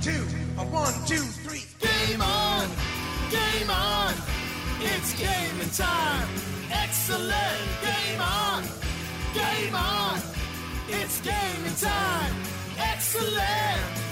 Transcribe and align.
two, 0.00 0.24
a 0.58 0.64
one, 0.64 0.92
two, 1.06 1.16
three. 1.16 1.64
Game 1.80 2.20
on! 2.22 2.68
Game 3.30 3.70
on! 3.70 4.14
It's 4.80 5.12
gaming 5.18 5.70
time! 5.70 6.28
Excellent! 6.70 7.32
Game 7.82 8.20
on! 8.20 8.62
Game 9.34 9.74
on! 9.74 10.20
It's 10.88 11.20
gaming 11.20 11.74
time! 11.76 12.34
Excellent! 12.78 14.07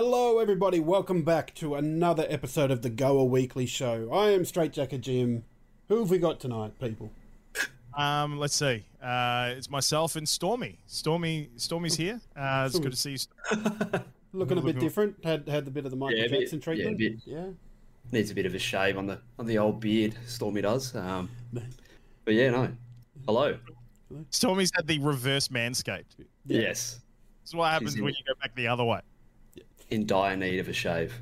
Hello, 0.00 0.38
everybody. 0.38 0.78
Welcome 0.78 1.22
back 1.22 1.56
to 1.56 1.74
another 1.74 2.24
episode 2.28 2.70
of 2.70 2.82
the 2.82 2.88
Goa 2.88 3.24
Weekly 3.24 3.66
Show. 3.66 4.08
I 4.12 4.30
am 4.30 4.44
Straight 4.44 4.72
Jacket 4.72 5.00
Jim. 5.00 5.42
Who 5.88 5.98
have 5.98 6.08
we 6.08 6.18
got 6.18 6.38
tonight, 6.38 6.78
people? 6.78 7.10
Um, 7.94 8.38
let's 8.38 8.54
see. 8.54 8.84
Uh, 9.02 9.54
it's 9.56 9.68
myself 9.68 10.14
and 10.14 10.28
Stormy. 10.28 10.78
Stormy, 10.86 11.50
Stormy's 11.56 11.96
here. 11.96 12.20
Uh, 12.36 12.68
it's 12.70 12.78
good 12.78 12.92
to 12.92 12.96
see 12.96 13.10
you. 13.10 13.18
Looking 14.32 14.58
a 14.58 14.62
bit 14.62 14.78
different. 14.78 15.16
Had 15.24 15.48
had 15.48 15.64
the 15.64 15.72
bit 15.72 15.84
of 15.84 15.90
the 15.90 15.96
Michael 15.96 16.16
Yeah, 16.16 16.26
a 16.26 16.30
bit- 16.30 16.48
Jackson 16.48 16.76
yeah, 16.76 16.84
a 16.84 16.94
bit. 16.94 17.14
Yeah. 17.24 17.46
Needs 18.12 18.30
a 18.30 18.34
bit 18.36 18.46
of 18.46 18.54
a 18.54 18.58
shave 18.60 18.98
on 18.98 19.08
the 19.08 19.18
on 19.36 19.46
the 19.46 19.58
old 19.58 19.80
beard. 19.80 20.14
Stormy 20.28 20.62
does. 20.62 20.94
Um, 20.94 21.28
but 21.52 22.34
yeah, 22.34 22.50
no. 22.50 22.70
Hello. 23.26 23.58
Stormy's 24.30 24.70
had 24.76 24.86
the 24.86 25.00
reverse 25.00 25.48
manscaped. 25.48 26.04
Yes. 26.46 27.00
This 27.42 27.50
is 27.50 27.54
what 27.56 27.72
happens 27.72 27.96
in 27.96 28.04
when 28.04 28.12
it. 28.12 28.18
you 28.18 28.32
go 28.32 28.38
back 28.40 28.54
the 28.54 28.68
other 28.68 28.84
way. 28.84 29.00
In 29.90 30.06
dire 30.06 30.36
need 30.36 30.58
of 30.58 30.68
a 30.68 30.72
shave. 30.72 31.14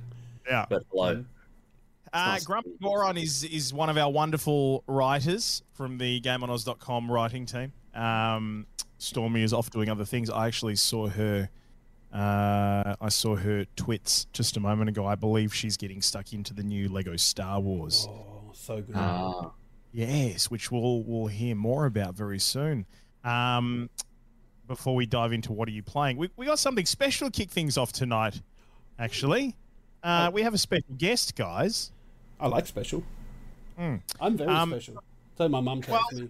Yeah. 0.46 0.66
But 0.68 0.82
hello. 0.91 1.24
Uh, 2.12 2.27
nice 2.27 2.41
to 2.42 2.46
Grumpy 2.46 2.70
meet. 2.70 2.80
Goron 2.82 3.16
is 3.16 3.44
is 3.44 3.72
one 3.74 3.91
of 3.91 3.96
our 3.98 4.10
wonderful 4.10 4.82
writers 4.86 5.62
from 5.74 5.98
the 5.98 6.20
GameOnOz.com 6.20 7.10
writing 7.10 7.46
team. 7.46 7.72
Um, 7.94 8.66
Stormy 8.98 9.42
is 9.42 9.52
off 9.52 9.70
doing 9.70 9.88
other 9.91 10.04
things. 10.04 10.30
I 10.30 10.46
actually 10.46 10.76
saw 10.76 11.08
her. 11.08 11.48
Uh, 12.12 12.94
I 13.00 13.08
saw 13.08 13.36
her 13.36 13.66
twits 13.76 14.26
just 14.32 14.56
a 14.56 14.60
moment 14.60 14.88
ago. 14.88 15.04
I 15.04 15.16
believe 15.16 15.52
she's 15.54 15.76
getting 15.76 16.00
stuck 16.00 16.32
into 16.32 16.54
the 16.54 16.62
new 16.62 16.88
Lego 16.88 17.16
Star 17.16 17.60
Wars. 17.60 18.06
Oh, 18.08 18.50
so 18.52 18.80
good. 18.80 18.94
Ah, 18.96 19.50
Yes, 19.92 20.50
which 20.50 20.70
we'll 20.70 21.02
we'll 21.04 21.26
hear 21.26 21.54
more 21.54 21.86
about 21.86 22.14
very 22.14 22.38
soon. 22.38 22.86
Um, 23.24 23.91
before 24.66 24.94
we 24.94 25.06
dive 25.06 25.32
into 25.32 25.52
what 25.52 25.69
are 25.69 25.72
you 25.72 25.82
playing, 25.82 26.16
we 26.16 26.30
we 26.36 26.46
got 26.46 26.58
something 26.58 26.86
special 26.86 27.30
to 27.30 27.32
kick 27.36 27.50
things 27.50 27.76
off 27.76 27.92
tonight. 27.92 28.41
Actually, 28.98 29.56
uh, 30.02 30.30
we 30.33 30.42
have 30.42 30.55
a 30.55 30.58
special 30.58 30.94
guest, 30.97 31.34
guys. 31.36 31.92
I 32.41 32.48
like 32.48 32.66
special. 32.66 33.03
Hmm. 33.77 33.97
I'm 34.20 34.36
very 34.36 34.50
Um, 34.50 34.70
special. 34.70 35.03
So 35.36 35.48
my 35.48 35.61
mum 35.61 35.83
tells 35.83 36.03
well- 36.12 36.22
me. 36.22 36.28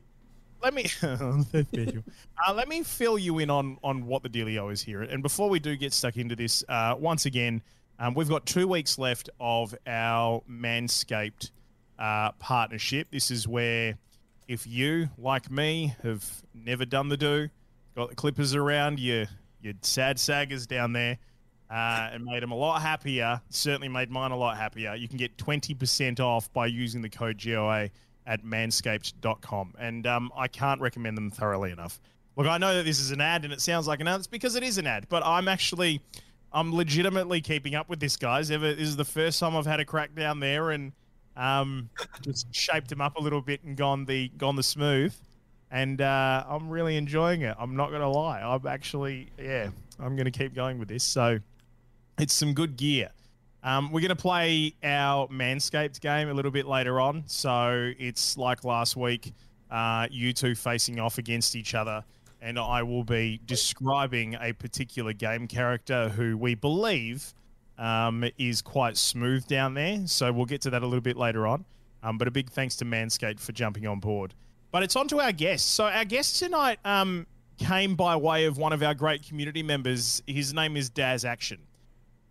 Let 0.63 0.73
me 0.75 0.87
uh, 1.03 2.53
let 2.55 2.67
me 2.67 2.83
fill 2.83 3.19
you 3.19 3.39
in 3.39 3.51
on 3.51 3.79
on 3.85 4.07
what 4.07 4.23
the 4.23 4.29
dealio 4.29 4.73
is 4.73 4.83
here. 4.83 5.03
And 5.03 5.23
before 5.23 5.51
we 5.51 5.61
do 5.61 5.77
get 5.77 5.93
stuck 5.93 6.17
into 6.17 6.35
this, 6.35 6.65
uh, 6.69 6.97
once 6.99 7.27
again, 7.27 7.63
um, 8.01 8.15
we've 8.15 8.29
got 8.29 8.47
two 8.47 8.67
weeks 8.67 8.99
left 8.99 9.29
of 9.39 9.75
our 9.87 10.43
Manscaped 10.51 11.51
uh, 11.99 12.33
partnership. 12.33 13.09
This 13.13 13.31
is 13.31 13.47
where, 13.47 13.97
if 14.49 14.67
you, 14.67 15.11
like 15.19 15.51
me, 15.51 15.95
have 16.03 16.25
never 16.55 16.87
done 16.87 17.11
the 17.11 17.19
do, 17.19 17.49
got 17.95 18.09
the 18.09 18.17
clippers 18.17 18.55
around, 18.55 18.99
your 18.99 19.27
your 19.61 19.75
sad 19.83 20.19
saggers 20.19 20.67
down 20.67 20.95
there, 20.95 21.19
uh, 21.71 22.11
and 22.13 22.25
made 22.25 22.43
them 22.43 22.53
a 22.53 22.57
lot 22.57 22.83
happier. 22.83 23.41
Certainly 23.51 23.89
made 23.89 24.11
mine 24.11 24.31
a 24.31 24.37
lot 24.37 24.57
happier. 24.57 24.95
You 24.95 25.09
can 25.09 25.17
get 25.17 25.37
twenty 25.39 25.75
percent 25.75 26.21
off 26.21 26.53
by 26.53 26.67
using 26.67 27.03
the 27.03 27.11
code 27.11 27.41
GOA 27.43 27.91
at 28.27 28.45
manscaped.com. 28.45 29.75
And 29.79 30.07
um, 30.07 30.33
I 30.37 30.49
can't 30.49 30.81
recommend 30.81 31.17
them 31.17 31.31
thoroughly 31.31 31.71
enough. 31.71 32.01
Look, 32.37 32.47
I 32.47 32.59
know 32.59 32.75
that 32.75 32.85
this 32.85 33.01
is 33.01 33.13
an 33.13 33.21
ad 33.21 33.45
and 33.45 33.53
it 33.53 33.61
sounds 33.61 33.87
like 33.87 34.01
an 34.01 34.09
ad. 34.09 34.19
It's 34.19 34.27
because 34.27 34.57
it 34.57 34.63
is 34.63 34.79
an 34.79 34.87
ad, 34.87 35.07
but 35.09 35.23
I'm 35.25 35.49
actually, 35.49 36.03
I'm 36.53 36.75
legitimately 36.75 37.41
keeping 37.41 37.75
up 37.75 37.89
with 37.89 38.01
this, 38.01 38.17
guys. 38.17 38.51
Ever, 38.51 38.75
this 38.75 38.89
is 38.89 38.97
the 38.97 39.05
first 39.05 39.41
time 39.41 39.57
I've 39.57 39.67
had 39.67 39.81
a 39.81 39.85
crack 39.85 40.15
down 40.15 40.41
there 40.41 40.71
and 40.73 40.93
um, 41.37 41.89
just 42.23 42.53
shaped 42.55 42.89
them 42.89 43.01
up 43.01 43.17
a 43.17 43.21
little 43.21 43.41
bit 43.41 43.63
and 43.65 43.77
gone 43.77 44.05
the 44.05 44.29
gone 44.37 44.57
the 44.57 44.63
smooth. 44.63 45.15
And 45.71 46.01
uh, 46.01 46.45
I'm 46.49 46.69
really 46.69 46.97
enjoying 46.97 47.43
it. 47.43 47.57
I'm 47.59 47.75
not 47.75 47.89
going 47.89 48.03
to 48.03 48.09
lie. 48.09 48.41
I'm 48.41 48.67
actually, 48.67 49.31
yeah, 49.39 49.71
I'm 49.99 50.15
going 50.15 50.31
to 50.31 50.31
keep 50.31 50.55
going 50.55 50.79
with 50.79 50.89
this. 50.89 51.03
So 51.03 51.39
it's 52.19 52.35
some 52.35 52.55
good 52.55 52.77
gear. 52.77 53.11
Um, 53.63 53.91
we're 53.91 54.01
going 54.01 54.11
to 54.11 54.17
play 54.17 54.75
our 54.85 55.27
Manscaped 55.29 56.01
game 56.01 56.29
a 56.29 56.35
little 56.35 56.53
bit 56.53 56.67
later 56.67 57.01
on. 57.01 57.25
So 57.27 57.93
it's 57.99 58.39
like 58.39 58.65
last 58.65 58.97
week, 58.97 59.35
uh, 59.71 60.07
you 60.11 60.33
two 60.33 60.55
facing 60.55 61.01
off 61.01 61.19
against 61.19 61.57
each 61.57 61.75
other. 61.75 62.05
And 62.41 62.59
I 62.59 62.85
will 62.85 63.03
be 63.03 63.41
describing 63.45 64.37
a 64.41 64.53
particular 64.53 65.13
game 65.13 65.49
character 65.49 66.11
who 66.11 66.37
we 66.37 66.55
believe 66.55 67.35
um, 67.77 68.25
is 68.39 68.63
quite 68.63 68.97
smooth 68.97 69.47
down 69.49 69.75
there. 69.75 70.07
So 70.07 70.33
we'll 70.33 70.47
get 70.47 70.61
to 70.63 70.71
that 70.71 70.83
a 70.83 70.87
little 70.87 71.01
bit 71.01 71.17
later 71.17 71.47
on. 71.47 71.65
Um, 72.03 72.19
but 72.19 72.29
a 72.29 72.31
big 72.31 72.51
thanks 72.51 72.77
to 72.77 72.85
Manscaped 72.85 73.41
for 73.41 73.51
jumping 73.51 73.87
on 73.87 73.99
board. 73.99 74.33
But 74.71 74.85
it's 74.85 74.95
on 74.95 75.09
to 75.09 75.21
our 75.21 75.33
guest. 75.33 75.75
So 75.75 75.87
our 75.87 76.05
guest 76.05 76.39
tonight 76.39 76.79
um, 76.85 77.27
came 77.59 77.97
by 77.97 78.15
way 78.15 78.45
of 78.45 78.59
one 78.59 78.73
of 78.73 78.83
our 78.83 78.95
great 78.95 79.27
community 79.27 79.65
members. 79.65 80.23
His 80.29 80.55
name 80.55 80.77
is 80.77 80.89
Daz 80.89 81.25
Action 81.25 81.66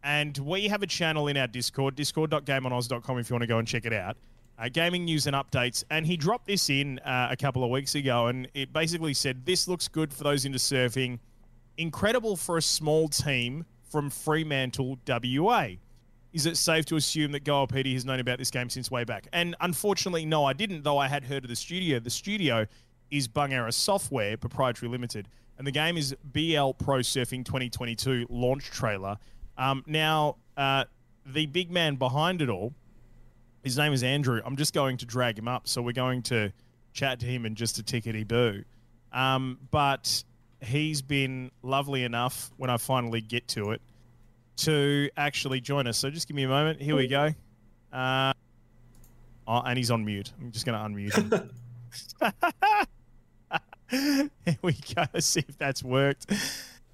and 0.05 0.37
we 0.37 0.67
have 0.67 0.83
a 0.83 0.87
channel 0.87 1.27
in 1.27 1.35
our 1.35 1.47
Discord, 1.47 1.95
discord.gameonoz.com 1.95 3.17
if 3.17 3.29
you 3.29 3.33
want 3.33 3.41
to 3.41 3.47
go 3.47 3.57
and 3.57 3.67
check 3.67 3.85
it 3.85 3.93
out. 3.93 4.15
Uh, 4.57 4.69
gaming 4.71 5.03
news 5.03 5.25
and 5.25 5.35
updates. 5.35 5.83
And 5.89 6.05
he 6.05 6.15
dropped 6.15 6.45
this 6.45 6.69
in 6.69 6.99
uh, 6.99 7.27
a 7.31 7.35
couple 7.35 7.63
of 7.63 7.71
weeks 7.71 7.95
ago, 7.95 8.27
and 8.27 8.47
it 8.53 8.71
basically 8.71 9.15
said, 9.15 9.45
This 9.45 9.67
looks 9.67 9.87
good 9.87 10.13
for 10.13 10.23
those 10.23 10.45
into 10.45 10.59
surfing. 10.59 11.19
Incredible 11.77 12.37
for 12.37 12.57
a 12.57 12.61
small 12.61 13.09
team 13.09 13.65
from 13.89 14.09
Fremantle, 14.11 14.99
WA. 15.07 15.69
Is 16.31 16.45
it 16.45 16.55
safe 16.55 16.85
to 16.85 16.97
assume 16.97 17.31
that 17.31 17.43
Goa 17.43 17.67
PD 17.67 17.93
has 17.93 18.05
known 18.05 18.19
about 18.19 18.37
this 18.37 18.51
game 18.51 18.69
since 18.69 18.91
way 18.91 19.05
back? 19.05 19.27
And 19.33 19.55
unfortunately, 19.59 20.25
no, 20.25 20.45
I 20.45 20.53
didn't, 20.53 20.83
though 20.83 20.99
I 20.99 21.07
had 21.07 21.23
heard 21.23 21.43
of 21.43 21.49
the 21.49 21.55
studio. 21.55 21.99
The 21.99 22.09
studio 22.09 22.67
is 23.09 23.27
Bungarra 23.27 23.73
Software, 23.73 24.37
proprietary 24.37 24.89
limited, 24.89 25.27
and 25.57 25.65
the 25.65 25.71
game 25.71 25.97
is 25.97 26.15
BL 26.23 26.71
Pro 26.71 26.99
Surfing 26.99 27.43
2022 27.43 28.27
launch 28.29 28.65
trailer. 28.65 29.17
Um, 29.57 29.83
now, 29.87 30.37
uh, 30.57 30.85
the 31.25 31.45
big 31.45 31.71
man 31.71 31.95
behind 31.95 32.41
it 32.41 32.49
all, 32.49 32.73
his 33.63 33.77
name 33.77 33.93
is 33.93 34.03
Andrew. 34.03 34.41
I'm 34.45 34.57
just 34.57 34.73
going 34.73 34.97
to 34.97 35.05
drag 35.05 35.37
him 35.37 35.47
up, 35.47 35.67
so 35.67 35.81
we're 35.81 35.91
going 35.91 36.21
to 36.23 36.51
chat 36.93 37.19
to 37.21 37.25
him 37.25 37.45
in 37.45 37.55
just 37.55 37.79
a 37.79 37.83
tickety 37.83 38.27
boo. 38.27 38.63
Um, 39.11 39.57
but 39.71 40.23
he's 40.61 41.01
been 41.01 41.51
lovely 41.63 42.03
enough 42.03 42.51
when 42.57 42.69
I 42.69 42.77
finally 42.77 43.21
get 43.21 43.47
to 43.49 43.71
it 43.71 43.81
to 44.57 45.09
actually 45.17 45.61
join 45.61 45.87
us. 45.87 45.97
So 45.97 46.09
just 46.09 46.27
give 46.27 46.35
me 46.35 46.43
a 46.43 46.47
moment. 46.47 46.81
Here 46.81 46.95
we 46.95 47.07
go. 47.07 47.33
Uh, 47.91 48.33
oh, 49.47 49.61
and 49.61 49.77
he's 49.77 49.91
on 49.91 50.05
mute. 50.05 50.31
I'm 50.41 50.51
just 50.51 50.65
going 50.65 50.77
to 50.77 51.11
unmute 51.11 51.31
him. 51.31 51.49
Here 53.89 54.57
we 54.61 54.73
go. 54.95 55.05
See 55.19 55.43
if 55.47 55.57
that's 55.57 55.83
worked. 55.83 56.31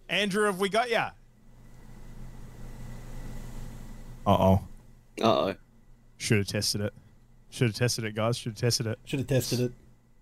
Andrew, 0.09 0.45
have 0.45 0.59
we 0.59 0.69
got 0.69 0.89
ya? 0.89 1.11
Uh 4.25 4.31
oh. 4.31 4.61
uh 5.21 5.25
oh. 5.25 5.55
Should 6.17 6.37
have 6.39 6.47
tested 6.47 6.81
it. 6.81 6.93
Should 7.49 7.67
have 7.67 7.75
tested 7.75 8.05
it, 8.05 8.15
guys. 8.15 8.37
Should 8.37 8.53
have 8.53 8.59
tested 8.59 8.87
it. 8.87 8.99
Should 9.05 9.19
have 9.19 9.27
tested 9.27 9.59
it. 9.59 9.73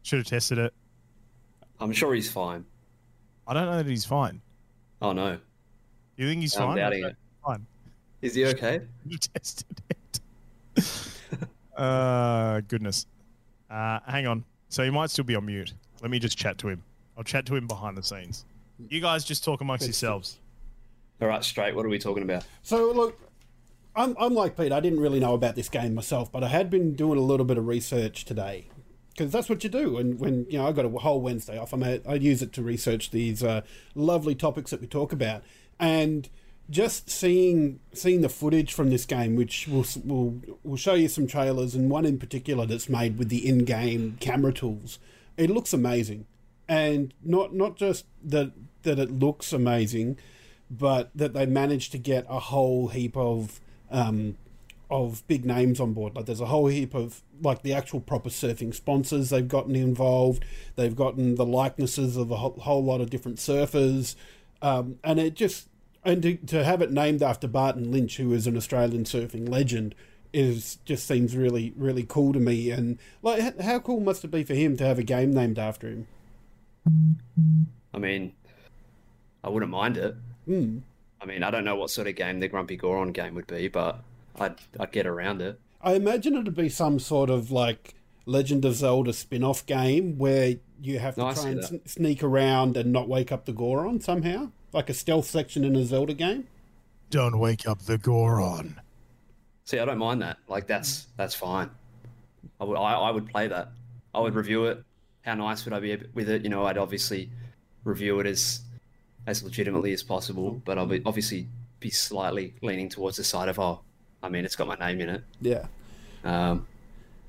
Should 0.04 0.20
have 0.20 0.28
tested 0.28 0.58
it. 0.58 0.74
I'm 1.80 1.92
sure 1.92 2.14
he's 2.14 2.32
fine. 2.32 2.66
I 3.48 3.54
don't 3.54 3.66
know 3.66 3.78
that 3.78 3.86
he's 3.86 4.06
fine. 4.06 4.42
Oh 5.02 5.12
no. 5.12 5.38
You 6.18 6.28
think 6.28 6.42
he's 6.42 6.56
I'm 6.56 6.69
fine? 6.69 6.78
doubting 6.78 7.06
it. 7.06 7.16
Fine. 7.46 7.66
Is 8.22 8.36
he 8.36 8.46
okay? 8.48 8.81
Should 9.04 9.12
have 9.12 9.34
tested 9.34 9.81
it. 9.90 11.48
uh, 11.78 12.62
goodness. 12.62 13.06
Uh, 13.69 14.00
hang 14.07 14.28
on. 14.28 14.44
So 14.69 14.84
he 14.84 14.90
might 14.90 15.10
still 15.10 15.25
be 15.25 15.36
on 15.36 15.46
mute. 15.46 15.74
Let 16.01 16.12
me 16.12 16.19
just 16.19 16.38
chat 16.38 16.57
to 16.60 16.69
him. 16.69 16.84
I'll 17.18 17.24
chat 17.24 17.46
to 17.48 17.56
him 17.56 17.68
behind 17.68 17.98
the 17.98 18.04
scenes. 18.04 18.46
You 18.88 19.01
guys 19.01 19.25
just 19.25 19.44
talk 19.44 19.62
amongst 19.62 19.86
yourselves. 19.86 20.40
All 21.22 21.28
right, 21.28 21.44
straight. 21.44 21.75
What 21.75 21.86
are 21.86 21.90
we 21.90 22.00
talking 22.00 22.24
about? 22.24 22.46
So 22.63 22.92
look, 22.92 23.19
I'm, 24.00 24.16
I'm 24.18 24.34
like 24.34 24.56
Pete. 24.56 24.72
I 24.72 24.80
didn't 24.80 25.01
really 25.01 25.19
know 25.19 25.34
about 25.34 25.56
this 25.56 25.68
game 25.68 25.94
myself, 25.94 26.31
but 26.31 26.42
I 26.42 26.48
had 26.48 26.69
been 26.69 26.96
doing 26.96 27.19
a 27.19 27.22
little 27.22 27.46
bit 27.46 27.57
of 27.57 27.68
research 27.68 28.24
today 28.24 28.69
because 29.10 29.30
that's 29.30 29.50
what 29.50 29.62
you 29.66 29.69
do. 29.69 29.98
And 29.98 30.18
when 30.18 30.46
you 30.50 30.57
know 30.57 30.68
I 30.68 30.72
got 30.72 30.86
a 30.86 30.90
whole 30.90 31.19
Wednesday 31.19 31.57
off, 31.57 31.74
I'm 31.74 31.84
use 32.22 32.42
it 32.42 32.54
to 32.54 32.63
research 32.63 33.12
these 33.12 33.44
uh, 33.44 33.62
lovely 33.96 34.36
topics 34.36 34.72
that 34.72 34.80
we 34.80 34.88
talk 34.88 35.12
about, 35.12 35.44
and 35.80 36.30
just 36.69 37.10
seeing 37.10 37.81
seeing 37.92 38.22
the 38.22 38.30
footage 38.30 38.72
from 38.72 38.90
this 38.90 39.06
game, 39.06 39.36
which 39.36 39.68
will 39.68 39.86
will 40.06 40.42
will 40.63 40.78
show 40.78 40.94
you 40.94 41.10
some 41.10 41.28
trailers, 41.28 41.75
and 41.75 41.92
one 41.92 42.06
in 42.06 42.18
particular 42.18 42.66
that's 42.66 42.88
made 42.88 43.18
with 43.18 43.28
the 43.28 43.46
in-game 43.46 44.16
camera 44.22 44.54
tools. 44.54 44.98
It 45.36 45.50
looks 45.50 45.74
amazing, 45.74 46.25
and 46.69 47.13
not 47.22 47.54
not 47.54 47.75
just 47.75 48.06
that 48.24 48.54
that 48.84 48.98
it 48.98 49.12
looks 49.12 49.51
amazing, 49.51 50.18
but 50.72 51.12
that 51.13 51.34
they 51.34 51.46
managed 51.46 51.92
to 51.92 51.98
get 51.98 52.25
a 52.30 52.40
whole 52.40 52.88
heap 52.88 53.18
of 53.18 53.60
um, 53.91 54.36
of 54.89 55.25
big 55.27 55.45
names 55.45 55.80
on 55.80 55.94
board. 55.94 56.15
Like 56.15 56.25
there's 56.25 56.41
a 56.41 56.47
whole 56.47 56.68
heap 56.68 56.94
of 56.94 57.21
like 57.41 57.62
the 57.62 57.74
actual 57.74 58.00
proper 58.00 58.30
surfing 58.30 58.74
sponsors 58.74 59.30
they've 59.30 59.47
gotten 59.47 59.75
involved. 59.75 60.44
They've 60.75 60.95
gotten 60.95 61.36
the 61.36 61.45
likenesses 61.45 62.18
of 62.18 62.31
a 62.31 62.38
whole, 62.38 62.59
whole 62.59 62.83
lot 62.83 63.01
of 63.01 63.09
different 63.09 63.38
surfers, 63.38 64.15
um, 64.62 65.00
and 65.03 65.19
it 65.19 65.36
just 65.36 65.68
and 66.03 66.21
to, 66.24 66.36
to 66.38 66.63
have 66.63 66.81
it 66.81 66.91
named 66.91 67.21
after 67.21 67.47
Barton 67.47 67.91
Lynch, 67.91 68.18
who 68.18 68.33
is 68.33 68.47
an 68.47 68.57
Australian 68.57 69.03
surfing 69.03 69.47
legend, 69.47 69.94
is 70.33 70.77
just 70.86 71.07
seems 71.07 71.36
really 71.36 71.74
really 71.75 72.03
cool 72.03 72.33
to 72.33 72.39
me. 72.39 72.71
And 72.71 72.97
like, 73.21 73.59
how 73.62 73.80
cool 73.80 74.00
must 74.00 74.24
it 74.24 74.31
be 74.31 74.44
for 74.44 74.56
him 74.56 74.75
to 74.77 74.86
have 74.86 74.97
a 74.97 75.03
game 75.03 75.31
named 75.31 75.59
after 75.59 75.88
him? 75.88 76.07
I 77.94 77.97
mean, 78.00 78.33
I 79.44 79.50
wouldn't 79.50 79.71
mind 79.71 79.97
it. 79.97 80.15
Hmm. 80.45 80.80
I 81.21 81.25
mean, 81.25 81.44
I 81.44 81.51
don't 81.51 81.66
know 81.66 81.75
what 81.75 81.89
sort 81.89 82.07
of 82.07 82.16
game 82.16 82.39
the 82.39 82.48
Grumpy 82.48 82.77
Goron 82.77 83.12
game 83.12 83.36
would 83.36 83.48
be, 83.48 83.68
but 83.68 84.00
I'd 84.39 84.56
I'd 84.80 84.92
get 84.92 85.06
around 85.06 85.42
it. 85.42 85.60
I 85.81 85.94
imagine 85.94 86.36
it'd 86.36 86.56
be 86.56 86.69
some 86.69 87.00
sort 87.00 87.30
of 87.30 87.51
like 87.51 87.95
Legend 88.25 88.66
of 88.66 88.75
Zelda 88.75 89.13
spin-off 89.13 89.66
game 89.66 90.18
where 90.18 90.56
you 90.81 91.00
have 91.00 91.16
to 91.16 91.21
No, 91.21 91.33
try 91.33 91.50
and 91.50 91.57
that. 91.62 91.68
sn- 91.68 91.81
sneak 91.86 92.24
around 92.24 92.77
and 92.77 92.92
not 92.94 93.07
wake 93.10 93.31
up 93.31 93.45
the 93.45 93.54
Goron 93.54 94.00
somehow, 94.01 94.51
like 94.71 94.89
a 94.89 94.94
stealth 94.94 95.25
section 95.25 95.63
in 95.63 95.75
a 95.75 95.83
Zelda 95.83 96.13
game. 96.13 96.48
Don't 97.10 97.39
wake 97.39 97.68
up 97.68 97.81
the 97.83 97.98
Goron. 97.98 98.80
See, 99.65 99.80
I 99.80 99.86
don't 99.86 99.98
mind 99.98 100.22
that. 100.22 100.38
Like 100.48 100.68
that's 100.68 101.07
that's 101.18 101.36
fine. 101.36 101.69
I 102.60 102.63
would 102.65 102.77
I, 102.77 102.94
I 102.94 103.12
would 103.12 103.27
play 103.27 103.48
that. 103.48 103.72
I 104.13 104.19
would 104.19 104.36
review 104.36 104.65
it. 104.65 104.83
How 105.24 105.36
nice 105.36 105.65
would 105.65 105.74
I 105.74 105.80
be 105.80 105.98
with 106.13 106.30
it? 106.30 106.44
You 106.44 106.50
know, 106.50 106.65
I'd 106.65 106.77
obviously 106.77 107.30
review 107.83 108.19
it 108.19 108.25
as 108.27 108.62
as 109.30 109.44
legitimately 109.44 109.94
as 109.94 110.02
possible, 110.02 110.60
but 110.66 110.78
I'll 110.80 110.88
be, 110.88 111.02
obviously 111.06 111.48
be 111.80 111.90
slightly 111.92 112.54
leaning 112.62 112.90
towards 112.90 113.18
the 113.18 113.24
side 113.24 113.48
of 113.48 113.60
oh, 113.60 113.80
I 114.24 114.30
mean, 114.30 114.44
it's 114.44 114.56
got 114.56 114.68
my 114.68 114.76
name 114.76 115.00
in 115.02 115.10
it. 115.10 115.24
Yeah. 115.40 115.66
Um, 116.24 116.66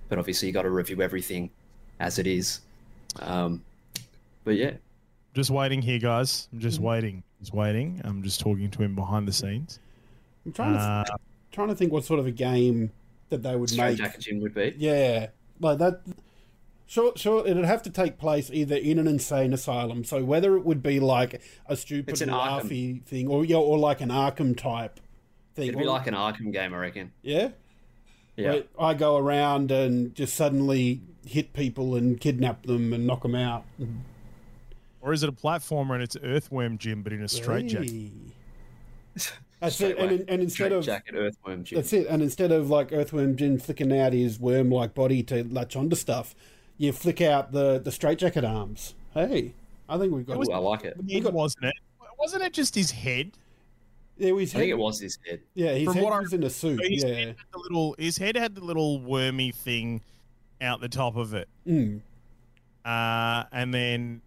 but 0.09 0.19
obviously, 0.19 0.49
you 0.49 0.55
got 0.55 0.63
to 0.63 0.71
review 0.71 1.03
everything 1.03 1.51
as 2.01 2.19
it 2.19 2.27
is. 2.27 2.61
Um, 3.21 3.63
but 4.45 4.57
yeah, 4.57 4.73
Just 5.35 5.51
waiting 5.51 5.83
here, 5.83 5.99
guys. 5.99 6.49
I'm 6.53 6.59
Mm-hmm. 6.59 6.69
just 6.69 6.81
waiting. 6.81 7.23
Just 7.41 7.55
waiting. 7.55 8.01
I'm 8.05 8.23
just 8.23 8.41
talking 8.41 8.71
to 8.71 8.83
him 8.83 8.95
behind 8.95 9.29
the 9.29 9.33
scenes. 9.33 9.79
I'm 10.47 10.53
trying 10.53 10.73
to 10.73 10.79
Uh, 10.81 11.05
trying 11.53 11.69
to 11.69 11.75
think 11.75 11.93
what 11.93 12.05
sort 12.05 12.19
of 12.19 12.27
a 12.27 12.31
game 12.33 12.91
that 13.29 13.43
they 13.43 13.55
would 13.57 13.69
Strange 13.71 13.99
make. 14.01 14.09
Jacket 14.09 14.21
Jim 14.23 14.41
would 14.41 14.55
be. 14.55 14.75
Yeah, 14.79 15.29
like 15.61 15.79
that. 15.79 16.01
Sure, 16.91 17.13
sure. 17.15 17.47
It'd 17.47 17.65
have 17.65 17.83
to 17.85 17.91
take 17.91 18.19
place 18.19 18.51
either 18.53 18.75
in 18.75 18.99
an 18.99 19.07
insane 19.07 19.53
asylum. 19.53 20.03
So 20.03 20.25
whether 20.25 20.57
it 20.57 20.65
would 20.65 20.83
be 20.83 20.99
like 20.99 21.41
a 21.67 21.77
stupid 21.77 22.11
It's 22.11 22.21
an 22.21 22.31
Arkham. 22.31 22.63
laughy 22.65 23.05
thing, 23.05 23.29
or 23.29 23.45
yeah, 23.45 23.59
or 23.59 23.79
like 23.79 24.01
an 24.01 24.09
Arkham 24.09 24.57
type 24.57 24.99
thing. 25.55 25.69
It'd 25.69 25.79
be 25.79 25.85
Or- 25.85 25.91
like 25.93 26.09
an 26.09 26.15
Arkham 26.15 26.53
game, 26.53 26.75
I 26.75 26.79
reckon. 26.79 27.13
yeah. 27.23 27.51
Yeah. 28.37 28.53
Where 28.53 28.65
I 28.81 28.95
go 28.95 29.17
around 29.19 29.71
and 29.71 30.13
just 30.17 30.35
suddenly 30.35 31.01
hit 31.25 31.53
people 31.53 31.95
and 31.95 32.19
kidnap 32.21 32.65
them 32.65 32.93
and 32.93 33.07
knock 33.07 33.23
them 33.23 33.37
out. 33.37 33.65
or 35.01 35.13
is 35.13 35.23
it 35.23 35.29
a 35.29 35.33
platformer 35.33 35.95
and 35.95 36.03
it's 36.03 36.17
Earthworm 36.21 36.77
Jim, 36.77 37.03
but 37.05 37.13
in 37.13 37.23
a 37.23 37.29
straitjacket? 37.29 37.89
Hey. 37.89 38.11
That's 39.61 39.77
Straight 39.77 39.91
it. 39.97 39.99
And, 39.99 40.11
and 40.29 40.43
instead 40.43 40.51
Straight 40.51 40.73
of 40.73 40.85
Jacket 40.85 41.15
Earthworm 41.15 41.63
Jim. 41.63 41.77
That's 41.77 41.93
it. 41.93 42.07
And 42.09 42.21
instead 42.23 42.51
of 42.51 42.69
like 42.69 42.93
Earthworm 42.93 43.37
Jim 43.37 43.59
flicking 43.59 43.97
out 43.97 44.13
his 44.13 44.41
worm-like 44.41 44.95
body 44.95 45.23
to 45.25 45.45
latch 45.45 45.77
onto 45.77 45.95
stuff, 45.95 46.35
you 46.81 46.93
flick 46.93 47.21
out 47.21 47.53
the 47.53 47.79
the 47.79 47.93
straitjacket 47.93 48.43
arms. 48.43 48.95
Hey, 49.13 49.53
I 49.87 49.99
think 49.99 50.15
we've 50.15 50.27
got. 50.27 50.39
Ooh, 50.39 50.51
I 50.51 50.57
like 50.57 50.85
it. 50.85 50.97
It 51.07 51.31
wasn't 51.33 51.67
it? 51.67 51.75
Wasn't 52.19 52.43
it 52.43 52.55
just 52.55 52.75
his 52.75 52.91
head? 52.91 53.33
yeah, 54.17 54.33
his 54.35 54.55
I 54.55 54.61
think 54.61 54.71
it 54.71 54.79
was 54.79 54.99
his 54.99 55.19
head. 55.27 55.41
yeah, 55.55 55.73
his 55.73 55.85
From 55.85 55.95
head 55.95 56.05
what 56.05 56.13
I 56.15 56.21
was 56.21 56.33
in 56.33 56.43
a 56.43 56.51
suit. 56.51 56.81
His, 56.83 57.05
Yeah, 57.05 57.15
head 57.15 57.37
the 57.53 57.59
little, 57.59 57.95
his 57.99 58.17
head 58.17 58.37
had 58.37 58.55
the 58.55 58.65
little 58.65 59.01
wormy 59.01 59.51
thing 59.53 60.01
out 60.61 60.81
the 60.81 60.89
top 60.89 61.17
of 61.17 61.35
it. 61.35 61.49
mm. 61.67 62.01
Uh, 62.85 63.45
and 63.53 63.73
then, 63.75 64.23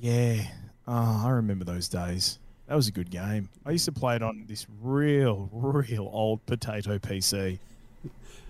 yeah, 0.00 0.42
oh, 0.88 1.22
I 1.26 1.30
remember 1.30 1.64
those 1.64 1.88
days. 1.88 2.38
That 2.66 2.74
was 2.74 2.88
a 2.88 2.92
good 2.92 3.10
game. 3.10 3.48
I 3.64 3.70
used 3.70 3.84
to 3.84 3.92
play 3.92 4.16
it 4.16 4.22
on 4.22 4.44
this 4.48 4.66
real, 4.82 5.48
real 5.52 6.08
old 6.12 6.44
potato 6.46 6.98
PC. 6.98 7.58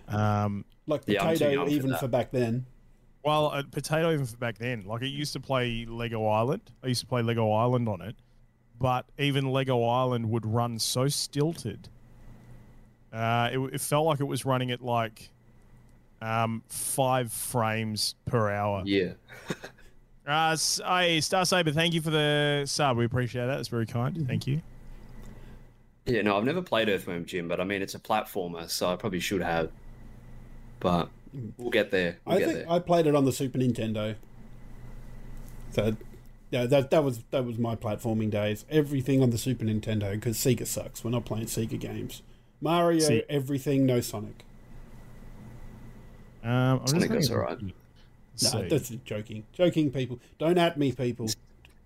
Um, 0.07 0.67
like 0.87 1.01
I'm 1.01 1.07
too 1.07 1.13
young 1.15 1.27
potato 1.29 1.65
for 1.65 1.71
even 1.71 1.91
that. 1.93 2.01
for 2.01 2.09
back 2.09 2.31
then. 2.31 2.67
Well, 3.25 3.51
a 3.53 3.65
potato 3.65 4.13
even 4.13 4.27
for 4.27 4.37
back 4.37 4.59
then. 4.59 4.85
Like 4.85 5.03
it 5.03 5.09
used 5.09 5.33
to 5.33 5.41
play 5.41 5.87
Lego 5.89 6.27
Island. 6.27 6.63
I 6.83 6.89
used 6.89 7.01
to 7.01 7.07
play 7.07 7.23
Lego 7.23 7.51
Island 7.51 7.89
on 7.89 8.03
it, 8.03 8.17
but 8.79 9.07
even 9.19 9.51
Lego 9.51 9.83
Island 9.85 10.31
would 10.31 10.45
run 10.47 10.79
so 10.79 11.09
stilted. 11.09 11.89
Uh, 13.13 13.49
it, 13.53 13.59
it 13.75 13.81
felt 13.81 14.07
like 14.07 14.21
it 14.21 14.25
was 14.25 14.45
running 14.45 14.71
at 14.71 14.83
like 14.83 15.31
um, 16.21 16.63
five 16.69 17.33
frames 17.33 18.15
per 18.27 18.51
hour. 18.51 18.83
Yeah. 18.85 19.13
Uh, 20.27 20.57
hey, 20.87 21.21
Star 21.21 21.45
Saber, 21.45 21.71
thank 21.71 21.93
you 21.93 22.01
for 22.01 22.09
the 22.09 22.65
sub. 22.67 22.97
We 22.97 23.05
appreciate 23.05 23.45
that. 23.45 23.57
That's 23.57 23.69
very 23.69 23.85
kind. 23.85 24.27
Thank 24.27 24.47
you. 24.47 24.63
Yeah, 26.07 26.23
no, 26.23 26.39
I've 26.39 26.45
never 26.45 26.63
played 26.63 26.89
Earthworm 26.89 27.27
Jim, 27.27 27.47
but 27.47 27.61
I 27.61 27.65
mean, 27.65 27.83
it's 27.83 27.95
a 27.95 27.99
platformer, 27.99 28.69
so 28.71 28.89
I 28.89 28.97
probably 28.97 29.21
should 29.21 29.43
have. 29.43 29.71
But 30.81 31.11
we'll 31.59 31.71
get 31.71 31.91
there. 31.91 32.19
We'll 32.25 32.37
I 32.37 32.39
get 32.39 32.49
think 32.49 32.59
there. 32.61 32.73
I 32.73 32.79
played 32.79 33.07
it 33.07 33.15
on 33.15 33.25
the 33.25 33.33
Super 33.33 33.59
Nintendo. 33.59 34.17
So, 35.73 35.97
yeah, 36.51 36.67
that 36.67 36.91
that 36.91 37.03
was 37.03 37.25
that 37.31 37.45
was 37.45 37.59
my 37.59 37.75
platforming 37.77 38.31
days. 38.31 38.65
Everything 38.71 39.23
on 39.23 39.31
the 39.31 39.39
Super 39.39 39.65
Nintendo 39.65 40.13
because 40.13 40.37
Sega 40.37 40.67
sucks. 40.67 41.03
We're 41.05 41.11
not 41.11 41.25
playing 41.25 41.47
Sega 41.47 41.79
games. 41.79 42.23
Mario, 42.61 43.01
See- 43.01 43.25
everything, 43.29 43.85
no 43.87 44.01
Sonic. 44.01 44.45
Um, 46.43 46.51
I'm 46.51 46.79
just 46.81 46.91
Sonic, 46.93 47.11
that's 47.11 47.29
having 47.29 47.41
a- 47.43 47.45
alright. 47.47 47.63
No, 47.63 47.73
see. 48.37 48.69
that's 48.69 48.89
joking. 49.05 49.45
Joking, 49.53 49.91
people. 49.91 50.19
Don't 50.39 50.59
at 50.59 50.77
me, 50.79 50.93
people. 50.93 51.29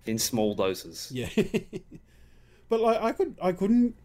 In 0.05 0.17
small 0.17 0.55
doses. 0.55 1.11
Yeah. 1.13 1.29
but 2.69 2.79
like, 2.79 3.01
I 3.01 3.11
could, 3.11 3.35
I 3.41 3.51
couldn't 3.51 3.95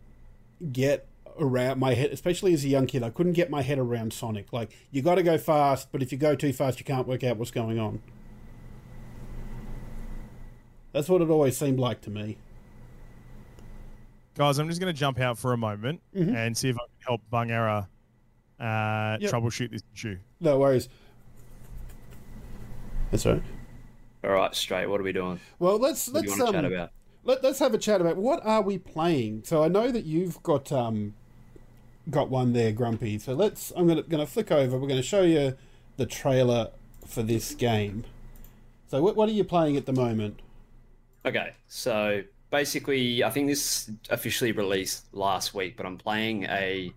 get 0.73 1.07
around 1.39 1.79
my 1.81 1.95
head, 1.95 2.11
especially 2.11 2.53
as 2.55 2.65
a 2.65 2.69
young 2.69 2.87
kid. 2.87 3.03
I 3.03 3.11
couldn't 3.11 3.33
get 3.33 3.51
my 3.51 3.63
head 3.63 3.79
around 3.79 4.13
Sonic. 4.13 4.53
Like, 4.53 4.77
you 4.91 5.03
got 5.03 5.17
to 5.17 5.23
go 5.23 5.39
fast, 5.39 5.91
but 5.93 6.03
if 6.03 6.13
you 6.13 6.19
go 6.19 6.35
too 6.35 6.53
fast, 6.53 6.79
you 6.79 6.85
can't 6.85 7.07
work 7.07 7.25
out 7.25 7.37
what's 7.37 7.51
going 7.51 7.79
on. 7.79 8.01
That's 10.93 11.09
what 11.09 11.21
it 11.23 11.29
always 11.31 11.57
seemed 11.57 11.79
like 11.81 12.01
to 12.03 12.11
me. 12.11 12.37
Guys, 14.37 14.59
I'm 14.59 14.69
just 14.69 14.81
going 14.81 14.93
to 14.93 14.99
jump 14.99 15.21
out 15.21 15.39
for 15.39 15.53
a 15.53 15.57
moment 15.57 16.01
and 16.15 16.57
see 16.57 16.69
if 16.69 16.77
I 16.77 16.81
can 16.81 17.07
help 17.07 17.21
Bungarra 17.33 17.87
uh, 18.61 19.19
Yep. 19.21 19.31
troubleshoot 19.31 19.71
this 19.71 19.83
issue. 19.93 20.19
No 20.41 20.59
worries. 20.59 20.89
That's 23.11 23.27
all 23.27 23.35
right. 23.35 23.43
All 24.25 24.31
right, 24.31 24.55
straight. 24.55 24.87
What 24.89 25.01
are 25.01 25.05
we 25.05 25.13
doing? 25.13 25.39
Well, 25.59 25.79
let's 25.79 26.09
What 26.09 26.25
let's 26.25 26.37
you 26.37 26.45
want 26.45 26.53
to 26.53 26.59
um, 26.59 26.65
chat 26.65 26.73
about? 26.73 26.91
let, 27.25 27.45
us 27.45 27.59
have 27.59 27.75
a 27.75 27.79
chat 27.79 28.01
about 28.01 28.17
what 28.17 28.45
are 28.45 28.63
we 28.63 28.79
playing. 28.79 29.43
So 29.45 29.63
I 29.63 29.69
know 29.69 29.91
that 29.91 30.05
you've 30.05 30.43
got 30.43 30.73
um 30.73 31.15
got 32.11 32.31
one 32.31 32.53
there, 32.53 32.73
Grumpy. 32.73 33.19
So 33.19 33.35
let's 33.35 33.73
I'm 33.77 33.87
gonna 33.87 34.03
gonna 34.03 34.27
flick 34.27 34.51
over. 34.51 34.79
We're 34.79 34.89
gonna 34.89 35.03
show 35.03 35.23
you 35.23 35.57
the 35.97 36.07
trailer 36.07 36.71
for 37.07 37.23
this 37.23 37.55
game. 37.55 38.05
So 38.89 39.03
what 39.03 39.17
what 39.17 39.29
are 39.29 39.33
you 39.33 39.45
playing 39.45 39.77
at 39.77 39.87
the 39.87 39.93
moment? 39.93 40.41
Okay, 41.27 41.55
so 41.69 42.23
basically, 42.51 43.25
I 43.25 43.31
think 43.31 43.49
this 43.49 43.91
officially 44.11 44.53
released 44.53 45.07
last 45.15 45.55
week, 45.55 45.77
but 45.77 45.87
I'm 45.87 45.97
playing 45.97 46.45
a, 46.45 46.93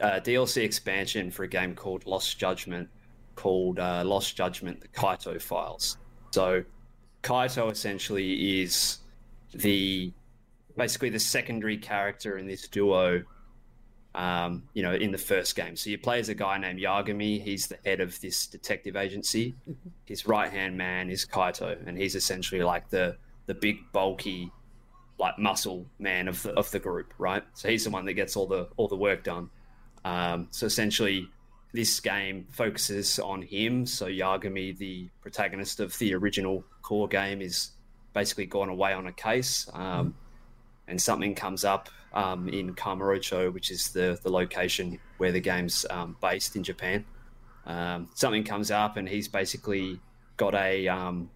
uh 0.00 0.20
DLC 0.20 0.62
expansion 0.62 1.30
for 1.30 1.44
a 1.44 1.48
game 1.48 1.74
called 1.74 2.06
Lost 2.06 2.38
Judgment, 2.38 2.88
called 3.34 3.78
uh, 3.78 4.02
Lost 4.04 4.36
Judgment: 4.36 4.80
The 4.80 4.88
Kaito 4.88 5.40
Files. 5.40 5.96
So, 6.32 6.64
Kaito 7.22 7.70
essentially 7.70 8.60
is 8.62 8.98
the 9.54 10.12
basically 10.76 11.10
the 11.10 11.18
secondary 11.18 11.76
character 11.76 12.38
in 12.38 12.46
this 12.46 12.68
duo. 12.68 13.24
Um, 14.12 14.64
you 14.74 14.82
know, 14.82 14.92
in 14.92 15.12
the 15.12 15.18
first 15.18 15.54
game, 15.54 15.76
so 15.76 15.88
you 15.88 15.96
play 15.96 16.18
as 16.18 16.28
a 16.28 16.34
guy 16.34 16.58
named 16.58 16.80
Yagami. 16.80 17.40
He's 17.40 17.68
the 17.68 17.78
head 17.84 18.00
of 18.00 18.20
this 18.20 18.48
detective 18.48 18.96
agency. 18.96 19.54
His 20.04 20.26
right 20.26 20.50
hand 20.50 20.76
man 20.76 21.10
is 21.10 21.24
Kaito, 21.24 21.86
and 21.86 21.96
he's 21.96 22.16
essentially 22.16 22.60
like 22.62 22.90
the 22.90 23.16
the 23.46 23.54
big 23.54 23.78
bulky 23.92 24.50
like 25.20 25.38
muscle 25.38 25.86
man 25.98 26.26
of 26.26 26.42
the 26.42 26.52
of 26.54 26.70
the 26.72 26.80
group, 26.80 27.12
right? 27.18 27.44
So 27.54 27.68
he's 27.68 27.84
the 27.84 27.90
one 27.90 28.04
that 28.06 28.14
gets 28.14 28.36
all 28.36 28.46
the 28.46 28.68
all 28.76 28.88
the 28.88 28.96
work 28.96 29.22
done. 29.22 29.50
Um, 30.04 30.48
so 30.50 30.66
essentially, 30.66 31.28
this 31.72 32.00
game 32.00 32.46
focuses 32.50 33.18
on 33.18 33.42
him. 33.42 33.86
So 33.86 34.06
Yagami, 34.06 34.76
the 34.76 35.08
protagonist 35.20 35.78
of 35.78 35.96
the 35.98 36.14
original 36.14 36.64
core 36.82 37.06
game, 37.06 37.42
is 37.42 37.70
basically 38.14 38.46
gone 38.46 38.70
away 38.70 38.92
on 38.92 39.06
a 39.06 39.12
case, 39.12 39.68
um, 39.74 40.14
and 40.88 41.00
something 41.00 41.34
comes 41.34 41.64
up 41.64 41.90
um, 42.12 42.48
in 42.48 42.74
Kamurocho, 42.74 43.52
which 43.52 43.70
is 43.70 43.90
the 43.90 44.18
the 44.22 44.30
location 44.30 44.98
where 45.18 45.32
the 45.32 45.40
game's 45.40 45.86
um, 45.90 46.16
based 46.20 46.56
in 46.56 46.62
Japan. 46.62 47.04
Um, 47.66 48.08
something 48.14 48.44
comes 48.44 48.70
up, 48.70 48.96
and 48.96 49.08
he's 49.08 49.28
basically 49.28 50.00
got 50.36 50.54
a 50.54 50.88
um, 50.88 51.30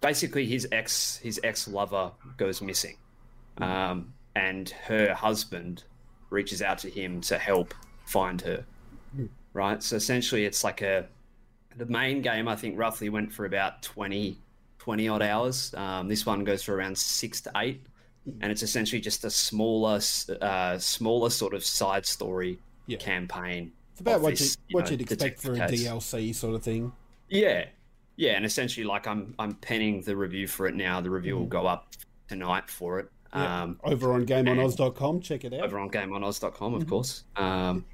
basically 0.00 0.46
his 0.46 0.66
ex 0.72 1.16
his 1.16 1.40
ex 1.42 1.68
lover 1.68 2.12
goes 2.36 2.60
missing 2.60 2.96
um, 3.58 4.12
and 4.34 4.70
her 4.70 5.14
husband 5.14 5.84
reaches 6.30 6.62
out 6.62 6.78
to 6.78 6.90
him 6.90 7.20
to 7.22 7.38
help 7.38 7.74
find 8.06 8.40
her. 8.42 8.64
Right. 9.52 9.82
So 9.82 9.96
essentially, 9.96 10.44
it's 10.44 10.62
like 10.62 10.82
a 10.82 11.06
the 11.76 11.86
main 11.86 12.22
game. 12.22 12.48
I 12.48 12.56
think 12.56 12.78
roughly 12.78 13.08
went 13.08 13.32
for 13.32 13.44
about 13.44 13.82
20, 13.82 14.38
20 14.78 15.08
odd 15.08 15.22
hours. 15.22 15.74
Um, 15.74 16.08
this 16.08 16.24
one 16.24 16.44
goes 16.44 16.62
for 16.62 16.74
around 16.74 16.96
six 16.96 17.40
to 17.42 17.52
eight, 17.56 17.84
and 18.40 18.52
it's 18.52 18.62
essentially 18.62 19.00
just 19.00 19.24
a 19.24 19.30
smaller, 19.30 20.00
uh, 20.40 20.78
smaller 20.78 21.30
sort 21.30 21.54
of 21.54 21.64
side 21.64 22.06
story 22.06 22.58
Yeah. 22.86 22.98
campaign. 22.98 23.72
It's 23.92 24.00
about 24.00 24.20
what, 24.20 24.30
this, 24.36 24.56
you, 24.56 24.62
you 24.68 24.74
what 24.76 24.84
know, 24.86 24.90
you'd 24.92 25.00
expect 25.02 25.40
for 25.42 25.52
a 25.54 25.68
case. 25.68 25.84
DLC 25.84 26.34
sort 26.34 26.54
of 26.54 26.62
thing. 26.62 26.92
Yeah, 27.28 27.66
yeah, 28.16 28.32
and 28.32 28.44
essentially, 28.44 28.84
like 28.84 29.06
I'm 29.06 29.34
I'm 29.38 29.54
penning 29.54 30.02
the 30.02 30.16
review 30.16 30.46
for 30.46 30.66
it 30.66 30.74
now. 30.74 31.00
The 31.00 31.10
review 31.10 31.36
will 31.38 31.46
go 31.46 31.66
up 31.66 31.88
tonight 32.28 32.68
for 32.68 32.98
it. 33.00 33.06
Mm-hmm. 33.32 33.38
Yeah. 33.38 33.62
Um, 33.62 33.80
Over 33.84 34.12
on 34.12 34.26
GameOnOz.com, 34.26 35.20
check 35.20 35.44
it 35.44 35.54
out. 35.54 35.60
over 35.60 35.78
on 35.78 35.88
GameOnOz.com, 35.90 36.72
Mm-hmm. 36.72 36.82
of 36.82 36.88
course. 36.88 37.24
Um, 37.36 37.84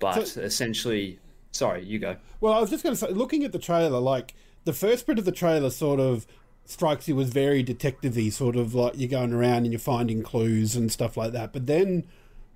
but 0.00 0.26
So- 0.26 0.40
essentially, 0.40 1.18
sorry, 1.52 1.84
you 1.84 1.98
go. 1.98 2.16
Well, 2.40 2.52
I 2.54 2.60
was 2.60 2.70
just 2.70 2.82
going 2.82 2.94
to 2.94 2.98
say, 2.98 3.10
looking 3.12 3.44
at 3.44 3.52
the 3.52 3.58
trailer, 3.58 4.00
like 4.00 4.34
the 4.64 4.72
first 4.72 5.06
bit 5.06 5.18
of 5.18 5.24
the 5.24 5.32
trailer 5.32 5.70
sort 5.70 6.00
of 6.00 6.26
strikes 6.64 7.08
you 7.08 7.20
as 7.20 7.28
very 7.30 7.62
detective-y, 7.62 8.28
sort 8.30 8.56
of 8.56 8.74
like 8.74 8.94
you're 8.96 9.08
going 9.08 9.32
around 9.32 9.58
and 9.64 9.72
you're 9.72 9.78
finding 9.80 10.22
clues 10.22 10.74
and 10.76 10.90
stuff 10.92 11.16
like 11.16 11.32
that. 11.32 11.52
But 11.52 11.66
then, 11.66 12.04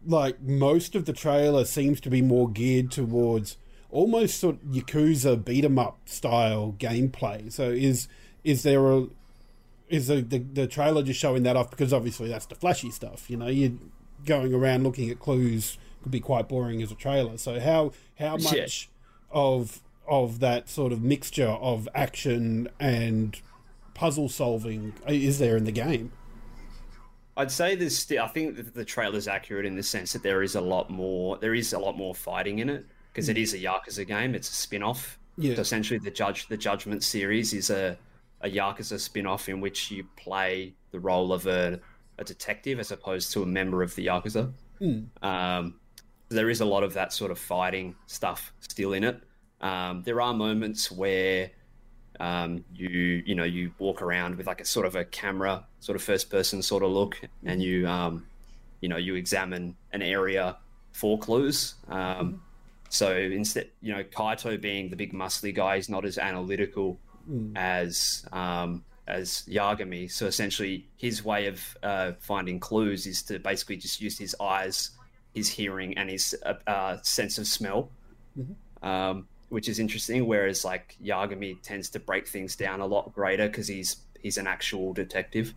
like 0.06 0.40
most 0.40 0.94
of 0.94 1.04
the 1.04 1.12
trailer 1.12 1.64
seems 1.64 2.00
to 2.02 2.10
be 2.10 2.22
more 2.22 2.48
geared 2.48 2.90
towards 2.90 3.56
almost 3.90 4.38
sort 4.38 4.56
of 4.56 4.62
Yakuza 4.62 5.42
beat 5.44 5.64
'em 5.64 5.78
up 5.78 5.98
style 6.06 6.75
gameplay. 6.78 7.50
So 7.52 7.70
is 7.70 8.08
is 8.44 8.62
there 8.62 8.86
a 8.90 9.06
is 9.88 10.08
the, 10.08 10.20
the 10.20 10.38
the 10.38 10.66
trailer 10.66 11.02
just 11.02 11.20
showing 11.20 11.42
that 11.44 11.56
off 11.56 11.70
because 11.70 11.92
obviously 11.92 12.28
that's 12.28 12.46
the 12.46 12.54
flashy 12.54 12.90
stuff, 12.90 13.28
you 13.30 13.36
know? 13.36 13.46
you're 13.48 13.72
going 14.25 14.52
around 14.54 14.82
looking 14.82 15.10
at 15.10 15.18
clues 15.20 15.78
could 16.02 16.10
be 16.12 16.20
quite 16.20 16.48
boring 16.48 16.82
as 16.82 16.90
a 16.90 16.94
trailer. 16.94 17.36
So 17.38 17.60
how 17.60 17.92
how 18.18 18.36
Yeah. 18.38 18.50
much 18.60 18.88
of 19.30 19.82
of 20.08 20.38
that 20.40 20.68
sort 20.68 20.92
of 20.92 21.02
mixture 21.02 21.48
of 21.48 21.88
action 21.94 22.68
and 22.78 23.40
puzzle 23.97 24.29
solving 24.29 24.93
is 25.09 25.38
there 25.38 25.57
in 25.57 25.65
the 25.65 25.73
game? 25.73 26.12
I'd 27.38 27.50
say 27.50 27.75
there's 27.75 27.97
still. 27.97 28.23
I 28.23 28.29
think 28.29 28.57
that 28.57 28.75
the 28.75 28.85
trailer's 28.85 29.26
accurate 29.26 29.67
in 29.67 29.75
the 29.75 29.83
sense 29.83 30.12
that 30.12 30.23
there 30.23 30.43
is 30.43 30.55
a 30.55 30.61
lot 30.61 30.91
more. 30.91 31.38
There 31.38 31.55
is 31.55 31.73
a 31.73 31.79
lot 31.79 31.97
more 31.97 32.15
fighting 32.15 32.61
in 32.61 32.69
it 32.71 32.87
because 33.12 33.29
it 33.29 33.37
is 33.37 33.55
a 33.55 33.59
Yakuza 33.59 34.07
game. 34.07 34.35
It's 34.35 34.49
a 34.49 34.53
spin-off. 34.53 35.19
Yeah. 35.38 35.55
So 35.55 35.62
essentially, 35.62 35.99
the 35.99 36.11
judge 36.11 36.47
the 36.49 36.57
Judgment 36.57 37.03
series 37.03 37.53
is 37.53 37.71
a 37.71 37.99
a 38.43 38.49
Yakuza 38.49 39.00
spin-off 39.00 39.49
in 39.49 39.61
which 39.61 39.91
you 39.91 40.05
play 40.17 40.75
the 40.93 41.00
role 41.00 41.33
of 41.33 41.47
a 41.47 41.81
a 42.19 42.25
detective 42.25 42.79
as 42.79 42.91
opposed 42.91 43.33
to 43.33 43.43
a 43.43 43.47
member 43.47 43.83
of 43.83 43.95
the 43.95 44.07
Yakuza. 44.07 44.53
Um, 45.23 45.81
there 46.29 46.49
is 46.49 46.61
a 46.61 46.65
lot 46.65 46.83
of 46.83 46.95
that 46.95 47.12
sort 47.12 47.31
of 47.31 47.38
fighting 47.38 47.95
stuff 48.07 48.53
still 48.61 48.95
in 48.95 49.05
it. 49.05 49.23
Um, 49.61 50.03
there 50.05 50.21
are 50.21 50.33
moments 50.33 50.91
where 50.91 51.50
um, 52.20 52.64
you 52.75 53.23
you 53.26 53.35
know 53.35 53.44
you 53.44 53.73
walk 53.78 54.02
around 54.02 54.37
with 54.37 54.46
like 54.46 54.61
a 54.61 54.64
sort 54.64 54.87
of 54.87 54.96
a 54.96 55.04
camera 55.04 55.64
sort 55.80 55.96
of 55.96 56.02
first 56.02 56.30
person 56.30 56.62
sort 56.62 56.82
of 56.82 56.90
look 56.90 57.20
and 57.44 57.62
you 57.62 57.87
um, 57.87 58.26
you 58.80 58.88
know 58.88 58.96
you 58.96 59.14
examine 59.14 59.76
an 59.92 60.02
area 60.02 60.56
for 60.92 61.18
clues. 61.18 61.75
Um, 61.88 62.42
so 62.88 63.14
instead 63.14 63.70
you 63.80 63.92
know 63.92 64.04
kaito 64.04 64.61
being 64.61 64.90
the 64.90 64.96
big 64.96 65.12
muscly 65.12 65.54
guy 65.54 65.76
is 65.76 65.88
not 65.88 66.04
as 66.04 66.18
analytical 66.18 66.99
as 67.56 68.25
um, 68.32 68.85
as 69.08 69.44
yagami. 69.49 70.11
So 70.11 70.26
essentially 70.26 70.87
his 70.96 71.25
way 71.25 71.46
of 71.46 71.76
uh, 71.82 72.12
finding 72.20 72.61
clues 72.61 73.06
is 73.06 73.23
to 73.25 73.38
basically 73.38 73.76
just 73.76 74.00
use 74.00 74.18
his 74.18 74.35
eyes 74.40 74.90
his 75.37 75.50
hearing 75.50 75.96
and 75.99 76.08
his 76.08 76.35
uh, 76.46 76.54
uh, 76.66 76.96
sense 77.02 77.37
of 77.37 77.46
smell. 77.46 77.90
Um, 78.82 79.28
which 79.49 79.69
is 79.69 79.79
interesting. 79.79 80.26
Whereas 80.26 80.65
like 80.65 80.97
Yagami 81.03 81.61
tends 81.62 81.91
to 81.91 82.00
break 82.00 82.26
things 82.29 82.57
down 82.57 82.81
a 82.81 82.87
lot 82.87 83.12
greater 83.15 83.47
because 83.49 83.69
he's 83.69 83.97
he's 84.21 84.38
an 84.38 84.47
actual 84.47 84.93
detective. 84.93 85.55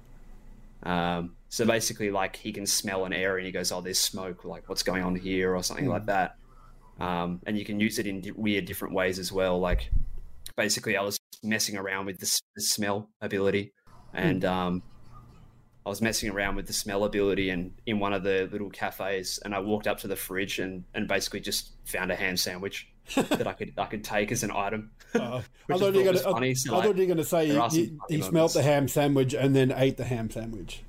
Um, 0.84 1.36
so 1.50 1.66
basically, 1.66 2.12
like 2.12 2.36
he 2.36 2.52
can 2.52 2.66
smell 2.66 3.06
an 3.06 3.14
area 3.14 3.38
and 3.38 3.46
he 3.46 3.52
goes, 3.52 3.72
"Oh, 3.72 3.82
there's 3.82 4.00
smoke. 4.00 4.46
Like 4.46 4.70
what's 4.70 4.84
going 4.84 5.04
on 5.04 5.16
here?" 5.16 5.56
or 5.56 5.64
something 5.64 5.88
like 5.88 6.06
that. 6.06 6.36
Um, 7.00 7.42
and 7.46 7.58
you 7.58 7.66
can 7.66 7.80
use 7.80 7.98
it 8.00 8.08
in 8.08 8.22
di- 8.22 8.32
weird 8.32 8.66
different 8.66 8.94
ways 8.94 9.20
as 9.20 9.32
well. 9.32 9.60
Like 9.60 9.90
basically, 10.56 10.98
I 10.98 11.02
was 11.02 11.20
messing 11.44 11.78
around 11.78 12.06
with 12.06 12.18
the, 12.20 12.26
s- 12.26 12.42
the 12.56 12.62
smell 12.62 13.10
ability, 13.22 13.74
and 14.14 14.44
um, 14.46 14.84
I 15.86 15.90
was 15.90 16.02
messing 16.02 16.30
around 16.30 16.56
with 16.56 16.68
the 16.68 16.74
smell 16.74 17.06
ability 17.06 17.50
and 17.50 17.74
in 17.86 18.00
one 18.00 18.12
of 18.14 18.24
the 18.24 18.50
little 18.52 18.70
cafes, 18.70 19.40
and 19.44 19.56
I 19.56 19.60
walked 19.60 19.88
up 19.88 20.00
to 20.00 20.08
the 20.08 20.16
fridge 20.18 20.60
and, 20.60 20.84
and 20.94 21.08
basically 21.08 21.40
just 21.40 21.72
found 21.86 22.12
a 22.12 22.16
ham 22.16 22.36
sandwich 22.36 22.90
that 23.16 23.48
I 23.48 23.54
could 23.54 23.74
I 23.78 23.86
could 23.86 24.04
take 24.04 24.32
as 24.32 24.44
an 24.44 24.52
item. 24.52 24.92
Uh, 25.12 25.42
I 25.72 25.78
thought 25.80 25.96
you 25.96 26.02
were 26.02 26.06
gonna, 26.06 26.20
so, 26.20 26.30
I 26.30 26.34
like, 26.34 26.54
thought 26.54 26.96
you 26.96 27.02
were 27.02 27.08
going 27.08 27.18
to 27.18 27.24
say 27.24 27.48
there 27.48 27.56
you, 27.56 27.62
are 27.62 27.70
some 27.72 27.80
you, 27.80 27.98
funny 27.98 28.18
you 28.18 28.22
smelt 28.22 28.54
the 28.54 28.62
ham 28.62 28.88
sandwich 28.88 29.34
and 29.34 29.56
then 29.56 29.74
ate 29.76 29.98
the 29.98 30.04
ham 30.06 30.30
sandwich. 30.30 30.84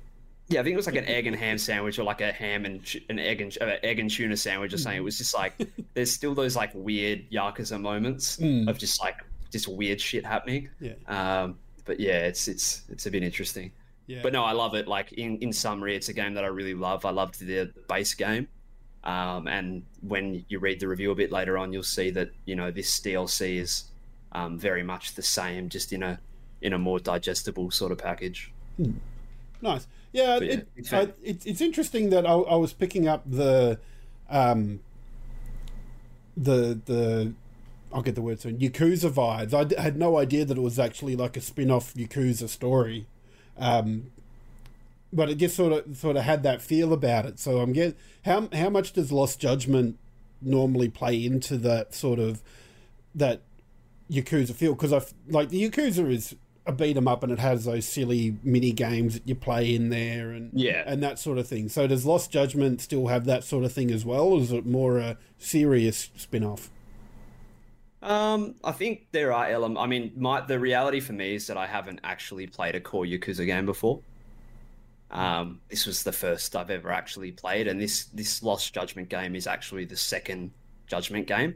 Yeah, 0.47 0.59
I 0.59 0.63
think 0.63 0.75
it 0.75 0.77
was 0.77 0.85
like 0.85 0.95
an 0.95 1.05
egg 1.05 1.25
and 1.25 1.35
ham 1.35 1.57
sandwich 1.57 1.97
or 1.97 2.03
like 2.03 2.21
a 2.21 2.31
ham 2.31 2.65
and 2.65 3.01
an 3.09 3.17
egg 3.17 3.41
and 3.41 3.57
uh, 3.59 3.77
egg 3.81 3.97
and 3.97 4.11
tuna 4.11 4.37
sandwich 4.37 4.75
or 4.75 4.77
something. 4.77 4.99
It 4.99 5.03
was 5.03 5.17
just 5.17 5.33
like 5.33 5.55
there's 5.95 6.11
still 6.11 6.35
those 6.35 6.55
like 6.55 6.69
weird 6.75 7.31
yakuza 7.31 7.81
moments 7.81 8.37
of 8.37 8.77
just 8.77 9.01
like 9.01 9.15
just 9.51 9.67
weird 9.67 9.99
shit 9.99 10.23
happening. 10.23 10.69
Yeah. 10.79 10.93
Um, 11.07 11.57
but 11.85 11.99
yeah, 11.99 12.19
it's 12.19 12.47
it's 12.47 12.83
it's 12.89 13.07
a 13.07 13.11
bit 13.11 13.23
interesting. 13.23 13.71
Yeah. 14.07 14.19
But 14.21 14.33
no, 14.33 14.43
I 14.43 14.51
love 14.51 14.75
it. 14.75 14.87
Like 14.87 15.13
in, 15.13 15.37
in 15.37 15.53
summary, 15.53 15.95
it's 15.95 16.09
a 16.09 16.13
game 16.13 16.33
that 16.33 16.43
I 16.43 16.47
really 16.47 16.73
love. 16.73 17.05
I 17.05 17.11
loved 17.11 17.39
the, 17.39 17.45
the 17.45 17.73
base 17.87 18.13
game. 18.13 18.47
Um, 19.03 19.47
and 19.47 19.83
when 20.01 20.45
you 20.47 20.59
read 20.59 20.79
the 20.79 20.87
review 20.87 21.11
a 21.11 21.15
bit 21.15 21.31
later 21.31 21.57
on, 21.57 21.73
you'll 21.73 21.83
see 21.83 22.11
that 22.11 22.31
you 22.45 22.55
know 22.55 22.71
this 22.71 22.99
DLC 22.99 23.57
is 23.57 23.85
um, 24.31 24.57
very 24.59 24.83
much 24.83 25.15
the 25.15 25.23
same, 25.23 25.69
just 25.69 25.91
in 25.91 26.03
a 26.03 26.19
in 26.61 26.73
a 26.73 26.77
more 26.77 26.99
digestible 26.99 27.71
sort 27.71 27.91
of 27.91 27.97
package. 27.97 28.51
Nice. 29.61 29.87
Yeah, 30.13 30.37
it, 30.37 30.67
big 30.75 30.93
I, 30.93 31.07
it's 31.23 31.45
it's 31.45 31.61
interesting 31.61 32.09
that 32.09 32.25
I, 32.25 32.33
I 32.33 32.55
was 32.55 32.73
picking 32.73 33.07
up 33.07 33.23
the, 33.25 33.79
um, 34.29 34.81
the 36.35 36.79
the, 36.85 37.33
I'll 37.93 38.01
get 38.01 38.15
the 38.15 38.21
word 38.21 38.41
soon. 38.41 38.57
Yakuza 38.57 39.09
vibes. 39.09 39.53
I 39.53 39.63
d- 39.63 39.75
had 39.77 39.97
no 39.97 40.17
idea 40.17 40.45
that 40.45 40.57
it 40.57 40.61
was 40.61 40.79
actually 40.79 41.15
like 41.15 41.37
a 41.37 41.41
spin-off 41.41 41.93
Yakuza 41.93 42.49
story, 42.49 43.05
um, 43.57 44.11
but 45.13 45.29
it 45.29 45.35
just 45.35 45.55
sort 45.55 45.71
of 45.71 45.95
sort 45.95 46.17
of 46.17 46.23
had 46.23 46.43
that 46.43 46.61
feel 46.61 46.91
about 46.91 47.25
it. 47.25 47.39
So 47.39 47.59
I'm 47.59 47.71
get 47.71 47.97
how 48.25 48.47
how 48.53 48.69
much 48.69 48.93
does 48.93 49.11
Lost 49.11 49.39
Judgment 49.39 49.97
normally 50.41 50.89
play 50.89 51.23
into 51.25 51.57
that 51.57 51.93
sort 51.93 52.19
of 52.19 52.41
that 53.15 53.41
Yakuza 54.09 54.53
feel 54.53 54.73
because 54.73 54.91
I 54.93 55.01
like 55.29 55.49
the 55.49 55.69
Yakuza 55.69 56.09
is 56.11 56.35
a 56.65 56.71
beat 56.71 56.95
'em 56.95 57.07
up 57.07 57.23
and 57.23 57.31
it 57.31 57.39
has 57.39 57.65
those 57.65 57.85
silly 57.85 58.37
mini 58.43 58.71
games 58.71 59.15
that 59.15 59.27
you 59.27 59.33
play 59.35 59.73
in 59.73 59.89
there 59.89 60.31
and 60.31 60.51
Yeah. 60.53 60.83
and 60.85 61.01
that 61.01 61.17
sort 61.17 61.37
of 61.39 61.47
thing. 61.47 61.69
So 61.69 61.87
does 61.87 62.05
Lost 62.05 62.31
Judgment 62.31 62.81
still 62.81 63.07
have 63.07 63.25
that 63.25 63.43
sort 63.43 63.63
of 63.65 63.71
thing 63.73 63.89
as 63.91 64.05
well, 64.05 64.23
or 64.25 64.39
is 64.41 64.51
it 64.51 64.65
more 64.65 64.99
a 64.99 65.17
serious 65.39 66.09
spin 66.15 66.43
off? 66.43 66.69
Um, 68.03 68.55
I 68.63 68.71
think 68.71 69.07
there 69.11 69.31
are 69.31 69.47
elements. 69.47 69.79
I 69.81 69.85
mean, 69.87 70.11
my 70.15 70.41
the 70.41 70.59
reality 70.59 70.99
for 70.99 71.13
me 71.13 71.35
is 71.35 71.47
that 71.47 71.57
I 71.57 71.67
haven't 71.67 71.99
actually 72.03 72.47
played 72.47 72.75
a 72.75 72.79
core 72.79 73.05
Yakuza 73.05 73.45
game 73.45 73.65
before. 73.65 74.01
Um, 75.11 75.59
this 75.69 75.85
was 75.85 76.03
the 76.03 76.11
first 76.11 76.55
I've 76.55 76.69
ever 76.69 76.91
actually 76.91 77.31
played, 77.31 77.67
and 77.67 77.79
this 77.79 78.05
this 78.05 78.41
Lost 78.41 78.73
Judgment 78.73 79.09
game 79.09 79.35
is 79.35 79.45
actually 79.45 79.85
the 79.85 79.97
second 79.97 80.51
Judgment 80.87 81.27
game. 81.27 81.55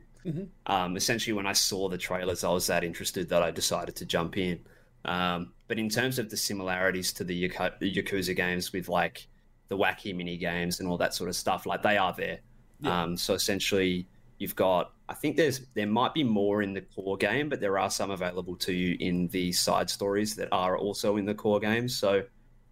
Um, 0.66 0.98
essentially, 0.98 1.34
when 1.34 1.46
I 1.46 1.54
saw 1.54 1.88
the 1.88 1.98
trailers, 1.98 2.44
I 2.44 2.50
was 2.50 2.68
that 2.68 2.84
interested 2.84 3.30
that 3.30 3.42
I 3.44 3.52
decided 3.52 3.96
to 3.98 4.06
jump 4.06 4.38
in. 4.38 4.60
Um, 5.06 5.54
but 5.68 5.78
in 5.78 5.88
terms 5.88 6.20
of 6.20 6.30
the 6.30 6.38
similarities 6.38 7.14
to 7.14 7.24
the 7.24 7.48
Yaku- 7.48 7.80
Yakuza 7.80 8.36
games 8.36 8.74
with 8.74 8.90
like 8.90 9.28
the 9.68 9.78
wacky 9.78 10.16
mini 10.16 10.36
games 10.38 10.80
and 10.80 10.90
all 10.90 10.98
that 10.98 11.14
sort 11.14 11.30
of 11.30 11.36
stuff, 11.36 11.66
like 11.66 11.82
they 11.84 11.98
are 11.98 12.14
there. 12.14 12.40
Um, 12.84 13.18
so 13.18 13.34
essentially, 13.36 14.08
you've 14.38 14.56
got. 14.56 14.92
I 15.08 15.14
think 15.14 15.38
there's 15.38 15.62
there 15.76 15.88
might 15.88 16.14
be 16.14 16.24
more 16.24 16.62
in 16.62 16.74
the 16.74 16.82
core 16.82 17.18
game, 17.18 17.48
but 17.48 17.60
there 17.62 17.78
are 17.78 17.92
some 17.92 18.12
available 18.12 18.56
to 18.58 18.74
you 18.74 18.98
in 19.00 19.28
the 19.28 19.52
side 19.52 19.90
stories 19.90 20.36
that 20.36 20.50
are 20.52 20.78
also 20.78 21.18
in 21.18 21.26
the 21.26 21.36
core 21.36 21.60
game. 21.60 21.88
So 21.88 22.24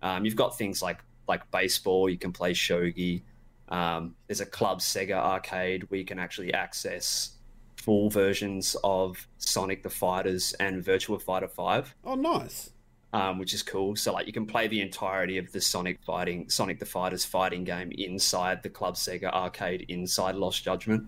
um, 0.04 0.24
you've 0.26 0.36
got 0.36 0.56
things 0.58 0.84
like 0.84 1.00
like 1.28 1.50
baseball. 1.50 2.08
You 2.10 2.18
can 2.18 2.32
play 2.32 2.54
shogi. 2.54 3.24
Um, 3.70 4.16
there's 4.28 4.42
a 4.42 4.46
Club 4.46 4.82
Sega 4.82 5.16
arcade 5.16 5.90
where 5.90 5.98
you 6.00 6.06
can 6.06 6.20
actually 6.20 6.54
access 6.54 7.32
full 7.78 8.10
versions 8.10 8.76
of 8.84 9.28
Sonic 9.40 9.82
the 9.82 9.90
Fighters 9.90 10.54
and 10.60 10.84
Virtua 10.86 11.20
Fighter 11.22 11.48
Five. 11.48 11.96
Oh, 12.04 12.16
nice. 12.16 12.70
um, 13.14 13.38
which 13.40 13.54
is 13.54 13.62
cool. 13.64 13.96
So 13.96 14.12
like 14.12 14.28
you 14.28 14.34
can 14.34 14.46
play 14.46 14.68
the 14.68 14.82
entirety 14.82 15.38
of 15.38 15.52
the 15.52 15.62
Sonic 15.62 16.00
fighting, 16.06 16.50
Sonic 16.50 16.80
the 16.80 16.86
Fighters 16.86 17.24
fighting 17.24 17.64
game 17.64 17.92
inside 17.98 18.64
the 18.64 18.70
Club 18.70 18.96
Sega 18.96 19.32
arcade 19.32 19.86
inside 19.88 20.36
Lost 20.36 20.64
Judgment. 20.64 21.08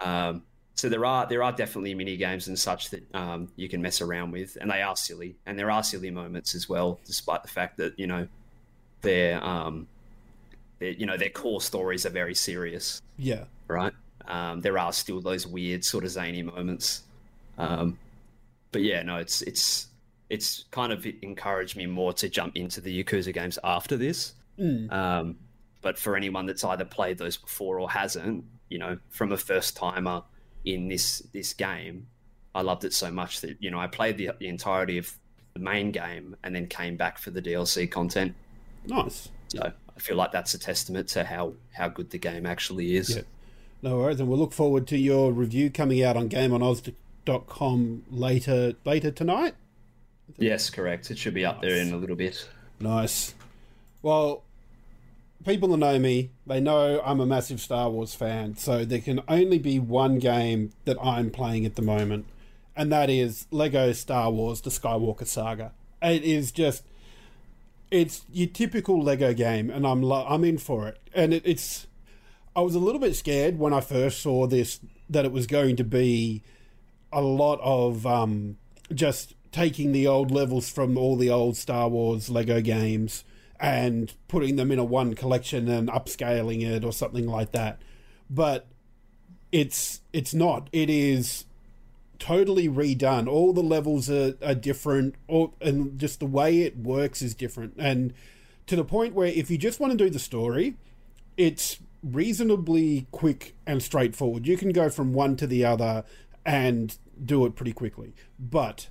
Um, 0.00 0.42
so 0.74 0.88
there 0.88 1.04
are 1.04 1.26
there 1.26 1.42
are 1.42 1.52
definitely 1.52 1.94
mini 1.94 2.16
games 2.16 2.48
and 2.48 2.58
such 2.58 2.90
that 2.90 3.14
um, 3.14 3.48
you 3.56 3.68
can 3.68 3.82
mess 3.82 4.00
around 4.00 4.30
with, 4.32 4.56
and 4.60 4.70
they 4.70 4.82
are 4.82 4.96
silly, 4.96 5.36
and 5.46 5.58
there 5.58 5.70
are 5.70 5.82
silly 5.82 6.10
moments 6.10 6.54
as 6.54 6.68
well, 6.68 6.98
despite 7.04 7.42
the 7.42 7.48
fact 7.48 7.76
that 7.78 7.98
you 7.98 8.06
know 8.06 8.26
their 9.02 9.42
um, 9.44 9.86
their, 10.78 10.90
you 10.90 11.06
know 11.06 11.16
their 11.16 11.28
core 11.30 11.60
stories 11.60 12.06
are 12.06 12.10
very 12.10 12.34
serious, 12.34 13.00
Yeah. 13.18 13.44
right? 13.68 13.92
Um, 14.26 14.60
there 14.60 14.78
are 14.78 14.92
still 14.92 15.20
those 15.20 15.46
weird 15.46 15.84
sort 15.84 16.04
of 16.04 16.10
zany 16.10 16.42
moments, 16.42 17.02
um, 17.58 17.98
but 18.70 18.82
yeah, 18.82 19.02
no, 19.02 19.16
it's 19.16 19.42
it's 19.42 19.88
it's 20.30 20.64
kind 20.70 20.92
of 20.92 21.06
encouraged 21.20 21.76
me 21.76 21.84
more 21.86 22.12
to 22.14 22.28
jump 22.28 22.56
into 22.56 22.80
the 22.80 23.04
Yakuza 23.04 23.34
games 23.34 23.58
after 23.62 23.96
this. 23.96 24.34
Um, 24.58 25.36
but 25.82 25.98
for 25.98 26.16
anyone 26.16 26.46
that's 26.46 26.62
either 26.62 26.84
played 26.84 27.18
those 27.18 27.36
before 27.36 27.80
or 27.80 27.90
hasn't, 27.90 28.44
you 28.68 28.78
know, 28.78 28.96
from 29.10 29.32
a 29.32 29.36
first 29.36 29.76
timer 29.76 30.22
in 30.64 30.88
this 30.88 31.20
this 31.32 31.54
game, 31.54 32.06
I 32.54 32.62
loved 32.62 32.84
it 32.84 32.92
so 32.92 33.10
much 33.10 33.40
that 33.40 33.56
you 33.60 33.70
know 33.70 33.78
I 33.78 33.86
played 33.86 34.16
the, 34.16 34.30
the 34.38 34.48
entirety 34.48 34.98
of 34.98 35.12
the 35.54 35.60
main 35.60 35.90
game 35.90 36.36
and 36.42 36.54
then 36.54 36.66
came 36.66 36.96
back 36.96 37.18
for 37.18 37.30
the 37.30 37.42
DLC 37.42 37.90
content. 37.90 38.34
Nice. 38.86 39.28
So 39.48 39.60
I 39.62 40.00
feel 40.00 40.16
like 40.16 40.32
that's 40.32 40.54
a 40.54 40.58
testament 40.58 41.08
to 41.08 41.24
how 41.24 41.54
how 41.72 41.88
good 41.88 42.10
the 42.10 42.18
game 42.18 42.46
actually 42.46 42.96
is. 42.96 43.16
Yeah. 43.16 43.22
No 43.82 43.98
worries, 43.98 44.20
and 44.20 44.28
we'll 44.28 44.38
look 44.38 44.52
forward 44.52 44.86
to 44.88 44.98
your 44.98 45.32
review 45.32 45.68
coming 45.68 46.04
out 46.04 46.16
on 46.16 46.28
GameOnOz.com 46.28 48.04
later 48.10 48.74
later 48.84 49.10
tonight. 49.10 49.54
Yes, 50.38 50.70
correct. 50.70 51.10
It 51.10 51.18
should 51.18 51.34
be 51.34 51.44
up 51.44 51.60
there 51.60 51.76
in 51.76 51.92
a 51.92 51.96
little 51.96 52.16
bit. 52.16 52.48
Nice. 52.80 53.34
Well, 54.00 54.44
people 55.44 55.68
that 55.68 55.76
know 55.78 55.98
me, 55.98 56.30
they 56.46 56.60
know 56.60 57.00
I'm 57.04 57.20
a 57.20 57.26
massive 57.26 57.60
Star 57.60 57.90
Wars 57.90 58.14
fan, 58.14 58.56
so 58.56 58.84
there 58.84 59.00
can 59.00 59.20
only 59.28 59.58
be 59.58 59.78
one 59.78 60.18
game 60.18 60.70
that 60.84 60.96
I'm 61.02 61.30
playing 61.30 61.66
at 61.66 61.76
the 61.76 61.82
moment, 61.82 62.26
and 62.76 62.92
that 62.92 63.10
is 63.10 63.46
Lego 63.50 63.92
Star 63.92 64.30
Wars 64.30 64.60
The 64.60 64.70
Skywalker 64.70 65.26
Saga. 65.26 65.72
It 66.00 66.24
is 66.24 66.50
just 66.50 66.84
it's 67.92 68.24
your 68.32 68.48
typical 68.48 69.02
Lego 69.02 69.34
game 69.34 69.68
and 69.70 69.86
I'm 69.86 70.02
lo- 70.02 70.26
I'm 70.26 70.44
in 70.44 70.58
for 70.58 70.88
it. 70.88 70.98
And 71.14 71.34
it, 71.34 71.42
it's 71.44 71.86
I 72.56 72.62
was 72.62 72.74
a 72.74 72.78
little 72.78 73.00
bit 73.00 73.14
scared 73.14 73.58
when 73.58 73.72
I 73.72 73.80
first 73.80 74.20
saw 74.20 74.46
this 74.46 74.80
that 75.10 75.24
it 75.24 75.30
was 75.30 75.46
going 75.46 75.76
to 75.76 75.84
be 75.84 76.42
a 77.12 77.20
lot 77.20 77.60
of 77.62 78.06
um, 78.06 78.56
just 78.92 79.34
taking 79.52 79.92
the 79.92 80.06
old 80.06 80.30
levels 80.30 80.70
from 80.70 80.96
all 80.96 81.16
the 81.16 81.28
old 81.28 81.56
Star 81.56 81.88
Wars 81.88 82.30
Lego 82.30 82.62
games 82.62 83.24
and 83.62 84.12
putting 84.26 84.56
them 84.56 84.72
in 84.72 84.80
a 84.80 84.84
one 84.84 85.14
collection 85.14 85.68
and 85.68 85.88
upscaling 85.88 86.68
it 86.68 86.84
or 86.84 86.92
something 86.92 87.28
like 87.28 87.52
that. 87.52 87.80
But 88.28 88.66
it's 89.52 90.00
it's 90.12 90.34
not. 90.34 90.68
It 90.72 90.90
is 90.90 91.44
totally 92.18 92.68
redone. 92.68 93.28
All 93.28 93.52
the 93.52 93.62
levels 93.62 94.10
are, 94.10 94.34
are 94.44 94.54
different, 94.54 95.14
all, 95.28 95.54
and 95.60 95.98
just 95.98 96.18
the 96.18 96.26
way 96.26 96.62
it 96.62 96.76
works 96.76 97.22
is 97.22 97.34
different. 97.34 97.74
And 97.78 98.12
to 98.66 98.74
the 98.74 98.84
point 98.84 99.14
where 99.14 99.28
if 99.28 99.50
you 99.50 99.58
just 99.58 99.78
want 99.78 99.92
to 99.92 99.96
do 99.96 100.10
the 100.10 100.18
story, 100.18 100.76
it's 101.36 101.78
reasonably 102.02 103.06
quick 103.12 103.54
and 103.64 103.80
straightforward. 103.80 104.46
You 104.46 104.56
can 104.56 104.70
go 104.70 104.90
from 104.90 105.12
one 105.12 105.36
to 105.36 105.46
the 105.46 105.64
other 105.64 106.04
and 106.44 106.96
do 107.24 107.46
it 107.46 107.54
pretty 107.54 107.72
quickly. 107.72 108.14
But, 108.38 108.88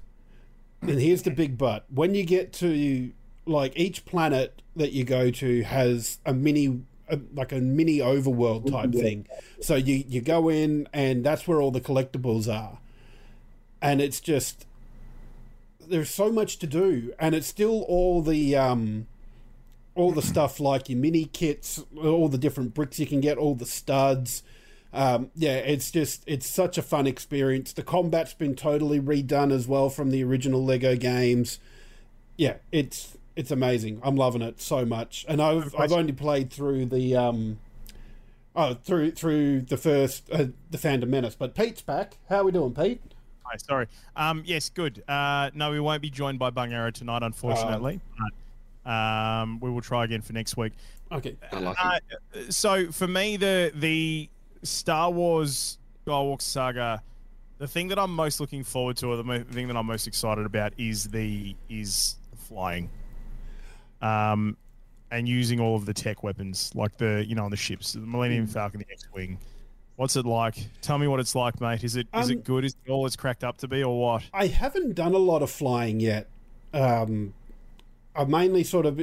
and 0.81 1.01
here's 1.01 1.23
the 1.23 1.31
big 1.31 1.57
but 1.57 1.85
when 1.89 2.15
you 2.15 2.23
get 2.23 2.53
to 2.53 3.11
like 3.45 3.73
each 3.75 4.05
planet 4.05 4.61
that 4.75 4.91
you 4.91 5.03
go 5.03 5.31
to 5.31 5.63
has 5.63 6.19
a 6.25 6.33
mini 6.33 6.81
a, 7.11 7.19
like 7.33 7.51
a 7.51 7.59
mini 7.59 7.97
overworld 7.99 8.71
type 8.71 8.93
thing. 8.93 9.27
So 9.59 9.75
you 9.75 10.03
you 10.07 10.21
go 10.21 10.49
in 10.49 10.87
and 10.93 11.23
that's 11.23 11.47
where 11.47 11.61
all 11.61 11.71
the 11.71 11.81
collectibles 11.81 12.51
are. 12.51 12.79
And 13.81 14.01
it's 14.01 14.19
just 14.19 14.65
there's 15.79 16.09
so 16.09 16.31
much 16.31 16.57
to 16.59 16.67
do. 16.67 17.13
And 17.19 17.35
it's 17.35 17.47
still 17.47 17.81
all 17.83 18.21
the 18.21 18.55
um 18.55 19.07
all 19.93 20.13
the 20.13 20.21
stuff 20.21 20.59
like 20.59 20.87
your 20.87 20.97
mini 20.97 21.25
kits 21.25 21.83
all 22.01 22.29
the 22.29 22.37
different 22.37 22.73
bricks 22.73 22.97
you 22.97 23.05
can 23.05 23.19
get 23.19 23.37
all 23.37 23.55
the 23.55 23.65
studs. 23.65 24.41
Um, 24.93 25.31
yeah 25.35 25.55
it's 25.55 25.89
just 25.91 26.23
it's 26.27 26.47
such 26.47 26.77
a 26.77 26.81
fun 26.81 27.07
experience. 27.07 27.73
The 27.73 27.83
combat's 27.83 28.33
been 28.33 28.55
totally 28.55 29.01
redone 29.01 29.51
as 29.51 29.67
well 29.67 29.89
from 29.89 30.11
the 30.11 30.23
original 30.23 30.63
lego 30.63 30.95
games. 30.95 31.59
Yeah 32.37 32.55
it's 32.71 33.17
it's 33.35 33.51
amazing 33.51 33.99
i'm 34.03 34.15
loving 34.15 34.41
it 34.41 34.59
so 34.61 34.85
much 34.85 35.25
and 35.27 35.41
i've 35.41 35.73
i've 35.75 35.91
only 35.91 36.11
played 36.13 36.51
through 36.51 36.85
the 36.85 37.15
um 37.15 37.57
oh 38.55 38.73
through 38.73 39.11
through 39.11 39.61
the 39.61 39.77
first 39.77 40.29
uh, 40.31 40.45
the 40.69 40.77
phantom 40.77 41.09
menace 41.09 41.35
but 41.35 41.55
pete's 41.55 41.81
back 41.81 42.17
how 42.29 42.37
are 42.37 42.43
we 42.43 42.51
doing 42.51 42.73
pete 42.73 43.01
Hi, 43.43 43.57
sorry. 43.57 43.87
Um, 44.15 44.43
yes, 44.45 44.69
good. 44.69 45.03
Uh, 45.09 45.49
no, 45.53 45.71
we 45.71 45.79
won't 45.81 46.01
be 46.01 46.09
joined 46.09 46.39
by 46.39 46.51
Bungarra 46.51 46.93
tonight, 46.93 47.21
unfortunately. 47.21 47.99
but, 48.85 48.89
um, 48.89 49.59
we 49.59 49.69
will 49.69 49.81
try 49.81 50.05
again 50.05 50.21
for 50.21 50.31
next 50.31 50.55
week. 50.55 50.71
okay 51.11 51.35
like 51.51 51.75
Uh, 51.83 51.99
so 52.49 52.89
for 52.91 53.07
me, 53.07 53.35
the 53.35 53.73
the 53.75 54.29
Star 54.63 55.11
Wars 55.11 55.79
Skywalker 56.05 56.41
saga, 56.41 57.03
the 57.57 57.67
thing 57.67 57.89
that 57.89 57.99
I'm 57.99 58.15
most 58.15 58.39
looking 58.39 58.63
forward 58.63 58.95
to, 58.97 59.07
or 59.07 59.17
the 59.17 59.23
mo- 59.23 59.43
thing 59.43 59.67
that 59.67 59.75
I'm 59.75 59.87
most 59.87 60.07
excited 60.07 60.45
about, 60.45 60.73
is 60.77 61.05
the 61.05 61.53
is 61.67 62.15
flying, 62.47 62.89
um, 64.01 64.57
and 65.11 65.27
using 65.27 65.59
all 65.59 65.75
of 65.75 65.85
the 65.85 65.93
tech 65.93 66.23
weapons, 66.23 66.71
like 66.75 66.97
the 66.97 67.25
you 67.27 67.35
know 67.35 67.45
on 67.45 67.51
the 67.51 67.57
ships, 67.57 67.93
the 67.93 67.99
Millennium 67.99 68.47
Falcon, 68.47 68.79
the 68.79 68.91
X-wing. 68.91 69.37
What's 69.97 70.15
it 70.15 70.25
like? 70.25 70.55
Tell 70.81 70.97
me 70.97 71.07
what 71.07 71.19
it's 71.19 71.35
like, 71.35 71.61
mate. 71.61 71.83
Is 71.83 71.95
it 71.95 72.07
is 72.15 72.27
Um, 72.27 72.31
it 72.31 72.43
good? 72.43 72.65
Is 72.65 72.75
it 72.85 72.89
all 72.89 73.05
it's 73.05 73.15
cracked 73.15 73.43
up 73.43 73.57
to 73.57 73.67
be, 73.67 73.83
or 73.83 73.99
what? 73.99 74.23
I 74.33 74.47
haven't 74.47 74.95
done 74.95 75.13
a 75.13 75.19
lot 75.19 75.43
of 75.43 75.51
flying 75.51 75.99
yet. 75.99 76.27
Um, 76.73 77.33
I've 78.15 78.29
mainly 78.29 78.63
sort 78.63 78.85
of 78.85 78.97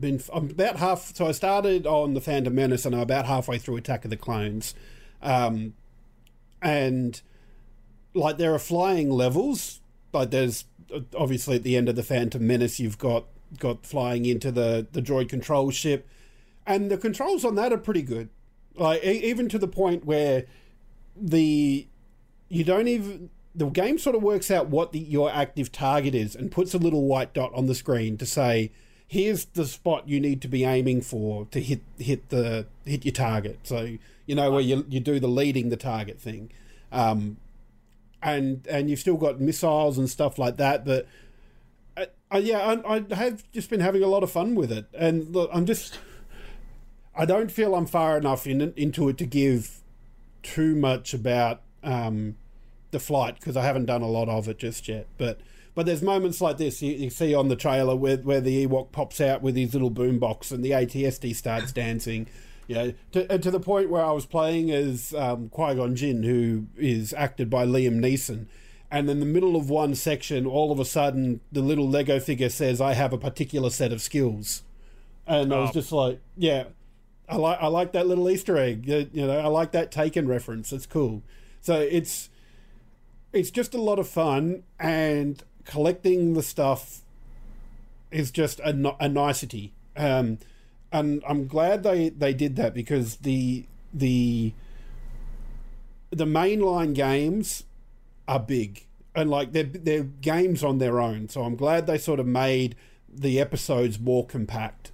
been. 0.00 0.20
I'm 0.32 0.50
about 0.50 0.76
half. 0.76 1.14
So 1.14 1.26
I 1.26 1.32
started 1.32 1.86
on 1.86 2.14
the 2.14 2.20
Phantom 2.20 2.54
Menace, 2.54 2.84
and 2.84 2.94
I'm 2.94 3.00
about 3.02 3.26
halfway 3.26 3.58
through 3.58 3.76
Attack 3.76 4.04
of 4.04 4.10
the 4.10 4.16
Clones, 4.16 4.74
um, 5.22 5.74
and 6.60 7.22
like 8.12 8.36
there 8.36 8.52
are 8.52 8.58
flying 8.58 9.10
levels. 9.10 9.80
Like 10.12 10.30
there's 10.30 10.64
obviously 11.16 11.56
at 11.56 11.62
the 11.62 11.76
end 11.76 11.88
of 11.88 11.96
the 11.96 12.02
Phantom 12.02 12.46
Menace, 12.46 12.78
you've 12.78 12.98
got 12.98 13.24
got 13.58 13.86
flying 13.86 14.26
into 14.26 14.50
the 14.50 14.86
the 14.92 15.02
droid 15.02 15.28
control 15.28 15.70
ship, 15.70 16.08
and 16.66 16.90
the 16.90 16.98
controls 16.98 17.44
on 17.44 17.54
that 17.56 17.72
are 17.72 17.78
pretty 17.78 18.02
good. 18.02 18.28
Like 18.76 19.02
even 19.04 19.48
to 19.50 19.58
the 19.58 19.68
point 19.68 20.04
where 20.04 20.46
the 21.16 21.86
you 22.48 22.64
don't 22.64 22.88
even 22.88 23.30
the 23.54 23.66
game 23.66 23.98
sort 23.98 24.16
of 24.16 24.22
works 24.22 24.50
out 24.50 24.68
what 24.68 24.92
the, 24.92 24.98
your 24.98 25.30
active 25.30 25.70
target 25.70 26.14
is 26.14 26.34
and 26.34 26.50
puts 26.50 26.74
a 26.74 26.78
little 26.78 27.04
white 27.04 27.32
dot 27.32 27.52
on 27.54 27.66
the 27.66 27.74
screen 27.74 28.18
to 28.18 28.26
say 28.26 28.72
here's 29.06 29.44
the 29.46 29.64
spot 29.64 30.08
you 30.08 30.18
need 30.18 30.42
to 30.42 30.48
be 30.48 30.64
aiming 30.64 31.00
for 31.00 31.46
to 31.46 31.60
hit 31.60 31.80
hit 31.98 32.28
the 32.30 32.66
hit 32.84 33.04
your 33.04 33.12
target. 33.12 33.60
So 33.62 33.96
you 34.26 34.34
know 34.34 34.50
where 34.50 34.60
you, 34.60 34.84
you 34.88 35.00
do 35.00 35.20
the 35.20 35.28
leading 35.28 35.68
the 35.68 35.76
target 35.76 36.20
thing. 36.20 36.50
Um, 36.90 37.36
and 38.22 38.66
and 38.68 38.90
you've 38.90 38.98
still 38.98 39.16
got 39.16 39.40
missiles 39.40 39.98
and 39.98 40.08
stuff 40.08 40.38
like 40.38 40.56
that 40.56 40.84
but 40.84 41.06
uh, 42.34 42.38
yeah 42.38 42.58
I, 42.86 42.96
I 42.96 43.14
have 43.14 43.50
just 43.52 43.70
been 43.70 43.80
having 43.80 44.02
a 44.02 44.08
lot 44.08 44.22
of 44.22 44.30
fun 44.30 44.54
with 44.54 44.72
it 44.72 44.86
and 44.92 45.34
look 45.34 45.48
i'm 45.52 45.66
just 45.66 45.98
i 47.14 47.24
don't 47.24 47.50
feel 47.50 47.74
i'm 47.74 47.86
far 47.86 48.18
enough 48.18 48.46
in 48.46 48.72
into 48.76 49.08
it 49.08 49.18
to 49.18 49.26
give 49.26 49.82
too 50.44 50.76
much 50.76 51.14
about 51.14 51.62
um, 51.82 52.36
the 52.92 53.00
flight 53.00 53.34
because 53.40 53.56
I 53.56 53.64
haven't 53.64 53.86
done 53.86 54.02
a 54.02 54.08
lot 54.08 54.28
of 54.28 54.48
it 54.48 54.58
just 54.58 54.86
yet. 54.86 55.08
But 55.18 55.40
but 55.74 55.86
there's 55.86 56.02
moments 56.02 56.40
like 56.40 56.58
this 56.58 56.80
you, 56.80 56.92
you 56.92 57.10
see 57.10 57.34
on 57.34 57.48
the 57.48 57.56
trailer 57.56 57.96
where 57.96 58.18
where 58.18 58.40
the 58.40 58.66
Ewok 58.66 58.92
pops 58.92 59.20
out 59.20 59.42
with 59.42 59.56
his 59.56 59.74
little 59.74 59.90
boombox 59.90 60.52
and 60.52 60.64
the 60.64 60.72
AT-ST 60.72 61.34
starts 61.34 61.72
dancing. 61.72 62.28
You 62.66 62.74
know, 62.76 62.94
to, 63.12 63.38
to 63.38 63.50
the 63.50 63.60
point 63.60 63.90
where 63.90 64.02
I 64.02 64.12
was 64.12 64.24
playing 64.24 64.70
as 64.70 65.12
um, 65.12 65.50
Qui 65.50 65.74
Gon 65.74 65.94
Jinn, 65.94 66.22
who 66.22 66.66
is 66.78 67.12
acted 67.12 67.50
by 67.50 67.66
Liam 67.66 68.00
Neeson, 68.00 68.46
and 68.94 69.08
then, 69.08 69.16
in 69.16 69.20
the 69.20 69.26
middle 69.26 69.56
of 69.56 69.68
one 69.68 69.94
section, 69.96 70.46
all 70.46 70.70
of 70.70 70.78
a 70.78 70.84
sudden, 70.84 71.40
the 71.50 71.60
little 71.60 71.88
Lego 71.88 72.20
figure 72.20 72.48
says, 72.48 72.80
"I 72.80 72.94
have 72.94 73.12
a 73.12 73.18
particular 73.18 73.68
set 73.70 73.92
of 73.92 74.00
skills," 74.00 74.62
and 75.26 75.52
I 75.52 75.58
was 75.60 75.70
Oh. 75.70 75.72
just 75.72 75.90
like, 75.92 76.20
"Yeah, 76.36 76.64
I 77.28 77.36
like 77.36 77.58
I 77.60 77.66
like 77.66 77.92
that 77.92 78.06
little 78.06 78.30
Easter 78.30 78.56
egg. 78.56 78.86
You 78.86 79.10
you 79.12 79.26
know, 79.26 79.38
I 79.38 79.46
like 79.48 79.72
that 79.72 79.90
Taken 79.90 80.28
reference. 80.28 80.72
It's 80.72 80.86
cool. 80.86 81.22
So 81.60 81.80
it's 81.80 82.30
it's 83.32 83.50
just 83.50 83.74
a 83.74 83.80
lot 83.80 83.98
of 83.98 84.06
fun, 84.08 84.62
and 84.78 85.42
collecting 85.64 86.34
the 86.34 86.42
stuff 86.42 87.02
is 88.12 88.30
just 88.30 88.60
a, 88.60 88.94
a 89.00 89.08
nicety. 89.08 89.72
Um, 89.96 90.38
and 90.92 91.22
I'm 91.26 91.48
glad 91.48 91.82
they 91.82 92.10
they 92.10 92.32
did 92.32 92.54
that 92.56 92.74
because 92.74 93.16
the 93.16 93.64
the 93.92 94.52
the 96.10 96.26
mainline 96.26 96.94
games 96.94 97.64
are 98.26 98.40
big 98.40 98.86
and 99.14 99.30
like 99.30 99.52
they're 99.52 99.64
they're 99.64 100.02
games 100.02 100.64
on 100.64 100.78
their 100.78 101.00
own. 101.00 101.28
So 101.28 101.42
I'm 101.42 101.56
glad 101.56 101.86
they 101.86 101.98
sort 101.98 102.20
of 102.20 102.26
made 102.26 102.74
the 103.08 103.40
episodes 103.40 104.00
more 104.00 104.26
compact 104.26 104.90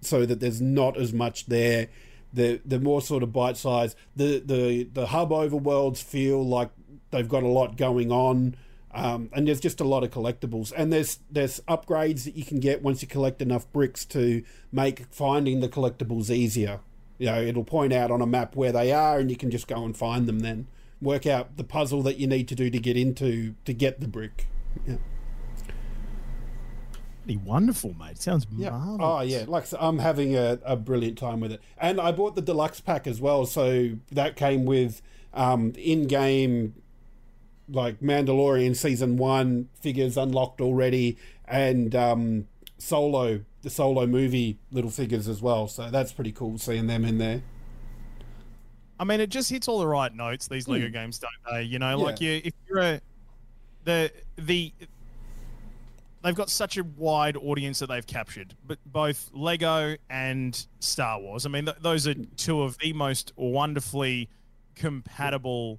so 0.00 0.24
that 0.24 0.40
there's 0.40 0.60
not 0.60 0.96
as 0.96 1.12
much 1.12 1.46
there. 1.46 1.88
They're, 2.32 2.60
they're 2.64 2.80
more 2.80 3.02
sort 3.02 3.22
of 3.22 3.32
bite 3.32 3.56
sized. 3.56 3.96
The, 4.16 4.38
the 4.44 4.84
the 4.84 5.06
hub 5.08 5.30
overworlds 5.30 6.02
feel 6.02 6.46
like 6.46 6.70
they've 7.10 7.28
got 7.28 7.42
a 7.42 7.48
lot 7.48 7.76
going 7.76 8.10
on. 8.10 8.56
Um, 8.94 9.28
and 9.34 9.46
there's 9.46 9.60
just 9.60 9.80
a 9.80 9.84
lot 9.84 10.02
of 10.02 10.10
collectibles, 10.10 10.72
and 10.74 10.90
there's 10.90 11.18
there's 11.30 11.60
upgrades 11.68 12.24
that 12.24 12.36
you 12.36 12.44
can 12.44 12.58
get 12.58 12.82
once 12.82 13.02
you 13.02 13.06
collect 13.06 13.42
enough 13.42 13.70
bricks 13.70 14.06
to 14.06 14.42
make 14.72 15.04
finding 15.10 15.60
the 15.60 15.68
collectibles 15.68 16.30
easier. 16.30 16.80
You 17.18 17.26
know, 17.26 17.40
it'll 17.42 17.64
point 17.64 17.92
out 17.92 18.10
on 18.10 18.22
a 18.22 18.26
map 18.26 18.56
where 18.56 18.72
they 18.72 18.90
are, 18.90 19.18
and 19.18 19.30
you 19.30 19.36
can 19.36 19.50
just 19.50 19.68
go 19.68 19.84
and 19.84 19.94
find 19.94 20.26
them. 20.26 20.38
Then 20.38 20.68
work 21.00 21.26
out 21.26 21.56
the 21.56 21.64
puzzle 21.64 22.02
that 22.02 22.18
you 22.18 22.26
need 22.26 22.48
to 22.48 22.54
do 22.54 22.70
to 22.70 22.78
get 22.78 22.96
into 22.96 23.54
to 23.64 23.72
get 23.72 24.00
the 24.00 24.08
brick. 24.08 24.46
Yeah. 24.86 24.96
Pretty 27.24 27.38
wonderful, 27.44 27.94
mate. 27.94 28.18
Sounds 28.20 28.46
Yeah. 28.56 28.70
marvelous. 28.70 29.00
Oh 29.00 29.20
yeah, 29.20 29.44
like 29.46 29.66
so 29.66 29.76
I'm 29.80 29.98
having 29.98 30.34
a, 30.34 30.58
a 30.64 30.76
brilliant 30.76 31.18
time 31.18 31.40
with 31.40 31.52
it, 31.52 31.60
and 31.76 32.00
I 32.00 32.10
bought 32.12 32.34
the 32.36 32.42
deluxe 32.42 32.80
pack 32.80 33.06
as 33.06 33.20
well. 33.20 33.44
So 33.44 33.90
that 34.10 34.34
came 34.36 34.64
with 34.64 35.02
um, 35.34 35.72
in-game 35.76 36.74
like 37.70 38.00
Mandalorian 38.00 38.74
season 38.74 39.18
one 39.18 39.68
figures 39.80 40.16
unlocked 40.16 40.60
already, 40.62 41.18
and 41.46 41.94
um, 41.94 42.46
Solo 42.78 43.42
the 43.60 43.68
Solo 43.70 44.06
movie 44.06 44.58
little 44.72 44.90
figures 44.90 45.28
as 45.28 45.42
well. 45.42 45.68
So 45.68 45.90
that's 45.90 46.12
pretty 46.12 46.32
cool 46.32 46.56
seeing 46.56 46.86
them 46.86 47.04
in 47.04 47.18
there. 47.18 47.42
I 49.00 49.04
mean, 49.04 49.20
it 49.20 49.30
just 49.30 49.48
hits 49.50 49.68
all 49.68 49.78
the 49.78 49.86
right 49.86 50.12
notes. 50.14 50.48
These 50.48 50.66
Lego 50.68 50.88
games, 50.88 51.18
don't 51.18 51.30
they? 51.52 51.62
You 51.62 51.78
know, 51.78 51.98
like 51.98 52.18
Hmm. 52.18 52.24
Yeah. 52.24 52.30
you, 52.32 52.40
if 52.44 52.52
you're 52.68 52.78
a 52.80 53.00
the 53.84 54.12
the 54.36 54.72
they've 56.22 56.34
got 56.34 56.50
such 56.50 56.76
a 56.76 56.82
wide 56.84 57.36
audience 57.36 57.78
that 57.78 57.86
they've 57.88 58.06
captured, 58.06 58.54
but 58.66 58.78
both 58.84 59.30
Lego 59.32 59.96
and 60.10 60.66
Star 60.80 61.20
Wars. 61.20 61.46
I 61.46 61.48
mean, 61.48 61.66
th- 61.66 61.76
those 61.80 62.06
are 62.08 62.14
two 62.36 62.62
of 62.62 62.76
the 62.78 62.92
most 62.92 63.32
wonderfully 63.36 64.28
compatible 64.74 65.78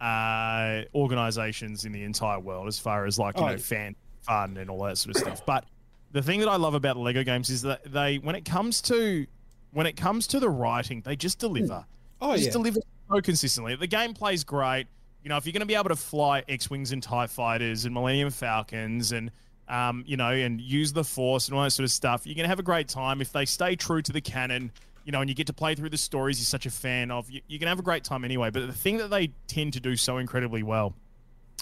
uh, 0.00 0.82
organizations 0.94 1.84
in 1.84 1.92
the 1.92 2.04
entire 2.04 2.38
world, 2.38 2.68
as 2.68 2.78
far 2.78 3.04
as 3.06 3.18
like 3.18 3.36
you 3.36 3.42
Oh, 3.42 3.46
know, 3.46 3.52
yeah. 3.52 3.58
fan 3.58 3.96
fun 4.22 4.56
and 4.56 4.70
all 4.70 4.82
that 4.84 4.96
sort 4.98 5.16
of 5.16 5.20
stuff. 5.22 5.44
But 5.44 5.64
the 6.12 6.22
thing 6.22 6.40
that 6.40 6.48
I 6.48 6.56
love 6.56 6.74
about 6.74 6.94
the 6.94 7.00
Lego 7.02 7.22
games 7.24 7.50
is 7.50 7.62
that 7.62 7.90
they, 7.92 8.18
when 8.18 8.34
it 8.36 8.44
comes 8.44 8.80
to 8.82 9.26
when 9.72 9.86
it 9.86 9.96
comes 9.96 10.26
to 10.28 10.40
the 10.40 10.48
writing, 10.50 11.02
they 11.04 11.16
just 11.16 11.38
deliver. 11.38 11.84
Oh 12.20 12.32
just 12.34 12.46
yeah, 12.46 12.52
deliver 12.52 12.80
so 13.10 13.20
consistently. 13.20 13.76
The 13.76 13.88
gameplay's 13.88 14.44
great. 14.44 14.86
You 15.22 15.28
know, 15.28 15.36
if 15.36 15.44
you're 15.44 15.52
going 15.52 15.60
to 15.60 15.66
be 15.66 15.74
able 15.74 15.90
to 15.90 15.96
fly 15.96 16.42
X-wings 16.48 16.92
and 16.92 17.02
Tie 17.02 17.26
fighters 17.26 17.84
and 17.84 17.92
Millennium 17.92 18.30
Falcons 18.30 19.12
and 19.12 19.30
um, 19.68 20.02
you 20.06 20.16
know, 20.16 20.30
and 20.30 20.60
use 20.60 20.92
the 20.92 21.04
Force 21.04 21.48
and 21.48 21.56
all 21.56 21.62
that 21.62 21.70
sort 21.70 21.84
of 21.84 21.92
stuff, 21.92 22.26
you're 22.26 22.34
going 22.34 22.44
to 22.44 22.48
have 22.48 22.58
a 22.58 22.64
great 22.64 22.88
time 22.88 23.20
if 23.20 23.32
they 23.32 23.44
stay 23.44 23.76
true 23.76 24.02
to 24.02 24.12
the 24.12 24.20
canon. 24.20 24.72
You 25.04 25.12
know, 25.12 25.20
and 25.20 25.30
you 25.30 25.34
get 25.34 25.46
to 25.46 25.52
play 25.52 25.74
through 25.74 25.90
the 25.90 25.98
stories 25.98 26.38
you're 26.38 26.44
such 26.44 26.66
a 26.66 26.70
fan 26.70 27.10
of. 27.10 27.30
You, 27.30 27.40
you're 27.48 27.58
going 27.58 27.66
to 27.66 27.70
have 27.70 27.78
a 27.78 27.82
great 27.82 28.04
time 28.04 28.24
anyway. 28.24 28.50
But 28.50 28.66
the 28.66 28.72
thing 28.72 28.98
that 28.98 29.08
they 29.08 29.32
tend 29.46 29.72
to 29.72 29.80
do 29.80 29.96
so 29.96 30.18
incredibly 30.18 30.62
well 30.62 30.94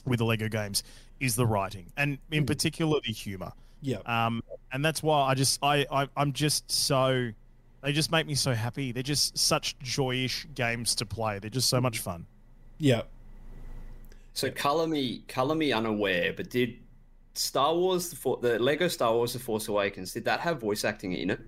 with 0.05 0.19
the 0.19 0.25
Lego 0.25 0.49
games 0.49 0.83
is 1.21 1.37
the 1.37 1.47
writing, 1.47 1.87
and 1.97 2.19
in 2.31 2.47
particular 2.47 2.99
the 3.05 3.13
humor. 3.13 3.53
yeah. 3.81 3.99
Um, 4.07 4.43
and 4.73 4.85
that's 4.85 5.03
why 5.03 5.23
I 5.23 5.35
just 5.35 5.59
I, 5.63 5.87
I 5.91 6.09
I'm 6.17 6.33
just 6.33 6.71
so 6.71 7.31
they 7.89 7.93
just 7.95 8.13
make 8.13 8.27
me 8.27 8.35
so 8.35 8.53
happy. 8.53 8.93
They're 8.93 9.03
just 9.03 9.39
such 9.39 9.79
joyish 9.79 10.55
games 10.55 10.95
to 10.97 11.07
play. 11.07 11.39
They're 11.39 11.49
just 11.49 11.71
so 11.71 11.81
much 11.81 12.01
fun. 12.01 12.27
yeah. 12.77 13.01
So 14.35 14.51
color 14.51 14.87
me, 14.87 15.25
color 15.27 15.55
me 15.55 15.73
unaware, 15.73 16.35
but 16.35 16.51
did 16.51 16.77
Star 17.33 17.75
Wars, 17.75 18.11
the, 18.11 18.37
the 18.43 18.59
Lego 18.59 18.89
Star 18.89 19.15
Wars: 19.15 19.33
The 19.33 19.39
Force 19.39 19.69
Awakens, 19.69 20.13
did 20.13 20.27
that 20.27 20.41
have 20.41 20.61
voice 20.61 20.85
acting 20.85 21.15
in 21.15 21.31
it, 21.31 21.41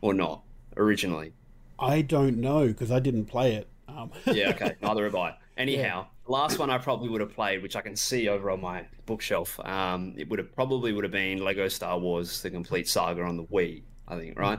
or 0.00 0.14
not 0.14 0.42
originally? 0.78 1.34
I 1.78 2.00
don't 2.00 2.38
know 2.38 2.68
because 2.68 2.90
I 2.90 2.98
didn't 2.98 3.26
play 3.26 3.56
it. 3.56 3.68
Um, 3.88 4.10
Yeah, 4.32 4.52
okay, 4.52 4.76
neither 4.80 5.04
have 5.04 5.14
I. 5.14 5.36
Anyhow, 5.58 6.06
the 6.24 6.32
last 6.32 6.58
one 6.58 6.70
I 6.70 6.78
probably 6.78 7.10
would 7.10 7.20
have 7.20 7.34
played, 7.34 7.62
which 7.62 7.76
I 7.76 7.82
can 7.82 7.94
see 7.94 8.26
over 8.26 8.50
on 8.50 8.62
my 8.62 8.86
bookshelf, 9.04 9.60
um, 9.60 10.14
it 10.16 10.30
would 10.30 10.38
have 10.38 10.54
probably 10.54 10.94
would 10.94 11.04
have 11.04 11.12
been 11.12 11.44
Lego 11.44 11.68
Star 11.68 11.98
Wars: 11.98 12.40
The 12.40 12.50
Complete 12.50 12.88
Saga 12.88 13.22
on 13.22 13.36
the 13.36 13.44
Wii. 13.44 13.82
I 14.08 14.16
think, 14.16 14.38
right? 14.38 14.58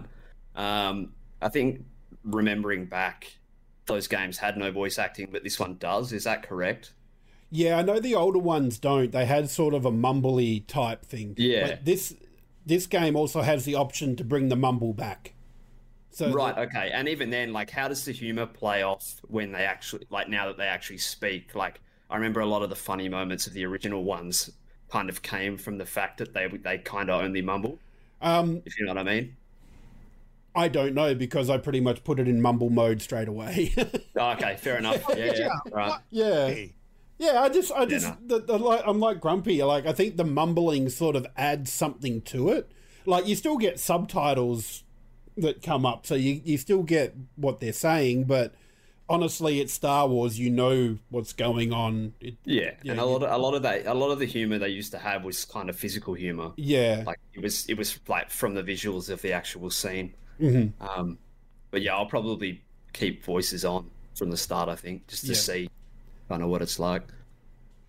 Um, 0.56 1.14
I 1.42 1.50
think 1.50 1.86
remembering 2.24 2.86
back, 2.86 3.38
those 3.86 4.08
games 4.08 4.38
had 4.38 4.58
no 4.58 4.72
voice 4.72 4.98
acting, 4.98 5.30
but 5.32 5.44
this 5.44 5.60
one 5.60 5.78
does. 5.78 6.14
Is 6.14 6.24
that 6.24 6.44
correct? 6.44 6.94
Yeah, 7.50 7.78
I 7.78 7.84
know 7.84 8.00
the 8.00 8.16
older 8.16 8.40
ones 8.40 8.80
don't. 8.80 9.12
They 9.12 9.26
had 9.26 9.50
sort 9.50 9.74
of 9.74 9.86
a 9.86 9.92
mumbly 9.92 10.66
type 10.66 11.06
thing. 11.06 11.36
Yeah. 11.38 11.68
But 11.68 11.86
this 11.86 12.16
this 12.66 12.88
game 12.88 13.16
also 13.16 13.42
has 13.42 13.66
the 13.66 13.76
option 13.76 14.16
to 14.16 14.24
bring 14.24 14.50
the 14.50 14.56
mumble 14.56 14.94
back. 14.94 15.34
So 16.10 16.32
Right, 16.32 16.58
okay. 16.58 16.92
And 16.94 17.10
even 17.10 17.30
then, 17.32 17.54
like, 17.54 17.72
how 17.72 17.88
does 17.88 18.06
the 18.06 18.12
humor 18.12 18.46
play 18.46 18.84
off 18.84 19.20
when 19.28 19.52
they 19.52 19.66
actually, 19.66 20.06
like, 20.12 20.30
now 20.30 20.48
that 20.48 20.58
they 20.58 20.68
actually 20.68 21.00
speak? 21.00 21.56
Like, 21.56 21.82
I 22.10 22.16
remember 22.16 22.40
a 22.40 22.46
lot 22.46 22.62
of 22.62 22.70
the 22.70 22.76
funny 22.76 23.10
moments 23.10 23.48
of 23.48 23.54
the 23.54 23.66
original 23.66 24.04
ones 24.04 24.52
kind 24.92 25.10
of 25.10 25.24
came 25.24 25.58
from 25.58 25.80
the 25.80 25.86
fact 25.86 26.20
that 26.20 26.34
they 26.34 26.48
they 26.48 26.78
kind 26.78 27.10
of 27.10 27.24
only 27.24 27.42
mumble, 27.42 27.80
um, 28.22 28.62
if 28.66 28.80
you 28.80 28.86
know 28.86 28.94
what 28.94 29.00
I 29.00 29.04
mean. 29.04 29.36
I 30.56 30.68
don't 30.68 30.94
know 30.94 31.16
because 31.16 31.50
I 31.50 31.58
pretty 31.58 31.80
much 31.80 32.04
put 32.04 32.20
it 32.20 32.28
in 32.28 32.42
mumble 32.42 32.70
mode 32.70 33.02
straight 33.02 33.28
away. 33.28 33.74
Oh, 34.16 34.32
okay, 34.34 34.56
fair 34.58 34.78
enough. 34.78 35.04
Oh, 35.10 35.16
yeah, 35.16 35.34
yeah, 35.36 35.50
right. 35.72 36.00
yeah. 36.12 36.48
Hey, 36.48 36.76
Yeah, 37.18 37.42
I 37.42 37.50
just, 37.50 37.72
I 37.72 37.86
just, 37.86 38.08
no. 38.08 38.18
the, 38.38 38.46
the, 38.46 38.58
like, 38.60 38.84
I'm 38.86 39.00
like 39.00 39.20
grumpy. 39.20 39.62
Like, 39.64 39.88
I 39.88 39.92
think 39.92 40.18
the 40.18 40.24
mumbling 40.24 40.88
sort 40.90 41.16
of 41.16 41.26
adds 41.36 41.72
something 41.74 42.22
to 42.22 42.50
it. 42.50 42.72
Like, 43.08 43.28
you 43.28 43.36
still 43.36 43.58
get 43.58 43.80
subtitles 43.80 44.84
that 45.36 45.64
come 45.64 45.84
up, 45.86 46.06
so 46.06 46.14
you, 46.14 46.42
you 46.46 46.58
still 46.60 46.84
get 46.84 47.16
what 47.36 47.60
they're 47.60 47.74
saying. 47.74 48.26
But 48.26 48.54
honestly, 49.10 49.60
it's 49.60 49.74
Star 49.74 50.08
Wars. 50.08 50.40
You 50.40 50.52
know 50.52 51.00
what's 51.10 51.34
going 51.34 51.74
on. 51.74 52.14
It, 52.22 52.36
Yeah, 52.46 52.72
Yeah, 52.84 52.92
and 52.92 53.00
a 53.02 53.06
lot 53.06 53.24
of 53.24 53.32
a 53.32 53.38
lot 53.38 53.56
of 53.56 53.64
that, 53.64 53.88
a 53.88 53.94
lot 53.96 54.12
of 54.12 54.20
the 54.20 54.26
humor 54.26 54.60
they 54.60 54.70
used 54.70 54.92
to 54.92 55.00
have 55.00 55.24
was 55.24 55.44
kind 55.44 55.70
of 55.70 55.76
physical 55.76 56.14
humor. 56.14 56.52
yeah, 56.56 57.04
Like 57.06 57.20
it 57.34 57.42
was, 57.42 57.66
it 57.68 57.78
was 57.78 58.00
like 58.08 58.30
from 58.30 58.54
the 58.54 58.64
visuals 58.64 59.10
of 59.10 59.22
the 59.24 59.34
actual 59.34 59.70
scene. 59.72 60.14
Mhm. 60.44 60.74
Um, 60.82 61.18
but 61.72 61.82
yeah, 61.82 61.96
I'll 61.96 62.06
probably 62.06 62.62
keep 62.94 63.24
voices 63.24 63.64
on 63.66 63.90
from 64.16 64.30
the 64.30 64.38
start. 64.38 64.70
I 64.70 64.76
think 64.76 65.08
just 65.08 65.24
to 65.26 65.30
Yeah. 65.30 65.38
see 65.38 65.70
kind 66.30 66.44
of 66.44 66.50
what 66.50 66.62
it's 66.62 66.78
like. 66.80 67.04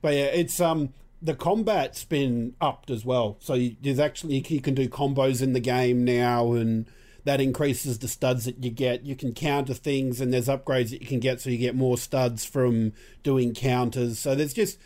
But 0.01 0.15
yeah, 0.15 0.27
it's 0.27 0.61
um 0.61 0.95
the 1.21 1.35
combat's 1.35 2.05
been 2.05 2.55
upped 2.61 2.91
as 2.91 3.05
well. 3.05 3.37
So 3.41 3.55
you, 3.55 3.77
there's 3.83 3.99
actually 3.99 4.45
you 4.49 4.61
can 4.61 4.75
do 4.75 4.89
combos 4.89 5.43
in 5.43 5.53
the 5.53 5.61
game 5.61 6.05
now, 6.05 6.53
and 6.53 6.87
that 7.25 7.41
increases 7.41 7.99
the 8.01 8.09
studs 8.09 8.45
that 8.45 8.63
you 8.63 8.71
get. 8.71 9.05
You 9.05 9.17
can 9.17 9.33
counter 9.33 9.73
things, 9.75 10.21
and 10.21 10.33
there's 10.33 10.49
upgrades 10.49 10.91
that 10.91 11.01
you 11.01 11.07
can 11.07 11.21
get, 11.21 11.41
so 11.41 11.49
you 11.51 11.57
get 11.59 11.75
more 11.75 11.97
studs 11.97 12.45
from 12.45 12.93
doing 13.23 13.55
counters. 13.55 14.19
So 14.19 14.35
there's 14.35 14.53
just 14.53 14.79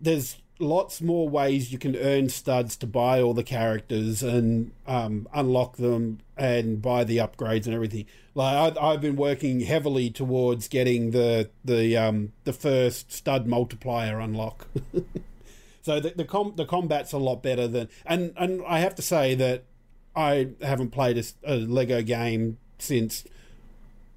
there's 0.00 0.36
lots 0.58 1.00
more 1.00 1.28
ways 1.28 1.72
you 1.72 1.78
can 1.78 1.96
earn 1.96 2.28
studs 2.28 2.76
to 2.76 2.86
buy 2.86 3.20
all 3.20 3.34
the 3.34 3.42
characters 3.42 4.22
and 4.22 4.72
um, 4.86 5.28
unlock 5.34 5.76
them 5.76 6.20
and 6.36 6.80
buy 6.80 7.04
the 7.04 7.18
upgrades 7.18 7.66
and 7.66 7.74
everything. 7.74 8.06
Like 8.34 8.76
I, 8.76 8.92
I've 8.92 9.00
been 9.00 9.16
working 9.16 9.60
heavily 9.60 10.10
towards 10.10 10.68
getting 10.68 11.10
the 11.10 11.50
the 11.64 11.96
um, 11.96 12.32
the 12.44 12.52
first 12.52 13.12
stud 13.12 13.46
multiplier 13.46 14.20
unlock. 14.20 14.66
so 15.82 16.00
the 16.00 16.10
the, 16.10 16.24
com- 16.24 16.54
the 16.56 16.66
combat's 16.66 17.12
a 17.12 17.18
lot 17.18 17.42
better 17.42 17.68
than 17.68 17.88
and 18.04 18.32
and 18.36 18.62
I 18.66 18.80
have 18.80 18.94
to 18.96 19.02
say 19.02 19.34
that 19.34 19.64
I 20.16 20.50
haven't 20.62 20.90
played 20.90 21.18
a, 21.18 21.24
a 21.44 21.56
Lego 21.56 22.02
game 22.02 22.58
since 22.78 23.24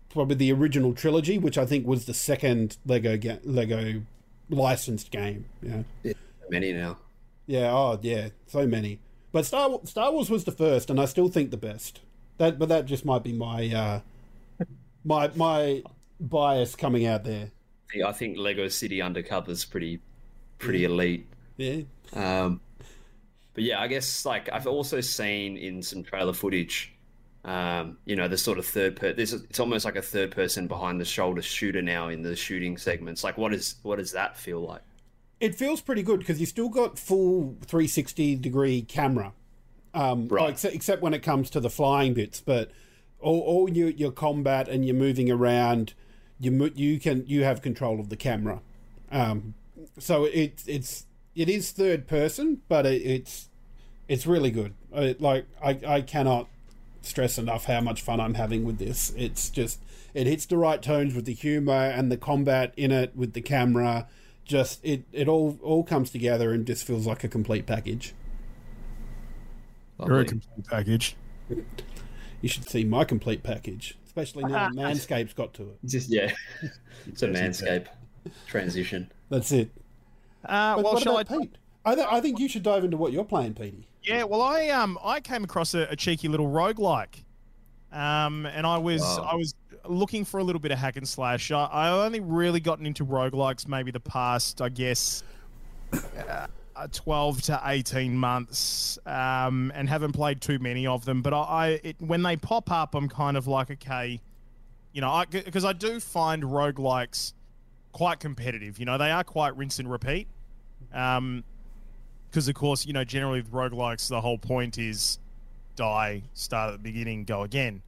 probably 0.10 0.36
the 0.36 0.52
original 0.52 0.94
trilogy, 0.94 1.38
which 1.38 1.58
I 1.58 1.66
think 1.66 1.86
was 1.86 2.06
the 2.06 2.14
second 2.14 2.78
Lego 2.86 3.18
ga- 3.18 3.40
Lego 3.44 4.02
licensed 4.50 5.12
game. 5.12 5.46
Yeah. 5.62 6.14
Many 6.50 6.74
now. 6.74 6.98
Yeah, 7.46 7.72
oh 7.72 8.00
yeah, 8.02 8.30
so 8.48 8.68
many. 8.68 9.00
But 9.32 9.46
Star 9.46 9.80
Star 9.86 10.12
Wars 10.12 10.30
was 10.30 10.44
the 10.44 10.52
first, 10.52 10.90
and 10.90 11.00
I 11.00 11.06
still 11.06 11.30
think 11.30 11.52
the 11.52 11.58
best. 11.58 12.02
That, 12.38 12.60
but 12.60 12.70
that 12.70 12.86
just 12.86 13.06
might 13.06 13.24
be 13.24 13.34
my 13.34 13.68
uh, 13.74 14.02
my 15.04 15.30
my 15.36 15.84
bias 16.20 16.76
coming 16.76 17.06
out 17.06 17.24
there. 17.24 17.52
I 18.06 18.12
think 18.12 18.38
Lego 18.38 18.68
City 18.68 19.02
Undercover's 19.02 19.66
pretty 19.66 20.02
pretty 20.60 20.84
elite. 20.86 21.28
Yeah, 21.58 21.82
Um, 22.14 22.62
but 23.54 23.64
yeah, 23.64 23.80
I 23.82 23.88
guess 23.88 24.26
like 24.26 24.50
I've 24.52 24.68
also 24.68 25.02
seen 25.02 25.58
in 25.58 25.82
some 25.82 26.04
trailer 26.04 26.34
footage, 26.34 26.94
um, 27.44 27.98
you 28.06 28.16
know, 28.16 28.28
the 28.28 28.38
sort 28.38 28.60
of 28.60 28.66
third 28.66 28.96
per. 28.96 29.14
This 29.14 29.34
it's 29.34 29.60
almost 29.60 29.86
like 29.86 29.96
a 29.96 30.02
third 30.02 30.32
person 30.32 30.68
behind 30.68 31.02
the 31.02 31.06
shoulder 31.06 31.42
shooter 31.42 31.82
now 31.82 32.10
in 32.10 32.22
the 32.22 32.36
shooting 32.36 32.78
segments. 32.78 33.24
Like, 33.24 33.38
what 33.38 33.54
is 33.54 33.76
what 33.84 33.98
does 33.98 34.12
that 34.12 34.38
feel 34.38 34.62
like? 34.62 34.82
It 35.40 35.56
feels 35.56 35.82
pretty 35.82 36.04
good 36.04 36.20
because 36.20 36.40
you 36.40 36.46
still 36.46 36.70
got 36.70 36.98
full 36.98 37.56
360 37.66 38.36
degree 38.36 38.82
camera, 38.82 39.34
um, 39.94 40.28
Right. 40.28 40.50
except, 40.50 40.74
except 40.76 41.02
when 41.02 41.14
it 41.14 41.22
comes 41.24 41.50
to 41.52 41.60
the 41.60 41.70
flying 41.70 42.14
bits. 42.14 42.42
But 42.42 42.72
all, 43.20 43.40
all 43.42 43.70
your 43.70 43.90
your 43.90 44.12
combat 44.12 44.68
and 44.68 44.86
you're 44.86 44.96
moving 44.96 45.30
around, 45.32 45.94
you 46.40 46.72
you 46.76 47.00
can 47.00 47.24
you 47.28 47.44
have 47.44 47.62
control 47.62 48.00
of 48.00 48.10
the 48.10 48.16
camera. 48.18 48.62
Um, 49.12 49.54
so 50.00 50.26
it's 50.26 50.68
it's 50.68 51.06
it 51.36 51.50
is 51.50 51.72
third 51.72 52.08
person, 52.08 52.62
but 52.68 52.86
it, 52.86 53.02
it's 53.04 53.50
it's 54.08 54.26
really 54.26 54.52
good. 54.52 54.74
I, 54.96 55.16
like 55.20 55.46
I 55.64 55.80
I 55.88 56.02
cannot 56.02 56.48
stress 57.02 57.38
enough 57.38 57.66
how 57.66 57.80
much 57.80 58.02
fun 58.02 58.20
I'm 58.20 58.34
having 58.34 58.66
with 58.66 58.80
this. 58.80 59.14
It's 59.16 59.50
just 59.50 59.80
it 60.14 60.26
hits 60.28 60.46
the 60.46 60.58
right 60.58 60.82
tones 60.82 61.14
with 61.14 61.26
the 61.26 61.34
humor 61.34 61.72
and 61.74 62.12
the 62.12 62.18
combat 62.18 62.74
in 62.76 62.92
it 62.92 63.16
with 63.16 63.34
the 63.34 63.42
camera 63.42 64.08
just 64.48 64.80
it 64.84 65.04
it 65.12 65.28
all 65.28 65.60
all 65.62 65.84
comes 65.84 66.10
together 66.10 66.52
and 66.54 66.66
just 66.66 66.86
feels 66.86 67.06
like 67.06 67.24
a 67.24 67.28
complete 67.28 67.66
package. 67.66 68.14
You're 70.06 70.20
a 70.20 70.26
complete 70.26 70.68
package. 70.68 71.16
You 72.42 72.50
should 72.50 72.70
see 72.70 72.84
my 72.84 73.04
complete 73.04 73.42
package, 73.44 73.98
especially 74.06 74.44
now 74.44 74.70
that 74.70 74.72
Manscaped's 74.76 75.34
got 75.34 75.54
to 75.56 75.64
it. 75.64 75.78
Just 75.86 76.10
yeah, 76.10 76.32
it's 77.08 77.24
a 77.24 77.28
manscape 77.28 77.88
transition. 78.46 79.12
That's 79.30 79.52
it. 79.52 79.70
Uh, 80.46 80.76
But 80.76 80.84
well, 80.84 80.94
what 80.94 81.04
shall 81.04 81.18
I? 81.18 81.22
about 81.22 81.42
Pete? 81.42 81.56
I, 81.84 81.96
th- 81.96 82.08
I 82.12 82.22
think 82.22 82.38
you 82.40 82.48
should 82.50 82.64
dive 82.64 82.84
into 82.84 82.98
what 82.98 83.12
you're 83.14 83.24
playing, 83.24 83.54
Petey. 83.56 83.88
Yeah, 84.04 84.24
well, 84.24 84.42
I 84.42 84.70
um 84.70 85.00
I 85.04 85.20
came 85.20 85.44
across 85.44 85.74
a, 85.74 85.88
a 85.90 85.96
cheeky 85.96 86.28
little 86.28 86.48
roguelike. 86.48 87.24
Um, 87.92 88.46
and 88.46 88.66
I 88.66 88.78
was 88.78 89.02
Wow. 89.02 89.30
I 89.32 89.36
was 89.36 89.54
looking 89.86 90.26
for 90.26 90.40
a 90.40 90.44
little 90.44 90.60
bit 90.60 90.72
of 90.72 90.78
hack 90.78 90.98
and 90.98 91.08
slash. 91.08 91.52
I, 91.52 91.66
I 91.66 91.90
only 92.06 92.20
really 92.20 92.60
gotten 92.60 92.86
into 92.86 93.06
roguelikes 93.06 93.68
maybe 93.68 93.92
the 93.92 94.00
past, 94.00 94.62
I 94.62 94.70
guess, 94.70 95.24
uh, 95.94 96.48
12 96.92 97.42
to 97.44 97.62
18 97.66 98.18
months, 98.18 99.00
um, 99.06 99.72
and 99.74 99.88
haven't 99.88 100.12
played 100.14 100.42
too 100.42 100.60
many 100.60 100.86
of 100.86 101.06
them. 101.06 101.22
But 101.22 101.34
I, 101.34 101.38
I 101.38 101.68
it, 101.84 101.96
when 102.00 102.24
they 102.24 102.36
pop 102.36 102.72
up, 102.72 102.96
I'm 102.96 103.10
kind 103.10 103.38
of 103.38 103.48
like, 103.48 103.72
okay, 103.72 104.20
you 104.94 105.02
know, 105.02 105.24
because 105.30 105.66
I, 105.66 105.74
do 105.74 106.00
find 106.00 106.44
roguelikes 106.44 107.34
quite 107.92 108.20
competitive. 108.20 108.80
You 108.80 108.86
know, 108.86 108.98
they 108.98 109.12
are 109.12 109.24
quite 109.24 109.56
rinse 109.56 109.80
and 109.80 109.90
repeat. 109.90 110.28
Um, 110.94 111.44
because 112.30 112.48
of 112.48 112.56
course, 112.56 112.86
you 112.86 112.94
know, 112.94 113.04
generally 113.04 113.42
with 113.42 113.52
roguelikes, 113.52 114.10
the 114.10 114.22
whole 114.22 114.38
point 114.38 114.78
is 114.78 115.18
die, 115.78 116.24
start 116.34 116.74
at 116.74 116.84
the 116.84 116.84
beginning, 116.84 117.24
go 117.24 117.44
again. 117.44 117.82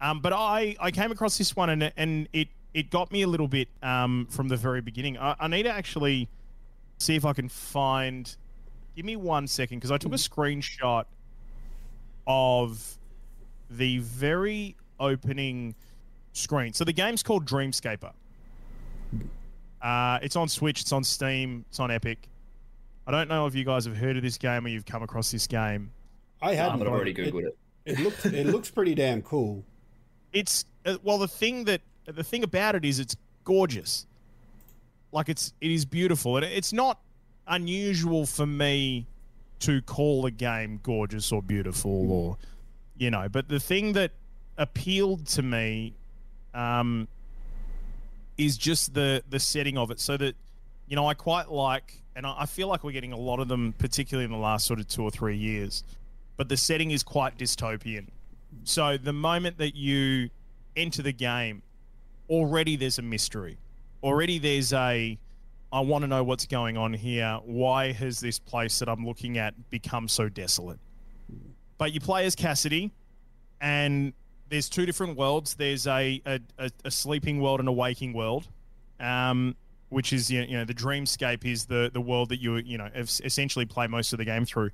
Um, 0.00 0.20
but 0.20 0.32
I, 0.32 0.76
I 0.80 0.92
came 0.92 1.10
across 1.10 1.36
this 1.38 1.56
one 1.56 1.70
and, 1.70 1.92
and 1.96 2.28
it, 2.32 2.48
it 2.74 2.90
got 2.90 3.10
me 3.10 3.22
a 3.22 3.26
little 3.26 3.48
bit 3.48 3.68
um, 3.82 4.26
from 4.30 4.48
the 4.48 4.56
very 4.56 4.80
beginning. 4.80 5.18
I, 5.18 5.34
I 5.40 5.48
need 5.48 5.64
to 5.64 5.72
actually 5.72 6.28
see 6.98 7.16
if 7.16 7.24
I 7.24 7.32
can 7.32 7.48
find. 7.48 8.34
Give 8.94 9.04
me 9.04 9.16
one 9.16 9.46
second 9.46 9.78
because 9.78 9.90
I 9.90 9.98
took 9.98 10.12
a 10.12 10.16
screenshot 10.16 11.04
of 12.26 12.98
the 13.70 13.98
very 13.98 14.76
opening 15.00 15.74
screen. 16.32 16.72
So 16.72 16.84
the 16.84 16.92
game's 16.92 17.22
called 17.22 17.46
Dreamscaper. 17.46 18.12
Uh, 19.80 20.18
it's 20.22 20.36
on 20.36 20.48
Switch, 20.48 20.80
it's 20.80 20.92
on 20.92 21.02
Steam, 21.02 21.64
it's 21.68 21.80
on 21.80 21.90
Epic. 21.90 22.28
I 23.06 23.10
don't 23.10 23.28
know 23.28 23.46
if 23.46 23.54
you 23.54 23.64
guys 23.64 23.84
have 23.84 23.96
heard 23.96 24.16
of 24.16 24.22
this 24.22 24.38
game 24.38 24.64
or 24.64 24.68
you've 24.68 24.86
come 24.86 25.02
across 25.02 25.32
this 25.32 25.46
game. 25.46 25.90
I 26.42 26.54
hadn't. 26.54 26.80
but 26.80 26.86
I've 26.86 26.92
but 26.92 26.96
already 26.96 27.14
googled 27.14 27.44
it. 27.44 27.56
It 27.84 28.00
looks 28.00 28.26
it 28.26 28.46
looks 28.46 28.70
pretty 28.70 28.94
damn 28.94 29.22
cool. 29.22 29.64
It's 30.32 30.64
uh, 30.84 30.98
well, 31.02 31.18
the 31.18 31.28
thing 31.28 31.64
that 31.64 31.80
the 32.06 32.24
thing 32.24 32.42
about 32.42 32.74
it 32.74 32.84
is 32.84 32.98
it's 32.98 33.16
gorgeous. 33.44 34.06
Like 35.12 35.28
it's 35.28 35.52
it 35.60 35.70
is 35.70 35.84
beautiful, 35.84 36.36
and 36.36 36.44
it's 36.44 36.72
not 36.72 37.00
unusual 37.46 38.26
for 38.26 38.46
me 38.46 39.06
to 39.60 39.80
call 39.82 40.26
a 40.26 40.30
game 40.30 40.80
gorgeous 40.82 41.30
or 41.32 41.42
beautiful 41.42 42.10
or 42.10 42.36
you 42.96 43.10
know. 43.10 43.28
But 43.28 43.48
the 43.48 43.60
thing 43.60 43.92
that 43.92 44.12
appealed 44.58 45.26
to 45.28 45.42
me 45.42 45.94
um, 46.54 47.08
is 48.36 48.56
just 48.56 48.94
the 48.94 49.22
the 49.28 49.38
setting 49.38 49.78
of 49.78 49.90
it, 49.90 50.00
so 50.00 50.16
that 50.16 50.34
you 50.88 50.96
know 50.96 51.06
I 51.06 51.14
quite 51.14 51.50
like, 51.50 52.02
and 52.16 52.26
I 52.26 52.40
I 52.40 52.46
feel 52.46 52.68
like 52.68 52.84
we're 52.84 52.92
getting 52.92 53.12
a 53.12 53.18
lot 53.18 53.38
of 53.38 53.48
them, 53.48 53.74
particularly 53.78 54.24
in 54.24 54.32
the 54.32 54.38
last 54.38 54.66
sort 54.66 54.80
of 54.80 54.88
two 54.88 55.02
or 55.02 55.10
three 55.10 55.36
years. 55.36 55.84
But 56.36 56.48
the 56.48 56.56
setting 56.56 56.90
is 56.90 57.02
quite 57.02 57.38
dystopian. 57.38 58.08
So 58.64 58.96
the 58.96 59.12
moment 59.12 59.58
that 59.58 59.74
you 59.74 60.30
enter 60.76 61.02
the 61.02 61.12
game, 61.12 61.62
already 62.28 62.76
there's 62.76 62.98
a 62.98 63.02
mystery. 63.02 63.58
Already 64.02 64.38
there's 64.38 64.72
a 64.72 65.18
I 65.72 65.80
want 65.80 66.02
to 66.02 66.08
know 66.08 66.22
what's 66.22 66.44
going 66.44 66.76
on 66.76 66.92
here. 66.92 67.40
Why 67.44 67.92
has 67.92 68.20
this 68.20 68.38
place 68.38 68.78
that 68.80 68.88
I'm 68.88 69.06
looking 69.06 69.38
at 69.38 69.70
become 69.70 70.06
so 70.06 70.28
desolate? 70.28 70.78
But 71.78 71.92
you 71.92 72.00
play 72.00 72.26
as 72.26 72.36
Cassidy, 72.36 72.92
and 73.60 74.12
there's 74.50 74.68
two 74.68 74.84
different 74.84 75.16
worlds. 75.16 75.54
There's 75.54 75.86
a 75.86 76.20
a, 76.26 76.70
a, 76.84 76.90
sleeping 76.90 77.40
world 77.40 77.58
and 77.58 77.68
a 77.68 77.72
waking 77.72 78.12
world, 78.12 78.46
um, 79.00 79.56
which 79.88 80.12
is 80.12 80.30
you 80.30 80.46
know 80.46 80.64
the 80.66 80.74
dreamscape 80.74 81.44
is 81.44 81.64
the 81.64 81.90
the 81.92 82.00
world 82.00 82.28
that 82.28 82.40
you 82.40 82.56
you 82.56 82.76
know 82.76 82.90
es- 82.94 83.22
essentially 83.24 83.64
play 83.64 83.86
most 83.86 84.12
of 84.12 84.18
the 84.18 84.26
game 84.26 84.44
through, 84.44 84.70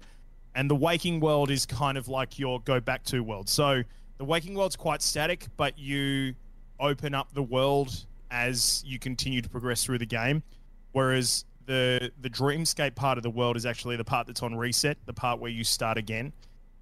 and 0.55 0.71
the 0.71 0.75
waking 0.75 1.21
world 1.21 1.51
is 1.51 1.67
kind 1.67 1.97
of 1.99 2.09
like 2.09 2.39
your 2.39 2.61
go 2.61 2.81
back 2.81 3.05
to 3.05 3.23
world. 3.23 3.49
So 3.49 3.83
the 4.19 4.25
waking 4.25 4.55
world's 4.55 4.77
quite 4.77 5.03
static, 5.03 5.47
but 5.57 5.79
you 5.79 6.35
open 6.81 7.15
up 7.15 7.33
the 7.33 7.43
world 7.43 8.07
as 8.31 8.83
you 8.87 8.99
continue 8.99 9.41
to 9.41 9.49
progress 9.49 9.85
through 9.85 9.99
the 9.99 10.07
game. 10.07 10.43
Whereas 10.93 11.45
the 11.67 12.11
the 12.21 12.31
dreamscape 12.31 12.95
part 12.95 13.19
of 13.19 13.23
the 13.23 13.31
world 13.31 13.57
is 13.57 13.67
actually 13.67 13.97
the 13.97 14.05
part 14.05 14.27
that's 14.27 14.43
on 14.43 14.55
reset, 14.55 14.97
the 15.07 15.13
part 15.13 15.39
where 15.39 15.51
you 15.51 15.65
start 15.65 15.99
again. 15.99 16.33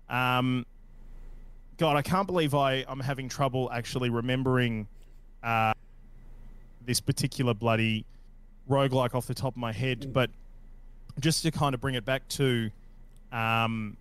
Um, 0.09 0.65
God, 1.77 1.97
I 1.97 2.03
can't 2.03 2.27
believe 2.27 2.55
I 2.55 2.85
I'm 2.89 3.01
having 3.01 3.29
trouble 3.29 3.71
actually 3.73 4.11
remembering 4.11 4.87
uh, 5.43 5.75
this 6.85 7.01
particular 7.01 7.53
bloody 7.53 8.07
roguelike 8.71 9.15
off 9.15 9.27
the 9.27 9.35
top 9.35 9.55
of 9.55 9.59
my 9.59 9.73
head. 9.73 10.13
But 10.13 10.31
just 11.21 11.43
to 11.43 11.51
kind 11.51 11.75
of 11.75 11.81
bring 11.81 11.95
it 11.95 12.05
back 12.05 12.27
to 12.29 12.71
um, 13.33 13.97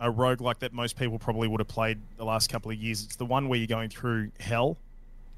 a 0.00 0.10
roguelike 0.10 0.58
that 0.60 0.72
most 0.72 0.96
people 0.96 1.18
probably 1.18 1.48
would 1.48 1.60
have 1.60 1.68
played 1.68 1.98
the 2.16 2.24
last 2.24 2.50
couple 2.50 2.70
of 2.70 2.76
years, 2.76 3.04
it's 3.04 3.16
the 3.16 3.26
one 3.26 3.48
where 3.48 3.58
you're 3.58 3.66
going 3.66 3.88
through 3.90 4.30
hell. 4.40 4.76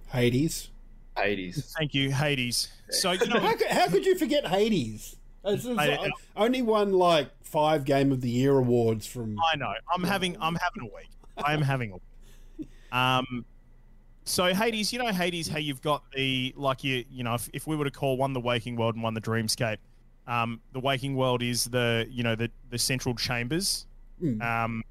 Hades. 0.09 0.71
Hades. 1.17 1.75
Thank 1.79 1.95
you, 1.95 2.11
Hades. 2.11 2.69
So 2.91 3.13
you 3.13 3.27
know, 3.27 3.41
How 3.41 3.55
could, 3.55 3.69
how 3.69 3.89
could 3.89 4.05
you 4.05 4.17
forget 4.17 4.47
Hades? 4.47 5.17
It's, 5.45 5.65
it's 5.65 5.79
I- 5.79 6.11
only 6.37 6.63
won 6.63 6.93
like 6.93 7.29
five 7.43 7.85
Game 7.85 8.13
of 8.13 8.21
the 8.21 8.29
Year 8.29 8.59
awards 8.59 9.07
from. 9.07 9.39
I 9.53 9.57
know. 9.57 9.73
I'm 9.93 10.03
having 10.03 10.37
I'm 10.41 10.57
having 10.57 10.83
a 10.83 10.95
week. 10.95 11.09
I 11.43 11.55
am 11.55 11.63
having 11.63 11.93
a 11.93 11.95
week. 12.59 12.69
Um 12.93 13.45
so 14.25 14.53
Hades, 14.53 14.93
you 14.93 14.99
know 14.99 15.07
Hades, 15.09 15.49
how 15.49 15.59
you've 15.59 15.81
got 15.81 16.03
the 16.15 16.53
like 16.57 16.85
you 16.85 17.05
you 17.11 17.25
know, 17.25 17.35
if, 17.35 17.49
if 17.55 17.67
we 17.67 17.75
were 17.75 17.85
to 17.85 17.91
call 17.91 18.17
one 18.19 18.33
the 18.35 18.41
waking 18.41 18.77
world 18.77 18.95
and 18.95 19.03
one 19.03 19.15
the 19.15 19.21
dreamscape, 19.21 19.79
um, 20.31 20.61
the 20.73 20.79
waking 20.81 21.17
world 21.17 21.43
is 21.43 21.65
the 21.65 22.07
you 22.09 22.23
know 22.23 22.37
the 22.37 22.51
the 22.71 22.79
central 22.79 23.15
chambers. 23.15 23.87
Mm. 24.23 24.41
Um, 24.41 24.85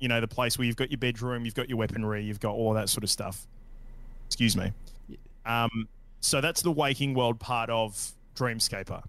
you 0.00 0.08
know, 0.08 0.20
the 0.20 0.28
place 0.28 0.58
where 0.58 0.66
you've 0.66 0.76
got 0.76 0.90
your 0.90 0.98
bedroom, 0.98 1.44
you've 1.44 1.54
got 1.54 1.68
your 1.68 1.78
weaponry, 1.78 2.24
you've 2.24 2.40
got 2.40 2.54
all 2.54 2.72
that 2.74 2.88
sort 2.88 3.04
of 3.04 3.10
stuff. 3.10 3.46
Excuse 4.26 4.56
me. 4.56 4.72
Um, 5.46 5.88
so 6.20 6.40
that's 6.40 6.62
the 6.62 6.72
waking 6.72 7.14
world 7.14 7.38
part 7.38 7.70
of 7.70 8.12
Dreamscaper. 8.34 9.02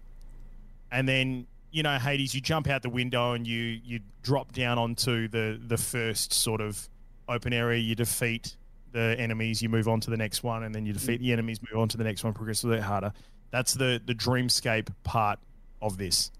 And 0.90 1.08
then, 1.08 1.46
you 1.70 1.82
know, 1.82 1.98
Hades, 1.98 2.34
you 2.34 2.40
jump 2.40 2.68
out 2.68 2.82
the 2.82 2.90
window 2.90 3.32
and 3.32 3.46
you 3.46 3.80
you 3.84 4.00
drop 4.22 4.52
down 4.52 4.78
onto 4.78 5.26
the 5.28 5.58
the 5.66 5.78
first 5.78 6.32
sort 6.32 6.60
of 6.60 6.88
open 7.28 7.52
area. 7.52 7.80
You 7.80 7.96
defeat 7.96 8.54
the 8.92 9.16
enemies, 9.18 9.62
you 9.62 9.68
move 9.68 9.88
on 9.88 9.98
to 10.00 10.10
the 10.10 10.16
next 10.16 10.44
one, 10.44 10.62
and 10.62 10.72
then 10.72 10.86
you 10.86 10.92
defeat 10.92 11.20
the 11.20 11.32
enemies, 11.32 11.58
move 11.72 11.80
on 11.80 11.88
to 11.88 11.96
the 11.96 12.04
next 12.04 12.22
one, 12.22 12.34
progress 12.34 12.62
a 12.62 12.68
bit 12.68 12.82
harder. 12.82 13.12
That's 13.50 13.74
the 13.74 14.00
the 14.04 14.14
Dreamscape 14.14 14.88
part 15.02 15.40
of 15.82 15.98
this. 15.98 16.30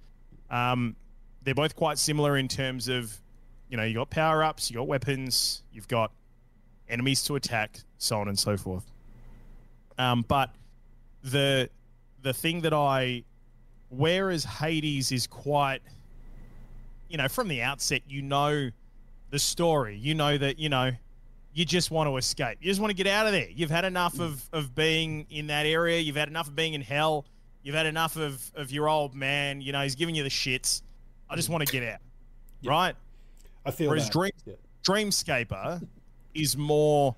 Um, 0.51 0.97
they're 1.43 1.55
both 1.55 1.77
quite 1.77 1.99
similar 1.99 2.37
in 2.39 2.49
terms 2.49 2.89
of, 2.89 3.21
you 3.69 3.77
know, 3.77 3.83
you 3.83 3.95
got 3.95 4.09
power 4.09 4.43
ups, 4.43 4.71
you 4.71 4.77
got 4.77 4.87
weapons, 4.87 5.63
you've 5.73 5.89
got 5.89 6.13
enemies 6.89 7.23
to 7.25 7.35
attack, 7.37 7.81
so 7.99 8.19
on 8.19 8.29
and 8.29 8.39
so 8.39 8.57
forth. 8.57 8.85
Um, 9.99 10.25
but 10.27 10.55
the 11.23 11.69
the 12.23 12.33
thing 12.33 12.61
that 12.61 12.73
I, 12.73 13.25
whereas 13.91 14.45
Hades 14.45 15.11
is 15.11 15.27
quite, 15.27 15.83
you 17.09 17.17
know, 17.19 17.29
from 17.29 17.49
the 17.49 17.63
outset, 17.63 18.03
you 18.07 18.23
know, 18.23 18.71
the 19.31 19.39
story. 19.39 19.97
You 19.97 20.15
know 20.15 20.39
that 20.39 20.59
you 20.59 20.69
know, 20.69 20.93
you 21.53 21.65
just 21.65 21.91
want 21.91 22.09
to 22.09 22.17
escape. 22.17 22.59
You 22.61 22.71
just 22.71 22.81
want 22.81 22.91
to 22.91 22.97
get 22.97 23.07
out 23.07 23.27
of 23.27 23.33
there. 23.33 23.49
You've 23.51 23.71
had 23.71 23.85
enough 23.85 24.21
of 24.21 24.49
of 24.53 24.75
being 24.75 25.27
in 25.31 25.49
that 25.49 25.67
area. 25.67 25.99
You've 25.99 26.17
had 26.17 26.29
enough 26.29 26.49
of 26.49 26.55
being 26.55 26.75
in 26.75 26.83
hell. 26.83 27.27
You've 27.63 27.75
had 27.75 27.87
enough 27.87 28.17
of 28.17 28.51
of 28.55 28.71
your 28.73 28.89
old 28.89 29.15
man. 29.15 29.61
You 29.61 29.73
know, 29.73 29.83
he's 29.83 29.95
giving 29.95 30.15
you 30.15 30.23
the 30.23 30.29
shits. 30.29 30.83
I 31.31 31.37
just 31.37 31.49
want 31.49 31.67
to 31.67 31.73
get 31.73 31.83
out. 31.83 32.01
Right. 32.65 32.95
I 33.65 33.71
feel 33.71 33.89
Whereas 33.89 34.07
that. 34.07 34.13
Dream- 34.13 34.33
Yeah. 34.45 34.55
Dreamscaper 34.85 35.87
is 36.35 36.57
more, 36.57 37.15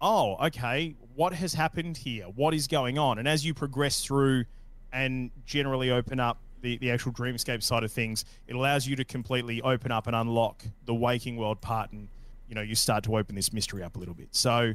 oh, 0.00 0.36
okay, 0.46 0.94
what 1.14 1.34
has 1.34 1.52
happened 1.54 1.96
here? 1.96 2.24
What 2.24 2.54
is 2.54 2.66
going 2.66 2.98
on? 2.98 3.18
And 3.18 3.28
as 3.28 3.44
you 3.44 3.52
progress 3.54 4.02
through 4.04 4.44
and 4.92 5.30
generally 5.44 5.90
open 5.90 6.18
up 6.18 6.38
the, 6.62 6.78
the 6.78 6.90
actual 6.90 7.12
Dreamscape 7.12 7.62
side 7.62 7.84
of 7.84 7.92
things, 7.92 8.24
it 8.46 8.54
allows 8.56 8.86
you 8.86 8.96
to 8.96 9.04
completely 9.04 9.60
open 9.62 9.92
up 9.92 10.06
and 10.06 10.16
unlock 10.16 10.64
the 10.86 10.94
waking 10.94 11.36
world 11.36 11.60
part. 11.60 11.92
And, 11.92 12.08
you 12.48 12.54
know, 12.54 12.62
you 12.62 12.74
start 12.74 13.04
to 13.04 13.16
open 13.18 13.34
this 13.34 13.52
mystery 13.52 13.82
up 13.82 13.96
a 13.96 13.98
little 13.98 14.14
bit. 14.14 14.28
So, 14.30 14.74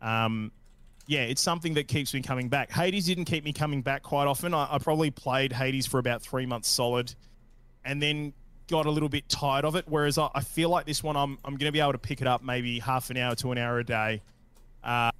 um, 0.00 0.52
yeah, 1.06 1.20
it's 1.20 1.42
something 1.42 1.74
that 1.74 1.88
keeps 1.88 2.14
me 2.14 2.22
coming 2.22 2.48
back. 2.48 2.70
Hades 2.70 3.06
didn't 3.06 3.26
keep 3.26 3.44
me 3.44 3.52
coming 3.52 3.82
back 3.82 4.02
quite 4.02 4.26
often. 4.26 4.54
I, 4.54 4.68
I 4.74 4.78
probably 4.78 5.10
played 5.10 5.52
Hades 5.52 5.86
for 5.86 5.98
about 5.98 6.22
three 6.22 6.46
months 6.46 6.68
solid 6.68 7.14
and 7.84 8.02
then 8.02 8.32
got 8.68 8.86
a 8.86 8.90
little 8.90 9.10
bit 9.10 9.28
tired 9.28 9.64
of 9.64 9.76
it. 9.76 9.84
Whereas 9.86 10.16
I, 10.16 10.30
I 10.34 10.40
feel 10.40 10.70
like 10.70 10.86
this 10.86 11.02
one, 11.02 11.16
I'm, 11.16 11.38
I'm 11.44 11.56
going 11.56 11.68
to 11.68 11.72
be 11.72 11.80
able 11.80 11.92
to 11.92 11.98
pick 11.98 12.20
it 12.22 12.26
up 12.26 12.42
maybe 12.42 12.78
half 12.78 13.10
an 13.10 13.18
hour 13.18 13.34
to 13.36 13.52
an 13.52 13.58
hour 13.58 13.78
a 13.78 13.84
day. 13.84 14.22
Uh, 14.82 15.10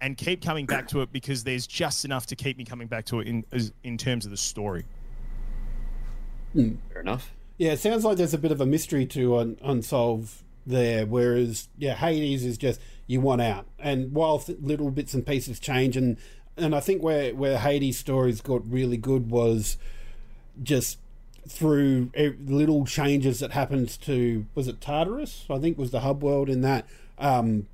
and 0.00 0.16
keep 0.16 0.42
coming 0.42 0.64
back 0.64 0.88
to 0.88 1.02
it 1.02 1.12
because 1.12 1.44
there's 1.44 1.66
just 1.66 2.06
enough 2.06 2.24
to 2.26 2.36
keep 2.36 2.56
me 2.56 2.64
coming 2.64 2.88
back 2.88 3.04
to 3.06 3.20
it 3.20 3.26
in 3.26 3.44
as- 3.52 3.72
in 3.84 3.98
terms 3.98 4.24
of 4.24 4.30
the 4.30 4.36
story. 4.36 4.84
Fair 6.54 7.00
enough. 7.00 7.34
Yeah, 7.58 7.72
it 7.72 7.80
sounds 7.80 8.04
like 8.04 8.16
there's 8.16 8.32
a 8.32 8.38
bit 8.38 8.50
of 8.52 8.62
a 8.62 8.66
mystery 8.66 9.04
to 9.06 9.36
un- 9.36 9.58
unsolve 9.62 10.42
there, 10.66 11.04
whereas 11.04 11.68
yeah, 11.76 11.94
Hades 11.94 12.44
is 12.44 12.56
just 12.56 12.80
you 13.10 13.20
want 13.20 13.40
out, 13.42 13.66
and 13.78 14.12
while 14.12 14.42
little 14.60 14.90
bits 14.90 15.14
and 15.14 15.26
pieces 15.26 15.58
change, 15.58 15.96
and 15.96 16.16
and 16.56 16.74
I 16.74 16.80
think 16.80 17.02
where 17.02 17.34
where 17.34 17.58
Hades' 17.58 17.98
stories 17.98 18.40
got 18.40 18.62
really 18.70 18.96
good 18.96 19.30
was 19.30 19.76
just 20.62 20.98
through 21.48 22.10
little 22.46 22.84
changes 22.84 23.40
that 23.40 23.52
happened 23.52 23.88
to 24.02 24.46
was 24.54 24.68
it 24.68 24.80
Tartarus? 24.80 25.46
I 25.50 25.58
think 25.58 25.78
was 25.78 25.90
the 25.90 26.00
hub 26.00 26.22
world 26.22 26.48
in 26.48 26.60
that. 26.62 26.86
Um, 27.18 27.66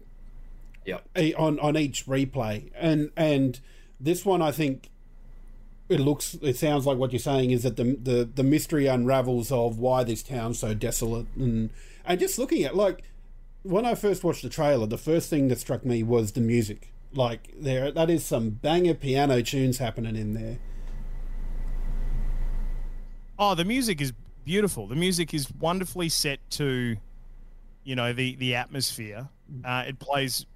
Yep. 0.86 1.02
e- 1.18 1.34
on 1.34 1.58
on 1.58 1.76
each 1.76 2.06
replay 2.06 2.70
and 2.76 3.10
and 3.16 3.58
this 3.98 4.24
one 4.24 4.40
i 4.40 4.52
think 4.52 4.88
it 5.88 5.98
looks 5.98 6.34
it 6.42 6.56
sounds 6.56 6.86
like 6.86 6.96
what 6.96 7.10
you're 7.10 7.18
saying 7.18 7.50
is 7.50 7.64
that 7.64 7.74
the 7.76 7.98
the, 8.00 8.24
the 8.32 8.44
mystery 8.44 8.86
unravels 8.86 9.50
of 9.50 9.80
why 9.80 10.04
this 10.04 10.22
town's 10.22 10.60
so 10.60 10.74
desolate 10.74 11.26
and 11.34 11.70
and 12.04 12.20
just 12.20 12.38
looking 12.38 12.62
at 12.62 12.76
like 12.76 13.02
when 13.66 13.84
i 13.84 13.94
first 13.94 14.24
watched 14.24 14.42
the 14.42 14.48
trailer 14.48 14.86
the 14.86 14.98
first 14.98 15.28
thing 15.30 15.48
that 15.48 15.58
struck 15.58 15.84
me 15.84 16.02
was 16.02 16.32
the 16.32 16.40
music 16.40 16.92
like 17.12 17.52
there 17.58 17.90
that 17.90 18.10
is 18.10 18.24
some 18.24 18.50
banger 18.50 18.94
piano 18.94 19.42
tunes 19.42 19.78
happening 19.78 20.16
in 20.16 20.34
there 20.34 20.58
Oh, 23.38 23.54
the 23.54 23.64
music 23.64 24.00
is 24.00 24.12
beautiful. 24.44 24.86
The 24.86 24.96
music 24.96 25.34
is 25.34 25.50
wonderfully 25.60 26.08
set 26.08 26.38
to, 26.52 26.96
you 27.84 27.94
know, 27.94 28.12
the 28.12 28.36
the 28.36 28.54
atmosphere. 28.54 29.28
Uh, 29.64 29.84
it 29.86 29.98
plays 29.98 30.46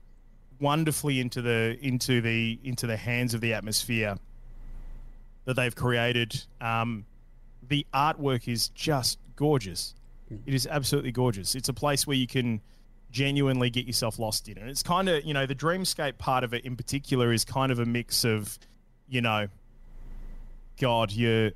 wonderfully 0.61 1.21
into 1.21 1.43
the 1.43 1.79
into 1.83 2.21
the 2.21 2.59
into 2.65 2.87
the 2.87 2.97
hands 2.97 3.35
of 3.35 3.41
the 3.41 3.53
atmosphere 3.53 4.17
that 5.45 5.55
they've 5.55 5.75
created. 5.75 6.43
Um, 6.61 7.05
the 7.69 7.87
artwork 7.93 8.49
is 8.49 8.69
just 8.71 9.19
gorgeous. 9.37 9.95
It 10.47 10.55
is 10.55 10.67
absolutely 10.67 11.13
gorgeous. 11.13 11.55
It's 11.55 11.69
a 11.69 11.75
place 11.75 12.07
where 12.07 12.17
you 12.17 12.27
can 12.27 12.61
genuinely 13.11 13.71
get 13.71 13.87
yourself 13.87 14.19
lost 14.19 14.49
in, 14.49 14.59
and 14.59 14.69
it's 14.69 14.83
kind 14.83 15.09
of 15.09 15.25
you 15.25 15.35
know 15.35 15.47
the 15.47 15.55
dreamscape 15.55 16.19
part 16.19 16.45
of 16.45 16.55
it 16.55 16.65
in 16.65 16.77
particular 16.77 17.33
is 17.33 17.45
kind 17.45 17.73
of 17.73 17.79
a 17.79 17.87
mix 17.87 18.25
of, 18.25 18.59
you 19.09 19.21
know, 19.21 19.49
God, 20.79 21.13
you're 21.13 21.53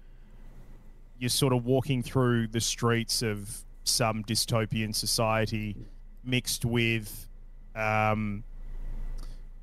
you're 1.19 1.31
sort 1.31 1.53
of 1.53 1.65
walking 1.65 2.03
through 2.03 2.49
the 2.49 2.61
streets 2.61 3.23
of 3.23 3.65
some 3.85 4.25
dystopian 4.25 4.95
society 4.95 5.77
mixed 6.25 6.65
with 6.65 7.29
um, 7.75 8.45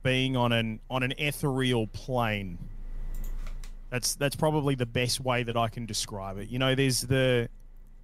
being 0.04 0.36
on 0.36 0.52
an 0.52 0.80
on 0.90 1.04
an 1.04 1.14
ethereal 1.18 1.88
plane. 1.88 2.58
That's 3.90 4.16
that's 4.16 4.36
probably 4.36 4.76
the 4.76 4.86
best 4.86 5.20
way 5.20 5.44
that 5.44 5.58
I 5.58 5.68
can 5.68 5.86
describe 5.86 6.38
it. 6.38 6.50
You 6.50 6.60
know 6.60 6.76
there's 6.76 7.02
the 7.02 7.50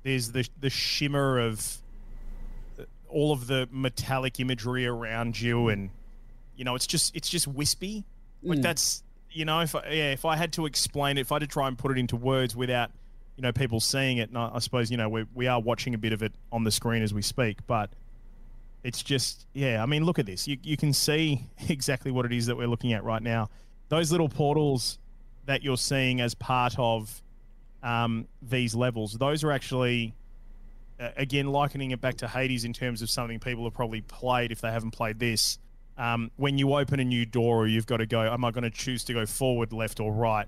there's 0.03 0.31
the 0.31 0.47
the 0.59 0.69
shimmer 0.69 1.39
of 1.39 1.77
all 3.09 3.31
of 3.31 3.47
the 3.47 3.67
metallic 3.71 4.39
imagery 4.39 4.85
around 4.85 5.39
you 5.39 5.69
and 5.69 5.89
you 6.55 6.63
know 6.63 6.75
it's 6.75 6.87
just 6.87 7.15
it's 7.15 7.29
just 7.29 7.47
wispy. 7.47 8.03
Like 8.43 8.61
that's 8.61 9.03
you 9.31 9.45
know 9.45 9.61
if 9.61 9.75
I, 9.75 9.83
yeah 9.89 10.11
if 10.11 10.25
I 10.25 10.35
had 10.35 10.53
to 10.53 10.65
explain 10.65 11.17
it 11.17 11.21
if 11.21 11.31
I 11.31 11.35
had 11.35 11.41
to 11.41 11.47
try 11.47 11.67
and 11.67 11.77
put 11.77 11.91
it 11.91 11.97
into 11.97 12.15
words 12.15 12.55
without 12.55 12.91
you 13.35 13.41
know 13.41 13.51
people 13.51 13.79
seeing 13.79 14.17
it 14.17 14.29
and 14.29 14.37
I, 14.37 14.51
I 14.55 14.59
suppose 14.59 14.89
you 14.91 14.97
know 14.97 15.09
we 15.09 15.25
we 15.33 15.47
are 15.47 15.59
watching 15.59 15.93
a 15.93 15.97
bit 15.97 16.13
of 16.13 16.23
it 16.23 16.33
on 16.51 16.63
the 16.63 16.71
screen 16.71 17.03
as 17.03 17.13
we 17.13 17.21
speak 17.21 17.59
but 17.67 17.89
it's 18.83 19.03
just 19.03 19.45
yeah 19.53 19.81
I 19.81 19.85
mean 19.85 20.03
look 20.03 20.19
at 20.19 20.25
this. 20.25 20.47
You 20.47 20.57
you 20.63 20.77
can 20.77 20.93
see 20.93 21.45
exactly 21.69 22.11
what 22.11 22.25
it 22.25 22.33
is 22.33 22.45
that 22.47 22.57
we're 22.57 22.67
looking 22.67 22.93
at 22.93 23.03
right 23.03 23.21
now. 23.21 23.49
Those 23.89 24.11
little 24.11 24.29
portals 24.29 24.99
that 25.45 25.63
you're 25.63 25.77
seeing 25.77 26.19
as 26.19 26.35
part 26.35 26.75
of 26.77 27.21
um, 27.83 28.27
these 28.41 28.75
levels 28.75 29.13
those 29.13 29.43
are 29.43 29.51
actually 29.51 30.13
again 30.99 31.47
likening 31.47 31.91
it 31.91 32.01
back 32.01 32.15
to 32.17 32.27
Hades 32.27 32.63
in 32.65 32.73
terms 32.73 33.01
of 33.01 33.09
something 33.09 33.39
people 33.39 33.63
have 33.65 33.73
probably 33.73 34.01
played 34.01 34.51
if 34.51 34.61
they 34.61 34.71
haven't 34.71 34.91
played 34.91 35.19
this. 35.19 35.59
Um, 35.97 36.29
when 36.37 36.57
you 36.57 36.73
open 36.75 36.99
a 36.99 37.03
new 37.05 37.25
door, 37.25 37.63
or 37.63 37.67
you've 37.67 37.87
got 37.87 37.97
to 37.97 38.05
go, 38.05 38.21
am 38.21 38.45
I 38.45 38.51
going 38.51 38.63
to 38.63 38.69
choose 38.69 39.03
to 39.05 39.13
go 39.13 39.25
forward, 39.25 39.73
left, 39.73 39.99
or 39.99 40.11
right? 40.11 40.47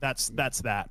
That's 0.00 0.28
that's 0.30 0.60
that. 0.62 0.90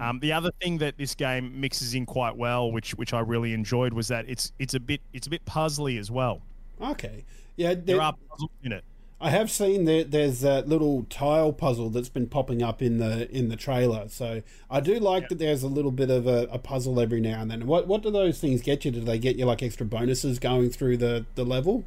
Um, 0.00 0.18
the 0.18 0.32
other 0.32 0.50
thing 0.60 0.78
that 0.78 0.98
this 0.98 1.14
game 1.14 1.60
mixes 1.60 1.94
in 1.94 2.06
quite 2.06 2.36
well, 2.36 2.72
which 2.72 2.92
which 2.96 3.12
I 3.14 3.20
really 3.20 3.52
enjoyed, 3.52 3.92
was 3.92 4.08
that 4.08 4.28
it's 4.28 4.52
it's 4.58 4.74
a 4.74 4.80
bit 4.80 5.00
it's 5.12 5.26
a 5.28 5.30
bit 5.30 5.44
puzzly 5.44 5.98
as 5.98 6.10
well. 6.10 6.42
okay 6.80 7.24
yeah 7.56 7.74
There 7.74 7.82
there- 7.84 8.02
are 8.02 8.14
puzzles 8.28 8.50
in 8.64 8.72
it. 8.72 8.84
I 9.18 9.30
have 9.30 9.50
seen 9.50 9.86
that 9.86 10.10
there's 10.10 10.40
that 10.40 10.68
little 10.68 11.04
tile 11.08 11.50
puzzle 11.52 11.88
that's 11.88 12.10
been 12.10 12.26
popping 12.26 12.62
up 12.62 12.82
in 12.82 12.98
the 12.98 13.30
in 13.34 13.48
the 13.48 13.56
trailer. 13.56 14.08
So 14.08 14.42
I 14.70 14.80
do 14.80 14.98
like 14.98 15.28
that 15.30 15.38
there's 15.38 15.62
a 15.62 15.68
little 15.68 15.90
bit 15.90 16.10
of 16.10 16.26
a, 16.26 16.46
a 16.50 16.58
puzzle 16.58 17.00
every 17.00 17.20
now 17.22 17.40
and 17.40 17.50
then. 17.50 17.66
What 17.66 17.86
what 17.86 18.02
do 18.02 18.10
those 18.10 18.38
things 18.40 18.60
get 18.60 18.84
you? 18.84 18.90
Do 18.90 19.00
they 19.00 19.18
get 19.18 19.36
you 19.36 19.46
like 19.46 19.62
extra 19.62 19.86
bonuses 19.86 20.38
going 20.38 20.68
through 20.70 20.98
the, 20.98 21.24
the 21.34 21.44
level? 21.44 21.84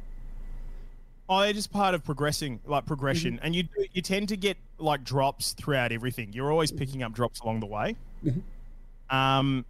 Oh, 1.28 1.40
they're 1.42 1.52
just 1.52 1.70
part 1.70 1.94
of 1.94 2.02
progressing, 2.02 2.58
like 2.66 2.86
progression, 2.86 3.34
Mm-hmm. 3.36 3.44
and 3.46 3.54
you 3.54 3.62
do- 3.62 3.86
you 3.92 4.02
tend 4.02 4.28
to 4.30 4.36
get 4.36 4.56
like 4.78 5.04
drops 5.04 5.52
throughout 5.52 5.92
everything. 5.92 6.32
You're 6.32 6.50
always 6.50 6.72
picking 6.72 7.04
up 7.04 7.12
drops 7.12 7.38
along 7.38 7.60
the 7.60 7.66
way. 7.66 7.94
Mm-hmm. 8.24 9.16
Um, 9.16 9.64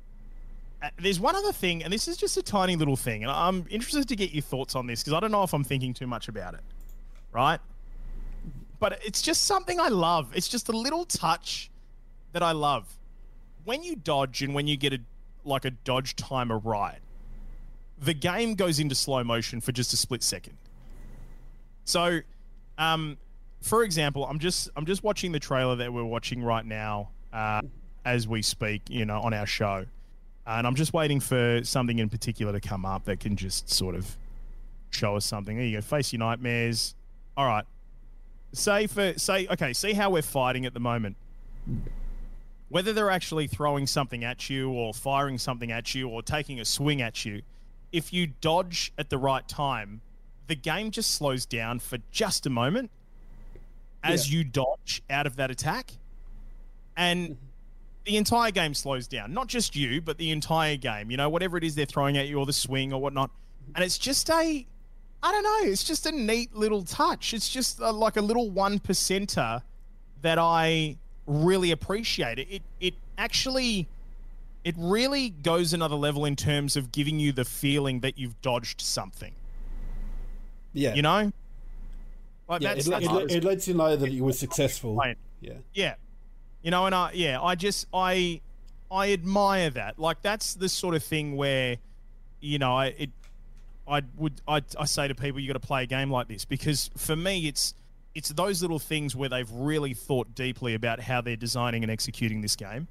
uh, 0.82 0.88
there's 0.98 1.20
one 1.20 1.36
other 1.36 1.52
thing, 1.52 1.84
and 1.84 1.92
this 1.92 2.08
is 2.08 2.16
just 2.16 2.38
a 2.38 2.42
tiny 2.42 2.76
little 2.76 2.96
thing, 2.96 3.22
and 3.22 3.30
I'm 3.30 3.66
interested 3.68 4.08
to 4.08 4.16
get 4.16 4.30
your 4.32 4.40
thoughts 4.42 4.74
on 4.74 4.86
this 4.86 5.02
because 5.02 5.12
I 5.12 5.20
don't 5.20 5.30
know 5.30 5.42
if 5.42 5.52
I'm 5.52 5.64
thinking 5.64 5.92
too 5.92 6.06
much 6.06 6.28
about 6.28 6.54
it, 6.54 6.60
right? 7.32 7.60
But 8.78 9.00
it's 9.04 9.22
just 9.22 9.42
something 9.42 9.78
I 9.78 9.88
love. 9.88 10.30
It's 10.34 10.48
just 10.48 10.68
a 10.68 10.72
little 10.72 11.04
touch 11.04 11.70
that 12.32 12.42
I 12.42 12.52
love. 12.52 12.96
When 13.64 13.82
you 13.82 13.96
dodge 13.96 14.42
and 14.42 14.54
when 14.54 14.66
you 14.66 14.76
get 14.76 14.92
a 14.94 15.00
like 15.44 15.64
a 15.64 15.70
dodge 15.70 16.16
timer 16.16 16.58
right, 16.58 16.98
the 17.98 18.14
game 18.14 18.54
goes 18.54 18.78
into 18.78 18.94
slow 18.94 19.22
motion 19.22 19.60
for 19.60 19.72
just 19.72 19.92
a 19.92 19.96
split 19.96 20.22
second. 20.22 20.56
So, 21.84 22.20
um, 22.78 23.18
for 23.60 23.84
example, 23.84 24.24
I'm 24.24 24.38
just 24.38 24.70
I'm 24.76 24.86
just 24.86 25.02
watching 25.02 25.32
the 25.32 25.40
trailer 25.40 25.76
that 25.76 25.92
we're 25.92 26.04
watching 26.04 26.42
right 26.42 26.64
now 26.64 27.10
uh, 27.32 27.60
as 28.04 28.26
we 28.26 28.42
speak. 28.42 28.82
You 28.88 29.04
know, 29.04 29.20
on 29.20 29.34
our 29.34 29.46
show, 29.46 29.84
and 30.46 30.66
I'm 30.66 30.74
just 30.74 30.94
waiting 30.94 31.20
for 31.20 31.60
something 31.64 31.98
in 31.98 32.08
particular 32.08 32.52
to 32.52 32.60
come 32.60 32.86
up 32.86 33.04
that 33.04 33.20
can 33.20 33.36
just 33.36 33.68
sort 33.68 33.94
of 33.94 34.16
show 34.90 35.16
us 35.16 35.26
something. 35.26 35.56
There 35.56 35.66
you 35.66 35.76
go. 35.76 35.82
Face 35.82 36.12
your 36.12 36.20
nightmares. 36.20 36.94
All 37.36 37.46
right. 37.46 37.64
Say 38.52 38.86
for 38.86 39.14
say 39.16 39.46
okay. 39.50 39.72
See 39.72 39.92
how 39.92 40.10
we're 40.10 40.22
fighting 40.22 40.66
at 40.66 40.74
the 40.74 40.80
moment. 40.80 41.16
Whether 42.68 42.92
they're 42.92 43.10
actually 43.10 43.46
throwing 43.46 43.86
something 43.86 44.24
at 44.24 44.48
you 44.48 44.70
or 44.70 44.94
firing 44.94 45.38
something 45.38 45.72
at 45.72 45.94
you 45.94 46.08
or 46.08 46.22
taking 46.22 46.60
a 46.60 46.64
swing 46.64 47.02
at 47.02 47.24
you, 47.24 47.42
if 47.92 48.12
you 48.12 48.28
dodge 48.40 48.92
at 48.96 49.10
the 49.10 49.18
right 49.18 49.46
time, 49.48 50.00
the 50.46 50.54
game 50.54 50.90
just 50.90 51.12
slows 51.12 51.46
down 51.46 51.80
for 51.80 51.98
just 52.10 52.46
a 52.46 52.50
moment 52.50 52.90
as 54.02 54.32
you 54.32 54.44
dodge 54.44 55.02
out 55.10 55.26
of 55.26 55.36
that 55.36 55.50
attack. 55.50 55.92
And 56.96 57.36
the 58.04 58.16
entire 58.16 58.50
game 58.50 58.74
slows 58.74 59.06
down. 59.06 59.32
Not 59.32 59.46
just 59.46 59.76
you, 59.76 60.00
but 60.00 60.18
the 60.18 60.30
entire 60.30 60.76
game. 60.76 61.10
You 61.10 61.16
know, 61.16 61.28
whatever 61.28 61.56
it 61.56 61.64
is 61.64 61.74
they're 61.74 61.86
throwing 61.86 62.16
at 62.16 62.28
you 62.28 62.38
or 62.38 62.46
the 62.46 62.52
swing 62.52 62.92
or 62.92 63.00
whatnot. 63.00 63.30
And 63.74 63.84
it's 63.84 63.98
just 63.98 64.30
a, 64.30 64.66
I 65.22 65.32
don't 65.32 65.42
know, 65.42 65.70
it's 65.70 65.84
just 65.84 66.06
a 66.06 66.12
neat 66.12 66.54
little 66.54 66.82
touch. 66.82 67.34
It's 67.34 67.48
just 67.48 67.80
a, 67.80 67.90
like 67.90 68.16
a 68.16 68.22
little 68.22 68.50
one 68.50 68.78
percenter 68.78 69.62
that 70.22 70.38
I 70.38 70.96
really 71.26 71.70
appreciate. 71.70 72.38
It, 72.38 72.48
it, 72.50 72.62
it 72.80 72.94
actually, 73.18 73.86
it 74.64 74.74
really 74.78 75.30
goes 75.30 75.72
another 75.72 75.96
level 75.96 76.24
in 76.24 76.36
terms 76.36 76.76
of 76.76 76.90
giving 76.92 77.18
you 77.18 77.32
the 77.32 77.44
feeling 77.44 78.00
that 78.00 78.18
you've 78.18 78.40
dodged 78.40 78.80
something. 78.80 79.32
Yeah, 80.72 80.94
You 80.94 81.02
know? 81.02 81.32
Like 82.48 82.62
yeah. 82.62 82.74
that's, 82.74 82.86
It, 82.86 82.90
that's 82.90 83.06
it, 83.06 83.30
it 83.30 83.44
lets 83.44 83.68
you 83.68 83.74
know 83.74 83.94
that 83.94 84.10
you 84.10 84.24
were 84.24 84.32
successful. 84.32 84.96
Right. 84.96 85.16
Yeah, 85.40 85.54
Yeah. 85.72 85.94
You 86.62 86.70
know, 86.70 86.84
and 86.84 86.94
I 86.94 87.12
yeah, 87.14 87.40
I 87.40 87.54
just 87.54 87.86
I 87.94 88.42
I 88.90 89.12
admire 89.12 89.70
that. 89.70 89.98
Like 89.98 90.20
that's 90.20 90.54
the 90.54 90.68
sort 90.68 90.94
of 90.94 91.02
thing 91.02 91.36
where, 91.36 91.76
you 92.40 92.58
know, 92.58 92.78
it 92.80 93.10
I 93.88 94.02
would 94.16 94.40
I 94.46 94.62
I 94.78 94.84
say 94.84 95.08
to 95.08 95.14
people 95.14 95.40
you 95.40 95.46
got 95.46 95.60
to 95.60 95.66
play 95.66 95.82
a 95.82 95.86
game 95.86 96.10
like 96.10 96.28
this 96.28 96.44
because 96.44 96.90
for 96.96 97.16
me 97.16 97.48
it's 97.48 97.74
it's 98.14 98.30
those 98.30 98.62
little 98.62 98.78
things 98.78 99.14
where 99.14 99.28
they've 99.28 99.50
really 99.50 99.94
thought 99.94 100.34
deeply 100.34 100.74
about 100.74 101.00
how 101.00 101.20
they're 101.20 101.36
designing 101.36 101.82
and 101.82 101.90
executing 101.90 102.40
this 102.40 102.56
game. 102.56 102.88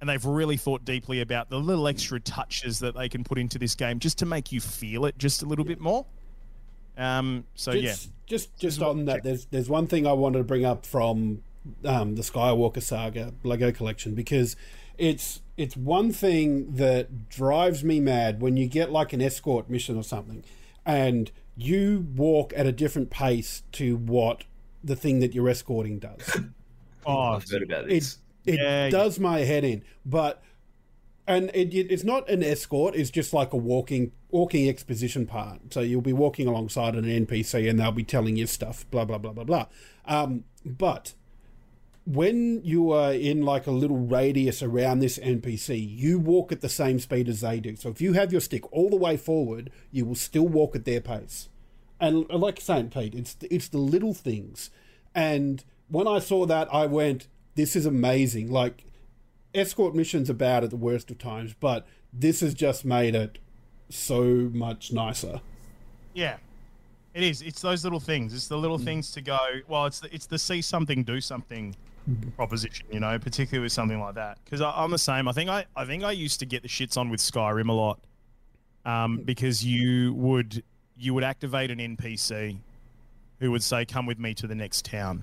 And 0.00 0.08
they've 0.08 0.24
really 0.24 0.56
thought 0.56 0.84
deeply 0.84 1.20
about 1.20 1.50
the 1.50 1.58
little 1.58 1.86
extra 1.86 2.20
touches 2.20 2.78
that 2.78 2.94
they 2.94 3.08
can 3.08 3.22
put 3.22 3.38
into 3.38 3.58
this 3.58 3.74
game 3.74 3.98
just 3.98 4.18
to 4.18 4.26
make 4.26 4.50
you 4.50 4.60
feel 4.60 5.04
it 5.04 5.18
just 5.18 5.42
a 5.42 5.46
little 5.46 5.64
bit 5.64 5.80
more. 5.80 6.06
Um 6.96 7.44
so 7.54 7.72
yeah. 7.72 7.90
just 7.90 8.10
just 8.26 8.58
just 8.58 8.82
on 8.82 9.06
that, 9.06 9.22
there's 9.22 9.46
there's 9.46 9.68
one 9.68 9.86
thing 9.86 10.06
I 10.06 10.12
wanted 10.12 10.38
to 10.38 10.44
bring 10.44 10.64
up 10.64 10.86
from 10.86 11.42
um, 11.84 12.14
the 12.14 12.22
Skywalker 12.22 12.82
Saga 12.82 13.34
Lego 13.42 13.70
collection 13.72 14.14
because 14.14 14.56
it's 14.96 15.40
it's 15.60 15.76
one 15.76 16.10
thing 16.12 16.72
that 16.76 17.28
drives 17.28 17.84
me 17.84 18.00
mad 18.00 18.40
when 18.40 18.56
you 18.56 18.66
get 18.66 18.90
like 18.90 19.12
an 19.12 19.20
escort 19.20 19.68
mission 19.68 19.96
or 19.96 20.02
something, 20.02 20.42
and 20.86 21.30
you 21.56 22.06
walk 22.16 22.52
at 22.56 22.66
a 22.66 22.72
different 22.72 23.10
pace 23.10 23.62
to 23.72 23.96
what 23.96 24.44
the 24.82 24.96
thing 24.96 25.20
that 25.20 25.34
you're 25.34 25.48
escorting 25.50 25.98
does. 25.98 26.36
Oh, 27.04 27.18
I've 27.34 27.50
heard 27.50 27.62
about 27.62 27.84
it 27.84 27.90
this. 27.90 28.16
it 28.46 28.54
Yeah, 28.58 28.84
yeah. 28.86 28.90
does 28.90 29.18
my 29.20 29.40
head 29.40 29.64
in, 29.64 29.84
but 30.06 30.42
and 31.26 31.50
it, 31.52 31.74
it- 31.74 31.90
it's 31.92 32.04
not 32.04 32.28
an 32.30 32.42
escort; 32.42 32.94
it's 32.96 33.10
just 33.10 33.32
like 33.34 33.52
a 33.52 33.56
walking 33.58 34.12
walking 34.30 34.68
exposition 34.68 35.26
part. 35.26 35.72
So 35.74 35.80
you'll 35.80 36.00
be 36.00 36.12
walking 36.14 36.46
alongside 36.46 36.94
an 36.94 37.04
NPC, 37.04 37.68
and 37.68 37.78
they'll 37.78 37.92
be 37.92 38.04
telling 38.04 38.36
you 38.36 38.46
stuff, 38.46 38.90
blah 38.90 39.04
blah 39.04 39.18
blah 39.18 39.32
blah 39.32 39.44
blah. 39.44 39.66
Um, 40.06 40.44
but 40.64 41.12
when 42.14 42.60
you 42.64 42.90
are 42.90 43.12
in 43.12 43.42
like 43.42 43.66
a 43.66 43.70
little 43.70 43.98
radius 43.98 44.62
around 44.62 44.98
this 44.98 45.18
NPC, 45.18 45.78
you 45.98 46.18
walk 46.18 46.50
at 46.50 46.60
the 46.60 46.68
same 46.68 46.98
speed 46.98 47.28
as 47.28 47.40
they 47.40 47.60
do. 47.60 47.76
So 47.76 47.88
if 47.90 48.00
you 48.00 48.14
have 48.14 48.32
your 48.32 48.40
stick 48.40 48.70
all 48.72 48.90
the 48.90 48.96
way 48.96 49.16
forward, 49.16 49.70
you 49.92 50.04
will 50.04 50.14
still 50.16 50.48
walk 50.48 50.74
at 50.74 50.84
their 50.84 51.00
pace. 51.00 51.48
And 52.00 52.28
like 52.30 52.58
you're 52.58 52.64
saying, 52.64 52.90
Pete, 52.90 53.14
it's 53.14 53.36
it's 53.50 53.68
the 53.68 53.78
little 53.78 54.14
things. 54.14 54.70
And 55.14 55.62
when 55.88 56.08
I 56.08 56.18
saw 56.18 56.46
that, 56.46 56.72
I 56.72 56.86
went, 56.86 57.28
"This 57.54 57.76
is 57.76 57.86
amazing!" 57.86 58.50
Like 58.50 58.84
escort 59.54 59.94
missions 59.94 60.30
are 60.30 60.34
bad 60.34 60.64
at 60.64 60.70
the 60.70 60.76
worst 60.76 61.10
of 61.10 61.18
times, 61.18 61.54
but 61.60 61.86
this 62.12 62.40
has 62.40 62.54
just 62.54 62.84
made 62.84 63.14
it 63.14 63.38
so 63.88 64.50
much 64.52 64.92
nicer. 64.92 65.40
Yeah, 66.14 66.38
it 67.14 67.22
is. 67.22 67.42
It's 67.42 67.60
those 67.60 67.84
little 67.84 68.00
things. 68.00 68.32
It's 68.34 68.48
the 68.48 68.58
little 68.58 68.78
Mm. 68.78 68.84
things 68.84 69.12
to 69.12 69.20
go. 69.20 69.38
Well, 69.68 69.86
it's 69.86 70.00
the, 70.00 70.14
it's 70.14 70.26
the 70.26 70.38
see 70.38 70.62
something, 70.62 71.04
do 71.04 71.20
something. 71.20 71.76
Proposition. 72.36 72.86
You 72.90 73.00
know, 73.00 73.18
particularly 73.18 73.62
with 73.64 73.72
something 73.72 74.00
like 74.00 74.14
that. 74.14 74.38
Because 74.44 74.60
I'm 74.60 74.90
the 74.90 74.98
same. 74.98 75.28
I 75.28 75.32
think 75.32 75.50
I 75.50 75.64
I 75.76 75.84
think 75.84 76.02
I 76.04 76.12
used 76.12 76.40
to 76.40 76.46
get 76.46 76.62
the 76.62 76.68
shits 76.68 76.96
on 76.96 77.10
with 77.10 77.20
Skyrim 77.20 77.68
a 77.68 77.72
lot, 77.72 77.98
um, 78.84 79.18
Mm. 79.18 79.26
because 79.26 79.64
you 79.64 80.14
would 80.14 80.62
you 80.96 81.14
would 81.14 81.24
activate 81.24 81.70
an 81.70 81.78
NPC 81.80 82.58
who 83.38 83.50
would 83.50 83.62
say, 83.62 83.84
"Come 83.84 84.06
with 84.06 84.18
me 84.18 84.34
to 84.34 84.46
the 84.46 84.54
next 84.54 84.84
town," 84.84 85.22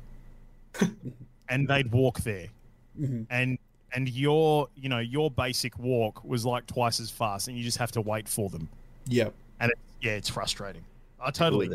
and 1.49 1.67
they'd 1.67 1.91
walk 1.91 2.21
there, 2.21 2.47
Mm-hmm. 2.99 3.23
and 3.29 3.57
and 3.93 4.09
your 4.09 4.67
you 4.75 4.89
know 4.89 4.99
your 4.99 5.29
basic 5.31 5.77
walk 5.79 6.23
was 6.23 6.45
like 6.45 6.65
twice 6.67 6.99
as 6.99 7.09
fast, 7.11 7.47
and 7.47 7.57
you 7.57 7.63
just 7.63 7.77
have 7.77 7.91
to 7.93 8.01
wait 8.01 8.27
for 8.27 8.49
them, 8.49 8.67
Yep. 9.07 9.33
and 9.59 9.71
it, 9.71 9.77
yeah, 10.01 10.11
it's 10.13 10.29
frustrating. 10.29 10.83
I 11.19 11.31
totally. 11.31 11.69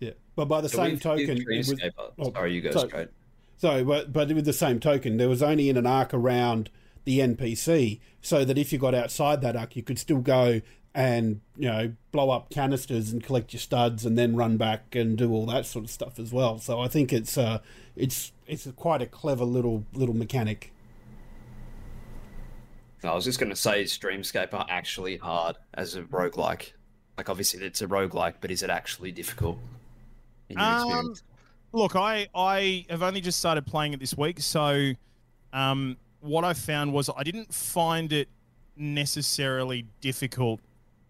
Yeah. 0.00 0.10
But 0.36 0.44
by 0.46 0.60
the 0.60 0.68
So 0.68 0.76
same 0.78 0.98
token, 0.98 1.28
with 1.48 1.48
it 1.48 1.94
was, 1.96 2.12
oh, 2.18 2.32
sorry, 2.32 2.52
you 2.54 2.60
go 2.60 2.70
sorry. 2.70 2.88
straight. 2.88 3.08
So, 3.58 3.84
but 3.84 4.12
but 4.12 4.28
with 4.32 4.44
the 4.44 4.52
same 4.52 4.80
token, 4.80 5.16
there 5.16 5.28
was 5.28 5.42
only 5.42 5.68
in 5.68 5.76
an 5.76 5.86
arc 5.86 6.12
around 6.12 6.70
the 7.04 7.20
NPC, 7.20 8.00
so 8.20 8.44
that 8.44 8.58
if 8.58 8.72
you 8.72 8.78
got 8.78 8.94
outside 8.94 9.40
that 9.42 9.56
arc, 9.56 9.76
you 9.76 9.82
could 9.82 9.98
still 9.98 10.18
go 10.20 10.60
and 10.94 11.40
you 11.56 11.68
know 11.68 11.92
blow 12.10 12.30
up 12.30 12.48
canisters 12.50 13.12
and 13.12 13.22
collect 13.22 13.52
your 13.52 13.60
studs, 13.60 14.04
and 14.04 14.18
then 14.18 14.36
run 14.36 14.56
back 14.56 14.94
and 14.94 15.16
do 15.16 15.30
all 15.32 15.46
that 15.46 15.66
sort 15.66 15.84
of 15.84 15.90
stuff 15.90 16.18
as 16.18 16.32
well. 16.32 16.58
So 16.58 16.80
I 16.80 16.88
think 16.88 17.12
it's 17.12 17.38
uh 17.38 17.60
it's 17.94 18.32
it's 18.46 18.66
quite 18.76 19.02
a 19.02 19.06
clever 19.06 19.44
little 19.44 19.84
little 19.94 20.16
mechanic. 20.16 20.72
I 23.04 23.14
was 23.14 23.24
just 23.24 23.38
going 23.38 23.50
to 23.50 23.56
say, 23.56 23.82
is 23.82 23.92
Dreamscaper 23.98 24.66
actually 24.68 25.16
hard 25.18 25.56
as 25.74 25.94
a 25.94 26.02
roguelike? 26.02 26.72
Like, 27.16 27.28
obviously, 27.28 27.64
it's 27.64 27.80
a 27.80 27.86
roguelike, 27.86 28.34
but 28.40 28.50
is 28.50 28.62
it 28.64 28.70
actually 28.70 29.12
difficult? 29.12 29.58
In 30.48 30.58
your 30.58 30.66
Um, 30.66 30.82
experience? 30.82 31.22
Look, 31.76 31.94
I 31.94 32.26
I 32.34 32.86
have 32.88 33.02
only 33.02 33.20
just 33.20 33.38
started 33.38 33.66
playing 33.66 33.92
it 33.92 34.00
this 34.00 34.16
week, 34.16 34.40
so 34.40 34.92
um, 35.52 35.98
what 36.20 36.42
I 36.42 36.54
found 36.54 36.94
was 36.94 37.10
I 37.14 37.22
didn't 37.22 37.52
find 37.52 38.14
it 38.14 38.30
necessarily 38.78 39.84
difficult. 40.00 40.60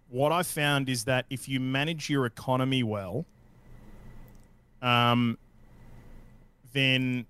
What 0.08 0.32
I 0.32 0.42
found 0.42 0.88
is 0.88 1.04
that 1.04 1.24
if 1.30 1.48
you 1.48 1.60
manage 1.60 2.10
your 2.10 2.26
economy 2.26 2.82
well, 2.82 3.26
um, 4.82 5.38
then 6.72 7.26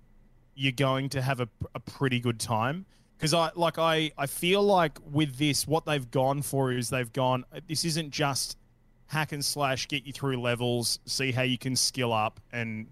you're 0.55 0.71
going 0.71 1.07
to 1.09 1.21
have 1.21 1.39
a, 1.39 1.47
a 1.75 1.79
pretty 1.79 2.19
good 2.19 2.39
time. 2.39 2.87
Because 3.19 3.35
I 3.35 3.51
like 3.53 3.77
I 3.77 4.11
I 4.17 4.25
feel 4.25 4.63
like 4.63 4.97
with 5.11 5.37
this, 5.37 5.67
what 5.67 5.85
they've 5.85 6.09
gone 6.09 6.41
for 6.41 6.71
is 6.71 6.89
they've 6.89 7.13
gone. 7.13 7.45
This 7.67 7.85
isn't 7.85 8.09
just 8.09 8.57
hack 9.05 9.31
and 9.31 9.45
slash, 9.45 9.87
get 9.87 10.07
you 10.07 10.11
through 10.11 10.41
levels, 10.41 10.97
see 11.05 11.31
how 11.31 11.43
you 11.43 11.59
can 11.59 11.75
skill 11.75 12.11
up, 12.11 12.39
and 12.51 12.87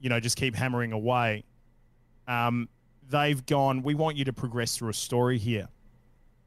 you 0.00 0.08
know 0.08 0.20
just 0.20 0.36
keep 0.36 0.54
hammering 0.54 0.92
away. 0.92 1.44
Um, 2.26 2.68
they've 3.08 3.44
gone. 3.46 3.82
We 3.82 3.94
want 3.94 4.16
you 4.16 4.24
to 4.24 4.32
progress 4.32 4.76
through 4.76 4.90
a 4.90 4.94
story 4.94 5.38
here. 5.38 5.68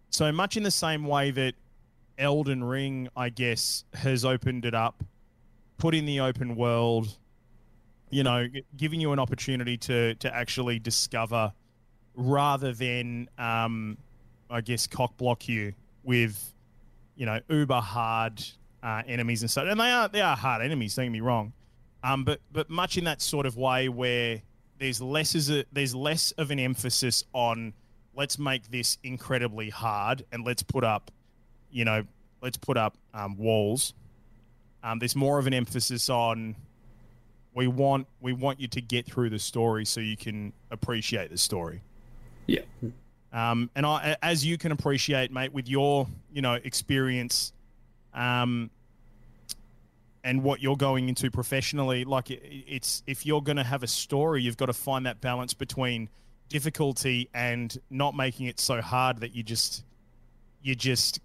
So 0.10 0.32
much 0.32 0.58
in 0.58 0.64
the 0.64 0.72
same 0.72 1.06
way 1.06 1.32
that 1.32 1.56
Elden 2.18 2.64
Ring, 2.64 3.10
I 3.18 3.30
guess, 3.30 3.84
has 3.94 4.24
opened 4.24 4.66
it 4.66 4.76
up, 4.76 5.04
put 5.78 5.96
in 5.96 6.06
the 6.06 6.20
open 6.20 6.56
world, 6.56 7.18
you 8.12 8.24
know, 8.24 8.48
giving 8.78 9.02
you 9.02 9.12
an 9.12 9.20
opportunity 9.20 9.78
to 9.78 10.14
to 10.16 10.36
actually 10.36 10.78
discover, 10.80 11.52
rather 12.16 12.72
than, 12.74 13.28
um, 13.40 13.98
I 14.50 14.62
guess, 14.62 14.86
cock 14.86 15.18
block 15.18 15.50
you 15.50 15.74
with, 16.04 16.54
you 17.16 17.26
know, 17.26 17.40
uber 17.50 17.82
hard 17.82 18.44
uh, 18.84 19.02
enemies 19.08 19.42
and 19.42 19.50
stuff. 19.50 19.66
And 19.68 19.80
they 19.80 19.90
are 19.90 20.08
they 20.08 20.22
are 20.22 20.36
hard 20.36 20.62
enemies. 20.62 20.96
Don't 20.96 21.06
get 21.06 21.12
me 21.12 21.22
wrong, 21.22 21.54
um, 22.04 22.24
but 22.24 22.40
but 22.52 22.70
much 22.70 22.98
in 22.98 23.06
that 23.06 23.22
sort 23.22 23.46
of 23.46 23.58
way 23.58 23.90
where 23.90 24.42
there's 24.80 25.02
less 25.02 25.50
a, 25.50 25.66
there's 25.72 25.96
less 25.96 26.32
of 26.34 26.52
an 26.52 26.60
emphasis 26.60 27.24
on 27.34 27.74
let's 28.16 28.38
make 28.38 28.70
this 28.70 28.98
incredibly 29.04 29.70
hard 29.70 30.26
and 30.32 30.46
let's 30.46 30.62
put 30.62 30.84
up, 30.84 31.12
you 31.72 31.86
know, 31.86 32.04
let's 32.42 32.58
put 32.58 32.78
up 32.78 32.98
um, 33.14 33.38
walls. 33.38 33.94
Um, 34.84 35.00
there's 35.00 35.16
more 35.16 35.40
of 35.40 35.48
an 35.48 35.54
emphasis 35.54 36.10
on 36.10 36.56
we 37.56 37.68
want 37.68 38.08
we 38.20 38.34
want 38.34 38.60
you 38.60 38.68
to 38.68 38.82
get 38.82 39.06
through 39.06 39.30
the 39.30 39.40
story 39.40 39.86
so 39.86 40.00
you 40.02 40.18
can 40.18 40.52
appreciate 40.72 41.32
the 41.32 41.38
story. 41.38 41.82
yeah. 42.82 42.90
Um, 43.32 43.70
and 43.76 43.86
I, 43.86 44.16
as 44.22 44.46
you 44.46 44.58
can 44.58 44.72
appreciate, 44.72 45.32
mate, 45.32 45.54
with 45.54 45.68
your 45.68 46.08
you 46.32 46.42
know 46.42 46.54
experience, 46.54 47.54
um, 48.14 48.70
and 50.24 50.44
what 50.44 50.62
you're 50.62 50.78
going 50.78 51.10
into 51.10 51.30
professionally, 51.30 52.06
like 52.06 52.32
it, 52.32 52.42
it's 52.44 53.04
if 53.08 53.26
you're 53.26 53.42
going 53.42 53.58
to 53.58 53.64
have 53.64 53.84
a 53.84 53.88
story, 53.88 54.42
you've 54.42 54.58
got 54.58 54.68
to 54.68 54.74
find 54.74 55.06
that 55.06 55.22
balance 55.22 55.54
between 55.54 56.10
difficulty 56.50 57.30
and 57.34 57.78
not 57.90 58.16
making 58.16 58.48
it 58.48 58.60
so 58.60 58.82
hard 58.82 59.20
that 59.20 59.36
you 59.36 59.44
just 59.44 59.84
you 60.62 60.76
just 60.76 61.20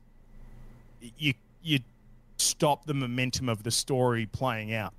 you 1.17 1.35
you 1.63 1.79
stop 2.39 2.87
the 2.87 2.95
momentum 2.95 3.49
of 3.49 3.63
the 3.63 3.71
story 3.71 4.27
playing 4.27 4.73
out. 4.73 4.95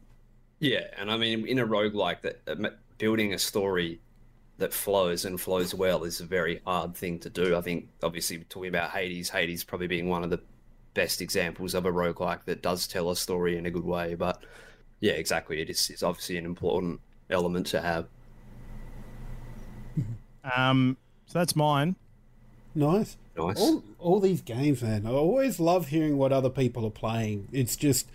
Yeah, 0.59 0.87
and 0.97 1.09
I 1.09 1.17
mean, 1.17 1.47
in 1.47 1.59
a 1.59 1.65
roguelike, 1.65 2.21
that 2.21 2.41
uh, 2.47 2.69
building 2.97 3.33
a 3.33 3.39
story 3.39 3.99
that 4.57 4.73
flows 4.73 5.23
and 5.23 5.39
flows 5.39 5.73
well 5.73 6.03
is 6.03 6.19
a 6.19 6.25
very 6.25 6.61
hard 6.65 6.95
thing 6.95 7.17
to 7.19 7.29
do. 7.29 7.55
I 7.55 7.61
think, 7.61 7.87
obviously, 8.03 8.39
talking 8.49 8.69
about 8.69 8.91
Hades, 8.91 9.29
Hades 9.29 9.63
probably 9.63 9.87
being 9.87 10.09
one 10.09 10.23
of 10.23 10.29
the 10.29 10.41
best 10.99 11.21
examples 11.21 11.73
of 11.73 11.85
a 11.85 11.91
roguelike 11.91 12.43
that 12.43 12.61
does 12.61 12.85
tell 12.85 13.09
a 13.09 13.15
story 13.15 13.55
in 13.55 13.65
a 13.65 13.71
good 13.71 13.85
way. 13.85 14.15
But 14.15 14.43
yeah, 14.99 15.13
exactly, 15.13 15.61
it 15.61 15.69
is 15.69 15.89
it's 15.89 16.03
obviously 16.03 16.37
an 16.37 16.45
important 16.45 16.99
element 17.29 17.67
to 17.67 17.79
have. 17.79 18.05
Um, 20.55 20.97
so 21.25 21.39
that's 21.39 21.55
mine. 21.55 21.95
Nice. 22.75 23.15
Nice. 23.37 23.59
All, 23.59 23.83
all 23.97 24.19
these 24.19 24.41
games, 24.41 24.81
man. 24.81 25.05
I 25.05 25.11
always 25.11 25.57
love 25.59 25.87
hearing 25.87 26.17
what 26.17 26.33
other 26.33 26.49
people 26.49 26.85
are 26.85 26.91
playing. 26.91 27.47
It's 27.53 27.77
just, 27.77 28.09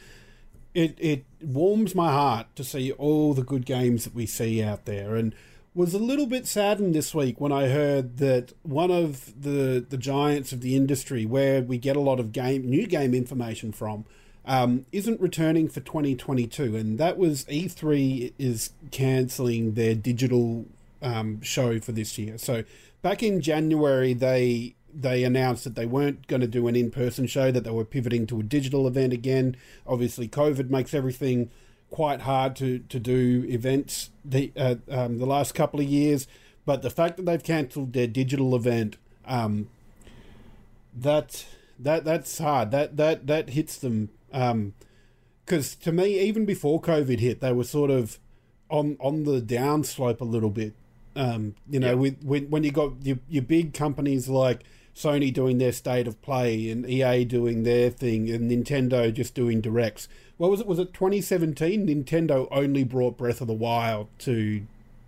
it 0.74 0.98
it 0.98 1.24
warms 1.40 1.94
my 1.94 2.10
heart 2.12 2.46
to 2.56 2.64
see 2.64 2.92
all 2.92 3.32
the 3.32 3.44
good 3.44 3.64
games 3.64 4.04
that 4.04 4.14
we 4.14 4.26
see 4.26 4.62
out 4.62 4.84
there. 4.84 5.16
And 5.16 5.34
was 5.74 5.92
a 5.92 5.98
little 5.98 6.26
bit 6.26 6.46
saddened 6.46 6.94
this 6.94 7.14
week 7.14 7.40
when 7.40 7.50
I 7.50 7.68
heard 7.68 8.18
that 8.18 8.52
one 8.62 8.90
of 8.90 9.40
the 9.40 9.84
the 9.88 9.96
giants 9.96 10.52
of 10.52 10.60
the 10.60 10.76
industry, 10.76 11.26
where 11.26 11.62
we 11.62 11.78
get 11.78 11.96
a 11.96 12.00
lot 12.00 12.20
of 12.20 12.32
game 12.32 12.68
new 12.68 12.86
game 12.86 13.12
information 13.12 13.72
from, 13.72 14.04
um, 14.44 14.86
isn't 14.92 15.20
returning 15.20 15.68
for 15.68 15.80
2022, 15.80 16.76
and 16.76 16.98
that 16.98 17.18
was 17.18 17.44
E3 17.46 18.32
is 18.38 18.70
cancelling 18.92 19.74
their 19.74 19.94
digital 19.94 20.66
um, 21.02 21.42
show 21.42 21.80
for 21.80 21.92
this 21.92 22.18
year. 22.18 22.38
So 22.38 22.64
back 23.02 23.22
in 23.22 23.40
January, 23.40 24.14
they 24.14 24.76
they 24.96 25.24
announced 25.24 25.64
that 25.64 25.74
they 25.74 25.86
weren't 25.86 26.28
going 26.28 26.40
to 26.40 26.46
do 26.46 26.68
an 26.68 26.76
in 26.76 26.92
person 26.92 27.26
show; 27.26 27.50
that 27.50 27.64
they 27.64 27.70
were 27.70 27.84
pivoting 27.84 28.28
to 28.28 28.38
a 28.38 28.44
digital 28.44 28.86
event 28.86 29.12
again. 29.12 29.56
Obviously, 29.88 30.28
COVID 30.28 30.70
makes 30.70 30.94
everything 30.94 31.50
quite 31.90 32.22
hard 32.22 32.56
to 32.56 32.80
to 32.80 32.98
do 32.98 33.44
events 33.48 34.10
the 34.24 34.52
uh, 34.56 34.76
um, 34.90 35.18
the 35.18 35.26
last 35.26 35.54
couple 35.54 35.80
of 35.80 35.86
years. 35.86 36.26
But 36.66 36.82
the 36.82 36.90
fact 36.90 37.16
that 37.18 37.26
they've 37.26 37.42
cancelled 37.42 37.92
their 37.92 38.06
digital 38.06 38.56
event, 38.56 38.96
um, 39.26 39.68
that 40.94 41.44
that 41.78 42.04
that's 42.04 42.38
hard. 42.38 42.70
That 42.70 42.96
that 42.96 43.26
that 43.26 43.50
hits 43.50 43.76
them. 43.76 44.10
Because 44.30 45.74
to 45.76 45.92
me, 45.92 46.18
even 46.20 46.44
before 46.44 46.80
COVID 46.80 47.20
hit, 47.20 47.40
they 47.40 47.52
were 47.52 47.64
sort 47.64 47.90
of 47.90 48.18
on 48.70 48.96
on 49.00 49.24
the 49.24 49.40
downslope 49.40 50.20
a 50.20 50.24
little 50.24 50.50
bit. 50.50 50.72
Um, 51.16 51.54
you 51.70 51.78
know, 51.78 51.88
Yeah. 51.88 51.94
with 51.94 52.24
when 52.24 52.50
when 52.50 52.64
you 52.64 52.72
got 52.72 52.92
your, 53.04 53.18
your 53.28 53.42
big 53.42 53.74
companies 53.74 54.28
like 54.28 54.64
Sony 54.94 55.32
doing 55.32 55.58
their 55.58 55.72
state 55.72 56.06
of 56.06 56.20
play 56.22 56.70
and 56.70 56.88
EA 56.88 57.24
doing 57.24 57.64
their 57.64 57.90
thing 57.90 58.30
and 58.30 58.50
Nintendo 58.50 59.12
just 59.12 59.34
doing 59.34 59.60
directs. 59.60 60.08
What 60.36 60.50
was 60.50 60.60
it? 60.60 60.66
Was 60.66 60.78
it 60.78 60.94
2017? 60.94 61.86
Nintendo 61.86 62.46
only 62.50 62.84
brought 62.84 63.18
Breath 63.18 63.40
of 63.40 63.48
the 63.48 63.52
Wild 63.52 64.08
to 64.20 64.66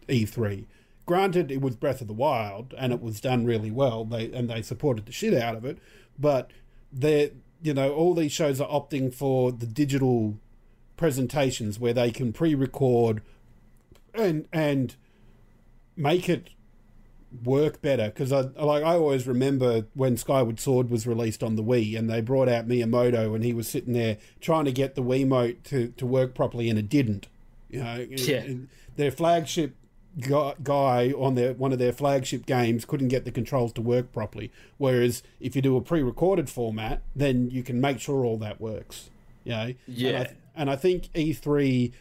E3. 0.08 0.64
Granted, 1.06 1.52
it 1.52 1.60
was 1.60 1.76
Breath 1.76 2.00
of 2.00 2.08
the 2.08 2.12
Wild 2.12 2.74
and 2.76 2.92
it 2.92 3.00
was 3.00 3.20
done 3.20 3.44
really 3.44 3.70
well. 3.70 4.04
They 4.04 4.32
and 4.32 4.50
they 4.50 4.62
supported 4.62 5.06
the 5.06 5.12
shit 5.12 5.34
out 5.34 5.54
of 5.54 5.64
it, 5.64 5.78
but 6.18 6.50
they 6.92 7.32
you 7.62 7.72
know 7.72 7.92
all 7.92 8.14
these 8.14 8.32
shows 8.32 8.60
are 8.60 8.68
opting 8.68 9.14
for 9.14 9.52
the 9.52 9.66
digital 9.66 10.36
presentations 10.96 11.78
where 11.78 11.92
they 11.92 12.10
can 12.10 12.32
pre-record 12.32 13.22
and 14.14 14.48
and 14.52 14.96
make 15.96 16.28
it 16.28 16.50
work 17.44 17.82
better 17.82 18.06
because 18.06 18.32
I 18.32 18.40
like 18.62 18.82
I 18.84 18.94
always 18.94 19.26
remember 19.26 19.86
when 19.94 20.16
Skyward 20.16 20.58
Sword 20.60 20.90
was 20.90 21.06
released 21.06 21.42
on 21.42 21.56
the 21.56 21.62
Wii 21.62 21.98
and 21.98 22.08
they 22.08 22.20
brought 22.20 22.48
out 22.48 22.66
Miyamoto 22.68 23.34
and 23.34 23.44
he 23.44 23.52
was 23.52 23.68
sitting 23.68 23.92
there 23.92 24.16
trying 24.40 24.64
to 24.64 24.72
get 24.72 24.94
the 24.94 25.02
Wiimote 25.02 25.62
to, 25.64 25.88
to 25.96 26.06
work 26.06 26.34
properly 26.34 26.70
and 26.70 26.78
it 26.78 26.88
didn't. 26.88 27.26
You 27.68 27.82
know, 27.82 28.06
Yeah. 28.08 28.42
and 28.42 28.68
their 28.96 29.10
flagship 29.10 29.74
guy 30.62 31.12
on 31.12 31.34
their 31.34 31.52
one 31.52 31.72
of 31.72 31.78
their 31.78 31.92
flagship 31.92 32.46
games 32.46 32.84
couldn't 32.84 33.08
get 33.08 33.24
the 33.24 33.30
controls 33.32 33.72
to 33.74 33.82
work 33.82 34.12
properly. 34.12 34.50
Whereas 34.78 35.22
if 35.40 35.54
you 35.54 35.62
do 35.62 35.76
a 35.76 35.80
pre-recorded 35.82 36.48
format, 36.48 37.02
then 37.14 37.50
you 37.50 37.62
can 37.62 37.80
make 37.80 38.00
sure 38.00 38.24
all 38.24 38.38
that 38.38 38.60
works. 38.60 39.10
You 39.44 39.52
know, 39.52 39.60
and 39.62 39.74
Yeah. 39.86 40.20
I, 40.20 40.26
and 40.54 40.70
I 40.70 40.76
think 40.76 41.12
E3 41.14 41.92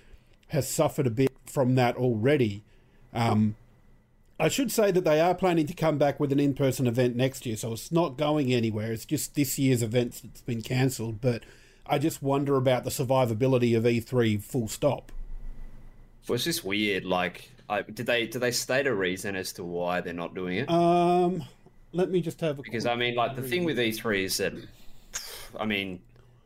has 0.50 0.68
suffered 0.70 1.08
a 1.08 1.10
bit 1.10 1.32
from 1.46 1.76
that 1.76 1.96
already. 1.98 2.64
Um, 3.14 3.56
I 4.40 4.50
should 4.50 4.72
say 4.72 4.92
that 4.92 5.06
they 5.06 5.22
are 5.22 5.34
planning 5.34 5.66
to 5.68 5.74
come 5.74 5.98
back 5.98 6.20
with 6.20 6.32
an 6.32 6.40
in-person 6.40 6.88
event 6.88 7.16
next 7.16 7.46
year, 7.46 7.56
so 7.56 7.72
it's 7.74 7.92
not 7.92 8.18
going 8.18 8.54
anywhere. 8.54 8.92
It's 8.92 9.06
just 9.06 9.36
this 9.36 9.58
year's 9.58 9.82
events 9.82 10.20
that's 10.20 10.42
been 10.42 10.62
cancelled. 10.62 11.22
But 11.22 11.44
I 11.86 12.00
just 12.00 12.22
wonder 12.22 12.58
about 12.58 12.84
the 12.84 12.90
survivability 12.90 13.78
of 13.78 13.84
E3. 13.84 14.42
Full 14.42 14.68
stop. 14.68 15.12
Well, 16.28 16.36
it's 16.36 16.44
just 16.44 16.66
weird. 16.66 17.06
Like, 17.06 17.50
I, 17.70 17.84
did 17.84 18.08
they 18.08 18.28
did 18.28 18.40
they 18.40 18.52
state 18.52 18.88
a 18.88 18.94
reason 18.94 19.36
as 19.36 19.54
to 19.54 19.64
why 19.64 20.02
they're 20.02 20.14
not 20.14 20.36
doing 20.36 20.58
it? 20.58 20.70
Um, 20.70 21.44
let 21.94 22.10
me 22.10 22.20
just 22.20 22.42
have 22.42 22.60
a 22.60 22.62
Because 22.62 22.86
I 22.86 22.96
mean, 22.96 23.16
like 23.16 23.36
the 23.36 23.42
thing 23.42 23.64
with 23.64 23.78
E3 23.78 24.24
is 24.24 24.38
that, 24.38 24.54
I 25.58 25.66
mean, 25.66 26.02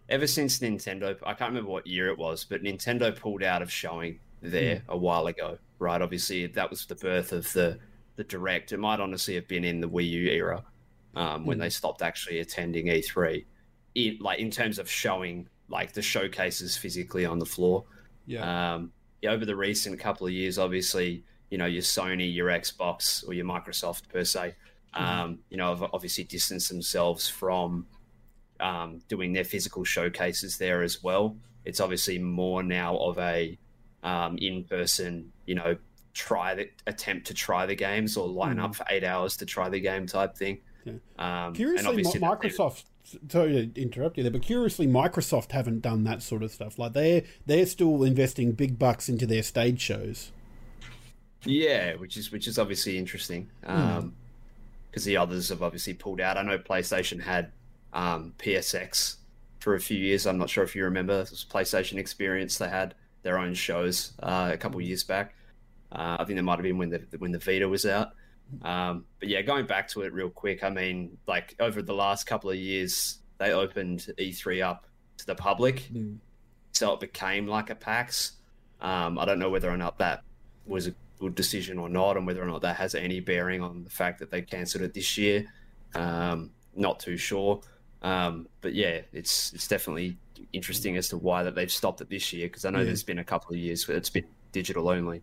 ever 0.09 0.27
since 0.27 0.59
Nintendo, 0.59 1.17
I 1.25 1.33
can't 1.33 1.49
remember 1.49 1.71
what 1.71 1.87
year 1.87 2.09
it 2.09 2.19
was, 2.19 2.43
but 2.43 2.61
Nintendo 2.61 3.17
pulled 3.17 3.41
out 3.41 3.63
of 3.63 3.71
showing 3.71 4.19
there 4.41 4.83
a 4.87 4.97
while 4.97 5.27
ago, 5.27 5.57
right? 5.79 6.01
Obviously, 6.01 6.45
that 6.47 6.69
was 6.69 6.85
the 6.85 6.95
birth 6.95 7.31
of 7.31 7.51
the 7.53 7.79
the 8.15 8.23
direct. 8.25 8.71
It 8.73 8.77
might 8.79 8.99
honestly 8.99 9.35
have 9.35 9.47
been 9.47 9.63
in 9.63 9.79
the 9.79 9.87
Wii 9.87 10.09
U 10.09 10.29
era 10.29 10.63
um, 11.15 11.45
when 11.45 11.57
they 11.57 11.69
stopped 11.69 12.01
actually 12.01 12.39
attending 12.39 12.87
E3, 12.87 13.45
in, 13.95 14.17
like 14.19 14.39
in 14.39 14.51
terms 14.51 14.77
of 14.77 14.89
showing 14.89 15.47
like 15.69 15.93
the 15.93 16.01
showcases 16.01 16.75
physically 16.75 17.25
on 17.25 17.39
the 17.39 17.45
floor. 17.45 17.85
yeah, 18.25 18.73
Um, 18.73 18.91
yeah, 19.21 19.31
over 19.31 19.45
the 19.45 19.55
recent 19.55 19.99
couple 19.99 20.27
of 20.27 20.33
years, 20.33 20.57
obviously, 20.57 21.23
you 21.49 21.57
know, 21.57 21.65
your 21.65 21.81
Sony, 21.81 22.33
your 22.33 22.47
Xbox, 22.49 23.27
or 23.27 23.33
your 23.33 23.45
Microsoft 23.45 24.09
per 24.09 24.23
se, 24.23 24.55
um, 24.93 25.39
you 25.49 25.57
know, 25.57 25.69
have 25.69 25.89
obviously 25.93 26.23
distanced 26.23 26.69
themselves 26.69 27.27
from 27.27 27.85
um, 28.59 28.99
doing 29.07 29.33
their 29.33 29.43
physical 29.43 29.83
showcases 29.83 30.57
there 30.57 30.81
as 30.81 31.03
well. 31.03 31.35
It's 31.65 31.79
obviously 31.79 32.17
more 32.19 32.63
now 32.63 32.97
of 32.97 33.17
a 33.19 33.57
um, 34.03 34.37
in-person, 34.37 35.31
you 35.45 35.55
know, 35.55 35.77
try 36.13 36.55
the 36.55 36.69
attempt 36.87 37.27
to 37.27 37.33
try 37.33 37.65
the 37.65 37.75
games 37.75 38.17
or 38.17 38.27
line 38.27 38.59
up 38.59 38.75
for 38.75 38.85
eight 38.89 39.03
hours 39.03 39.37
to 39.37 39.45
try 39.45 39.69
the 39.69 39.79
game 39.79 40.07
type 40.07 40.35
thing. 40.35 40.59
Yeah. 40.85 40.93
Um, 41.17 41.47
and 41.47 41.55
curiously, 41.55 41.87
obviously 41.87 42.19
Microsoft. 42.19 42.83
Sorry 43.29 43.67
to 43.67 43.81
interrupt 43.81 44.17
you 44.17 44.23
there, 44.23 44.31
but 44.31 44.41
curiously, 44.43 44.85
Microsoft 44.85 45.51
haven't 45.51 45.81
done 45.81 46.03
that 46.03 46.21
sort 46.21 46.43
of 46.43 46.51
stuff. 46.51 46.77
Like 46.77 46.93
they're 46.93 47.23
they're 47.45 47.65
still 47.65 48.03
investing 48.03 48.51
big 48.51 48.77
bucks 48.77 49.09
into 49.09 49.25
their 49.25 49.43
stage 49.43 49.81
shows. 49.81 50.31
Yeah, 51.43 51.95
which 51.95 52.17
is 52.17 52.31
which 52.31 52.47
is 52.47 52.59
obviously 52.59 52.97
interesting 52.97 53.49
Hmm. 53.65 54.09
because 54.89 55.05
the 55.05 55.17
others 55.17 55.49
have 55.49 55.63
obviously 55.63 55.93
pulled 55.93 56.21
out. 56.21 56.37
I 56.37 56.43
know 56.43 56.59
PlayStation 56.59 57.21
had 57.21 57.51
um, 57.93 58.33
PSX 58.37 59.15
for 59.59 59.73
a 59.75 59.79
few 59.79 59.97
years. 59.97 60.27
I'm 60.27 60.37
not 60.37 60.49
sure 60.49 60.63
if 60.63 60.75
you 60.75 60.83
remember 60.83 61.17
this 61.19 61.31
was 61.31 61.45
PlayStation 61.49 61.97
Experience. 61.97 62.57
They 62.57 62.69
had 62.69 62.93
their 63.23 63.37
own 63.39 63.53
shows 63.53 64.13
uh, 64.21 64.49
a 64.53 64.57
couple 64.57 64.79
years 64.81 65.03
back. 65.03 65.33
Uh, 65.91 66.17
I 66.19 66.23
think 66.25 66.37
that 66.37 66.43
might 66.43 66.55
have 66.57 66.63
been 66.63 66.77
when 66.77 66.89
the 66.89 67.01
when 67.17 67.31
the 67.31 67.39
Vita 67.39 67.67
was 67.67 67.85
out. 67.85 68.09
Um, 68.63 69.05
but 69.19 69.29
yeah, 69.29 69.41
going 69.41 69.65
back 69.67 69.87
to 69.89 70.01
it 70.01 70.13
real 70.13 70.29
quick. 70.29 70.63
I 70.63 70.69
mean, 70.69 71.17
like 71.27 71.55
over 71.59 71.81
the 71.81 71.93
last 71.93 72.25
couple 72.25 72.49
of 72.49 72.55
years, 72.55 73.19
they 73.37 73.51
opened 73.51 74.07
E3 74.17 74.63
up 74.65 74.87
to 75.17 75.25
the 75.25 75.35
public, 75.35 75.89
Mm. 75.93 76.17
so 76.71 76.93
it 76.93 76.99
became 76.99 77.45
like 77.47 77.69
a 77.69 77.75
PAX. 77.75 78.33
Um, 78.81 79.19
I 79.19 79.25
don't 79.25 79.39
know 79.39 79.49
whether 79.49 79.69
or 79.69 79.77
not 79.77 79.97
that 79.99 80.23
was 80.65 80.87
a 80.87 80.93
good 81.19 81.35
decision 81.35 81.77
or 81.77 81.89
not, 81.89 82.15
and 82.17 82.25
whether 82.25 82.41
or 82.41 82.47
not 82.47 82.61
that 82.61 82.77
has 82.77 82.95
any 82.95 83.19
bearing 83.19 83.61
on 83.61 83.83
the 83.83 83.89
fact 83.89 84.19
that 84.19 84.31
they 84.31 84.41
cancelled 84.41 84.83
it 84.83 84.93
this 84.93 85.17
year. 85.17 85.45
Um, 85.95 86.51
not 86.75 86.99
too 86.99 87.17
sure. 87.17 87.61
Um, 88.01 88.47
but 88.61 88.73
yeah, 88.73 89.01
it's 89.11 89.51
it's 89.53 89.67
definitely 89.67 90.17
interesting 90.53 90.97
as 90.97 91.09
to 91.09 91.17
why 91.17 91.43
that 91.43 91.55
they've 91.55 91.71
stopped 91.71 92.01
it 92.01 92.09
this 92.09 92.31
year 92.33 92.47
because 92.47 92.65
I 92.65 92.69
know 92.71 92.79
Yeah. 92.79 92.85
there's 92.85 93.03
been 93.03 93.19
a 93.19 93.23
couple 93.23 93.51
of 93.53 93.57
years 93.59 93.87
where 93.87 93.97
it's 93.97 94.09
been 94.09 94.25
digital 94.51 94.89
only. 94.89 95.21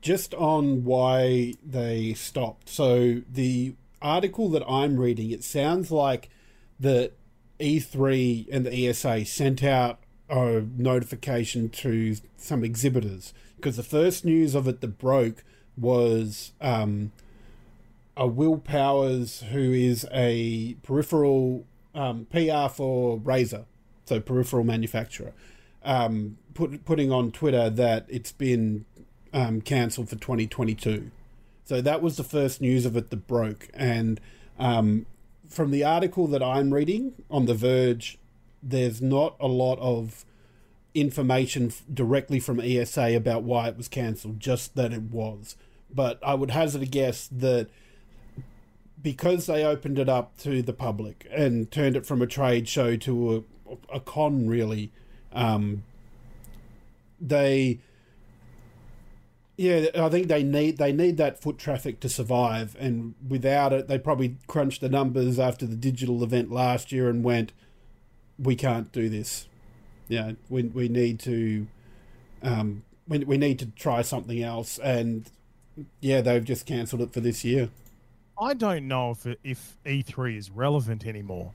just 0.00 0.32
on 0.34 0.84
why 0.84 1.54
they 1.66 2.14
stopped. 2.14 2.68
So 2.68 3.22
the 3.32 3.74
article 4.00 4.48
that 4.50 4.62
I'm 4.68 4.96
reading, 4.96 5.30
it 5.32 5.42
sounds 5.42 5.90
like 5.90 6.28
the 6.78 7.10
E3 7.58 8.46
and 8.52 8.64
the 8.64 8.86
ESA 8.88 9.24
sent 9.24 9.64
out 9.64 9.98
a 10.28 10.62
notification 10.76 11.68
to 11.70 12.14
some 12.36 12.62
exhibitors 12.62 13.34
because 13.56 13.76
the 13.76 13.82
first 13.82 14.24
news 14.24 14.54
of 14.54 14.68
it 14.68 14.80
that 14.82 14.98
broke 14.98 15.42
was 15.76 16.52
um, 16.60 17.10
a 18.16 18.26
Will 18.28 18.58
Powers 18.58 19.40
who 19.50 19.72
is 19.72 20.06
a 20.12 20.74
peripheral 20.84 21.64
um, 21.94 22.26
PR 22.30 22.68
for 22.68 23.18
Razer, 23.18 23.64
so 24.08 24.20
peripheral 24.20 24.64
manufacturer, 24.64 25.32
um, 25.84 26.38
put, 26.54 26.84
putting 26.84 27.12
on 27.12 27.30
Twitter 27.30 27.70
that 27.70 28.06
it's 28.08 28.32
been 28.32 28.84
um, 29.32 29.60
cancelled 29.60 30.08
for 30.08 30.16
2022. 30.16 31.10
So 31.64 31.80
that 31.82 32.00
was 32.00 32.16
the 32.16 32.24
first 32.24 32.60
news 32.60 32.86
of 32.86 32.96
it 32.96 33.10
that 33.10 33.26
broke. 33.26 33.68
And 33.74 34.20
um, 34.58 35.06
from 35.48 35.70
the 35.70 35.84
article 35.84 36.26
that 36.28 36.42
I'm 36.42 36.72
reading 36.72 37.12
on 37.30 37.46
The 37.46 37.54
Verge, 37.54 38.18
there's 38.62 39.00
not 39.02 39.36
a 39.38 39.46
lot 39.46 39.78
of 39.78 40.24
information 40.94 41.66
f- 41.66 41.82
directly 41.92 42.40
from 42.40 42.58
ESA 42.60 43.14
about 43.14 43.42
why 43.42 43.68
it 43.68 43.76
was 43.76 43.88
cancelled, 43.88 44.40
just 44.40 44.74
that 44.76 44.92
it 44.92 45.02
was. 45.02 45.56
But 45.94 46.18
I 46.22 46.34
would 46.34 46.50
hazard 46.50 46.82
a 46.82 46.86
guess 46.86 47.28
that 47.30 47.68
because 49.00 49.46
they 49.46 49.64
opened 49.64 49.98
it 49.98 50.08
up 50.08 50.36
to 50.38 50.62
the 50.62 50.72
public 50.72 51.26
and 51.30 51.70
turned 51.70 51.96
it 51.96 52.04
from 52.04 52.20
a 52.20 52.26
trade 52.26 52.68
show 52.68 52.96
to 52.96 53.44
a, 53.92 54.00
con, 54.00 54.46
really, 54.46 54.92
um, 55.32 55.82
they 57.20 57.80
yeah, 59.58 59.88
I 59.96 60.08
think 60.08 60.28
they 60.28 60.44
need 60.44 60.78
they 60.78 60.92
need 60.92 61.16
that 61.16 61.42
foot 61.42 61.58
traffic 61.58 61.98
to 62.00 62.08
survive, 62.08 62.76
and 62.78 63.16
without 63.28 63.72
it, 63.72 63.88
they 63.88 63.98
probably 63.98 64.36
crunched 64.46 64.80
the 64.80 64.88
numbers 64.88 65.40
after 65.40 65.66
the 65.66 65.74
digital 65.74 66.22
event 66.22 66.52
last 66.52 66.92
year 66.92 67.10
and 67.10 67.24
went, 67.24 67.52
"We 68.38 68.54
can't 68.54 68.92
do 68.92 69.08
this. 69.08 69.48
Yeah, 70.06 70.32
we 70.48 70.62
we 70.62 70.88
need 70.88 71.18
to, 71.20 71.66
um, 72.40 72.84
we 73.08 73.18
we 73.18 73.36
need 73.36 73.58
to 73.58 73.66
try 73.66 74.02
something 74.02 74.40
else." 74.40 74.78
And 74.78 75.28
yeah, 76.00 76.20
they've 76.20 76.44
just 76.44 76.64
cancelled 76.64 77.02
it 77.02 77.12
for 77.12 77.18
this 77.18 77.44
year. 77.44 77.70
I 78.40 78.54
don't 78.54 78.86
know 78.86 79.10
if 79.10 79.26
if 79.42 79.76
E3 79.84 80.36
is 80.36 80.50
relevant 80.52 81.04
anymore. 81.04 81.52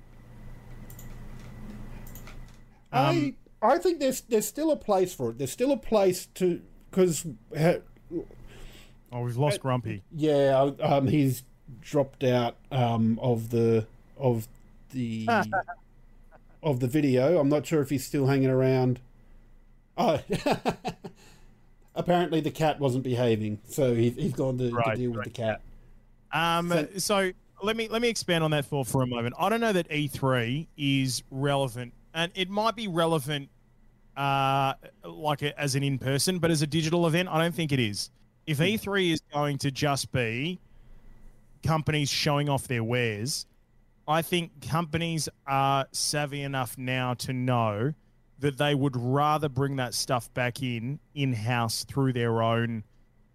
Um, 2.94 3.36
I 3.62 3.74
I 3.74 3.78
think 3.78 4.00
there's 4.00 4.22
there's 4.22 4.48
still 4.48 4.72
a 4.72 4.76
place 4.78 5.14
for 5.14 5.32
it. 5.32 5.38
There's 5.38 5.52
still 5.52 5.72
a 5.72 5.78
place 5.78 6.28
to 6.36 6.62
because 6.90 7.26
oh, 9.12 9.22
we've 9.22 9.38
lost 9.38 9.62
Grumpy. 9.62 10.04
Yeah, 10.16 10.72
um, 10.82 11.08
he's 11.08 11.44
dropped 11.82 12.24
out 12.24 12.56
um, 12.72 13.20
of 13.22 13.50
the 13.50 13.88
of 14.18 14.48
the 14.92 15.28
of 16.64 16.80
the 16.80 16.88
video. 16.88 17.40
I'm 17.40 17.50
not 17.50 17.66
sure 17.66 17.82
if 17.82 17.90
he's 17.90 18.06
still 18.06 18.28
hanging 18.28 18.50
around. 18.50 19.00
Oh, 19.98 20.20
apparently 21.96 22.42
the 22.42 22.52
cat 22.52 22.80
wasn't 22.80 23.04
behaving, 23.04 23.60
so 23.68 23.94
he, 23.94 24.10
he's 24.12 24.34
gone 24.34 24.58
to, 24.58 24.70
to 24.70 24.76
Right, 24.76 24.98
deal 24.98 25.12
with 25.12 25.24
the 25.24 25.30
cat. 25.30 25.62
Um, 26.32 26.70
So- 26.70 26.88
so 26.98 27.32
let 27.62 27.78
me 27.78 27.88
let 27.88 28.02
me 28.02 28.10
expand 28.10 28.44
on 28.44 28.52
that 28.52 28.66
for 28.66 28.84
for 28.86 29.02
a 29.02 29.08
moment. 29.08 29.36
I 29.40 29.50
don't 29.50 29.62
know 29.62 29.74
that 29.74 29.90
E3 29.90 30.68
is 30.78 31.24
relevant, 31.32 31.94
and 32.14 32.32
it 32.36 32.50
might 32.50 32.76
be 32.76 32.88
relevant, 32.88 33.50
uh, 34.16 34.74
like 35.04 35.42
a, 35.42 35.60
as 35.60 35.76
an 35.76 35.84
in 35.84 35.98
person, 35.98 36.40
but 36.40 36.52
as 36.52 36.62
a 36.62 36.68
digital 36.68 37.08
event, 37.08 37.30
I 37.30 37.42
don't 37.42 37.56
think 37.56 37.72
it 37.72 37.80
is. 37.80 38.10
If 38.46 38.60
E3 38.60 39.14
is 39.14 39.22
going 39.32 39.58
to 39.60 39.72
just 39.72 40.12
be 40.12 40.60
companies 41.64 42.10
showing 42.10 42.50
off 42.50 42.68
their 42.68 42.84
wares, 42.84 43.46
I 44.08 44.22
think 44.22 44.68
companies 44.68 45.30
are 45.48 45.88
savvy 45.92 46.42
enough 46.42 46.78
now 46.78 47.14
to 47.16 47.34
know 47.34 47.94
that 48.40 48.58
they 48.58 48.76
would 48.76 48.98
rather 48.98 49.48
bring 49.48 49.78
that 49.78 49.94
stuff 49.94 50.34
back 50.34 50.62
in 50.62 51.00
in 51.16 51.32
house 51.34 51.86
through 51.86 52.12
their 52.12 52.42
own 52.42 52.84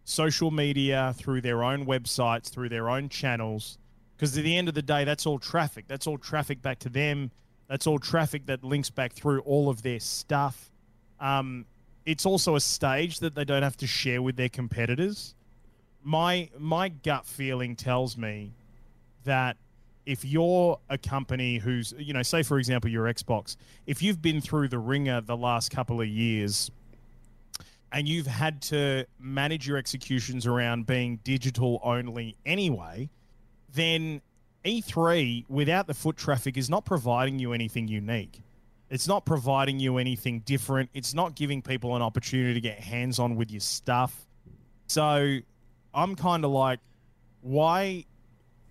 social 0.05 0.51
media, 0.51 1.15
through 1.17 1.41
their 1.41 1.63
own 1.63 1.87
websites, 1.87 2.51
through 2.51 2.69
their 2.69 2.91
own 2.91 3.09
channels. 3.09 3.79
Because 4.17 4.37
at 4.37 4.45
the 4.45 4.57
end 4.57 4.69
of 4.69 4.75
the 4.75 4.83
day, 4.83 5.05
that's 5.05 5.27
all 5.27 5.39
traffic. 5.39 5.87
That's 5.89 6.07
all 6.07 6.19
traffic 6.19 6.61
back 6.61 6.79
to 6.81 6.89
them. 6.89 7.31
That's 7.69 7.87
all 7.87 7.99
traffic 7.99 8.47
that 8.47 8.65
links 8.65 8.91
back 8.91 9.13
through 9.13 9.41
all 9.41 9.69
of 9.69 9.83
their 9.83 10.01
stuff. 10.01 10.71
Um, 11.21 11.67
it's 12.07 12.25
also 12.25 12.57
a 12.57 12.61
stage 12.61 13.19
that 13.21 13.35
they 13.35 13.45
don't 13.45 13.63
have 13.63 13.77
to 13.79 13.87
share 13.87 14.23
with 14.23 14.37
their 14.37 14.49
competitors. 14.49 15.35
My 16.03 16.49
my 16.59 16.89
gut 16.89 17.27
feeling 17.27 17.77
tells 17.77 18.17
me 18.17 18.53
that 19.25 19.59
if 20.07 20.25
you're 20.25 20.79
a 20.89 20.97
company 20.97 21.59
who's 21.59 21.93
you 21.99 22.15
know 22.15 22.23
say 22.23 22.43
for 22.43 22.59
example 22.59 22.89
your 22.89 23.05
xbox 23.13 23.57
if 23.87 24.03
you've 24.03 24.23
been 24.23 24.41
through 24.41 24.67
the 24.67 24.79
ringer 24.79 25.21
the 25.21 25.37
last 25.37 25.71
couple 25.71 26.01
of 26.01 26.09
years 26.09 26.71
and 27.93 28.09
you've 28.09 28.27
had 28.27 28.63
to 28.63 29.05
manage 29.21 29.69
your 29.69 29.77
executions 29.77 30.47
around 30.47 30.87
being 30.87 31.19
digital 31.25 31.79
only 31.85 32.35
anyway 32.47 33.07
then 33.75 34.23
e3 34.69 35.45
without 35.49 35.87
the 35.87 35.95
foot 35.95 36.17
traffic 36.17 36.57
is 36.57 36.69
not 36.69 36.85
providing 36.85 37.39
you 37.39 37.53
anything 37.53 37.89
unique. 37.89 38.43
It's 38.91 39.07
not 39.07 39.25
providing 39.25 39.79
you 39.81 39.99
anything 39.99 40.41
different. 40.41 40.91
It's 40.95 41.15
not 41.15 41.35
giving 41.35 41.63
people 41.63 41.95
an 41.97 42.03
opportunity 42.03 42.55
to 42.55 42.61
get 42.61 42.81
hands 42.81 43.19
on 43.19 43.37
with 43.37 43.51
your 43.51 43.61
stuff. 43.61 44.27
So 44.87 45.41
i'm 45.95 46.15
kind 46.15 46.45
of 46.45 46.51
like 46.51 46.81
why 47.41 48.05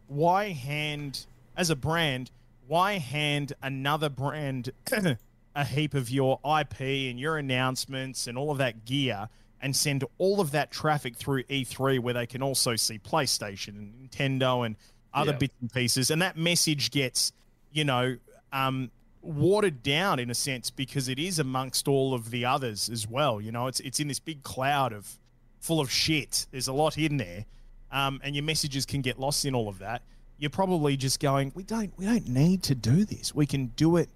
why 0.08 0.50
hand 0.50 1.26
as 1.56 1.70
a 1.70 1.76
brand 1.76 2.32
why 2.68 2.94
hand 2.94 3.54
another 3.62 4.10
brand 4.10 4.72
a 5.56 5.66
heap 5.66 5.94
of 5.94 6.10
your 6.10 6.40
ip 6.60 6.80
and 6.80 7.20
your 7.20 7.38
announcements 7.38 8.28
and 8.28 8.38
all 8.38 8.52
of 8.52 8.58
that 8.60 8.86
gear 8.86 9.28
and 9.60 9.76
send 9.76 10.04
all 10.20 10.40
of 10.40 10.52
that 10.52 10.72
traffic 10.72 11.16
through 11.16 11.44
e3 11.44 12.00
where 12.00 12.14
they 12.14 12.26
can 12.26 12.44
also 12.44 12.76
see 12.76 13.00
playstation 13.00 13.70
and 13.70 13.94
nintendo 13.94 14.66
and 14.66 14.76
other 15.18 15.32
Yeah. 15.32 15.38
bits 15.38 15.54
and 15.62 15.72
pieces 15.74 16.12
and 16.12 16.22
that 16.22 16.38
message 16.38 16.92
gets 16.92 17.32
you 17.72 17.84
know 17.84 18.18
um, 18.54 18.92
watered 19.22 19.84
down 19.84 20.20
in 20.20 20.30
a 20.30 20.36
sense 20.36 20.70
because 20.70 21.10
it 21.10 21.20
is 21.20 21.40
amongst 21.40 21.88
all 21.88 22.14
of 22.14 22.30
the 22.32 22.46
others 22.46 22.90
as 22.90 23.08
well 23.08 23.42
you 23.42 23.52
know 23.52 23.68
it's 23.68 23.80
it's 23.82 24.00
in 24.00 24.08
this 24.08 24.20
big 24.20 24.44
cloud 24.44 24.94
of 24.94 25.18
full 25.60 25.80
of 25.80 25.92
shit 25.92 26.46
there's 26.52 26.68
a 26.68 26.74
lot 26.74 26.98
in 26.98 27.18
there 27.18 27.46
um, 27.92 28.20
and 28.24 28.36
your 28.36 28.44
messages 28.44 28.86
can 28.86 29.02
get 29.02 29.18
lost 29.18 29.46
in 29.46 29.56
all 29.56 29.70
of 29.70 29.80
that, 29.80 30.02
you're 30.38 30.50
probably 30.50 30.98
just 30.98 31.22
going, 31.22 31.54
we 31.56 31.64
don't 31.64 31.94
we 31.98 32.06
don't 32.06 32.28
need 32.28 32.62
to 32.64 32.76
do 32.76 33.06
this. 33.06 33.34
We 33.34 33.46
can 33.46 33.68
do 33.78 33.96
it 33.96 34.10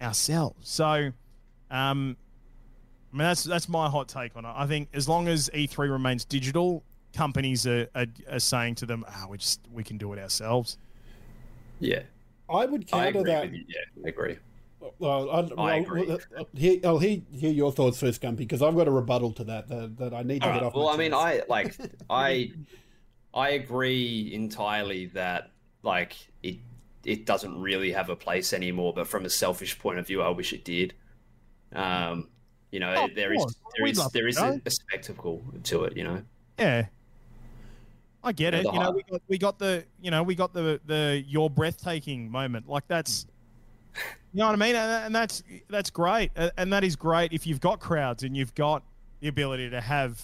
ourselves. 0.00 0.66
So, 0.70 1.12
um, 1.70 2.16
I 3.12 3.16
mean 3.16 3.18
that's 3.26 3.44
that's 3.44 3.68
my 3.68 3.90
hot 3.90 4.08
take 4.08 4.36
on 4.36 4.46
it. 4.46 4.52
I 4.56 4.66
think 4.66 4.88
as 4.94 5.06
long 5.06 5.28
as 5.28 5.50
E3 5.52 5.90
remains 5.90 6.24
digital, 6.24 6.82
companies 7.14 7.66
are, 7.66 7.88
are, 7.94 8.06
are 8.30 8.38
saying 8.40 8.76
to 8.76 8.86
them, 8.86 9.04
ah, 9.08 9.26
we 9.28 9.38
just 9.38 9.60
we 9.72 9.82
can 9.84 9.98
do 9.98 10.12
it 10.12 10.18
ourselves. 10.18 10.78
Yeah, 11.78 12.02
I 12.48 12.66
would 12.66 12.86
counter 12.86 13.20
agree 13.20 13.30
that. 13.32 13.52
Yeah, 13.52 14.04
I 14.04 14.08
agree. 14.08 14.36
Well, 14.98 15.30
I, 15.30 15.40
well, 15.42 15.68
agree. 15.68 16.10
I'll 16.36 16.46
hear, 16.54 16.80
I'll 16.84 16.98
hear, 16.98 17.20
hear 17.32 17.50
your 17.50 17.70
thoughts 17.70 18.00
first, 18.00 18.22
Gumpy, 18.22 18.38
because 18.38 18.62
I've 18.62 18.74
got 18.76 18.88
a 18.88 18.90
rebuttal 18.90 19.32
to 19.34 19.44
that 19.44 19.68
that, 19.68 19.96
that 19.98 20.14
I 20.14 20.22
need 20.22 20.40
to 20.42 20.48
get 20.48 20.62
Alright, 20.62 20.62
off. 20.62 20.74
well, 20.74 20.86
my 20.86 20.92
I 20.94 20.96
mean. 20.96 21.12
I 21.14 21.42
like, 21.48 21.76
I, 22.10 22.52
I 23.34 23.50
agree 23.50 24.30
entirely 24.32 25.06
that 25.06 25.50
like 25.82 26.14
it, 26.42 26.56
it 27.04 27.26
doesn't 27.26 27.60
really 27.60 27.92
have 27.92 28.08
a 28.10 28.16
place 28.16 28.52
anymore. 28.54 28.92
But 28.94 29.06
from 29.06 29.24
a 29.26 29.30
selfish 29.30 29.78
point 29.78 29.98
of 29.98 30.06
view, 30.06 30.22
I 30.22 30.30
wish 30.30 30.52
it 30.52 30.64
did. 30.64 30.94
Um, 31.74 32.28
you 32.70 32.80
know, 32.80 32.94
Oh, 32.96 33.04
of 33.04 33.14
there 33.14 33.32
is 33.32 33.40
course. 33.42 33.56
there 33.76 33.84
We'd 33.84 33.90
is 33.92 33.98
love 33.98 34.12
there 34.12 34.22
to 34.22 34.28
is 34.28 34.36
know. 34.38 34.52
a, 34.52 34.60
a 34.64 34.70
spectacle 34.70 35.42
to 35.64 35.84
it. 35.84 35.96
You 35.96 36.04
know, 36.04 36.22
Yeah. 36.58 36.86
I 38.22 38.32
get 38.32 38.54
it. 38.54 38.64
You 38.64 38.72
know, 38.72 38.90
we 38.90 39.02
got, 39.02 39.22
we 39.28 39.38
got 39.38 39.58
the 39.58 39.84
you 40.00 40.10
know 40.10 40.22
we 40.22 40.34
got 40.34 40.52
the 40.52 40.80
the 40.86 41.24
your 41.26 41.48
breathtaking 41.48 42.30
moment. 42.30 42.68
Like 42.68 42.86
that's 42.86 43.26
you 44.32 44.38
know 44.38 44.46
what 44.46 44.52
I 44.52 44.56
mean, 44.56 44.76
and, 44.76 45.06
and 45.06 45.14
that's 45.14 45.42
that's 45.68 45.90
great, 45.90 46.30
and 46.36 46.72
that 46.72 46.84
is 46.84 46.96
great 46.96 47.32
if 47.32 47.46
you've 47.46 47.60
got 47.60 47.80
crowds 47.80 48.22
and 48.22 48.36
you've 48.36 48.54
got 48.54 48.82
the 49.20 49.28
ability 49.28 49.70
to 49.70 49.80
have 49.80 50.22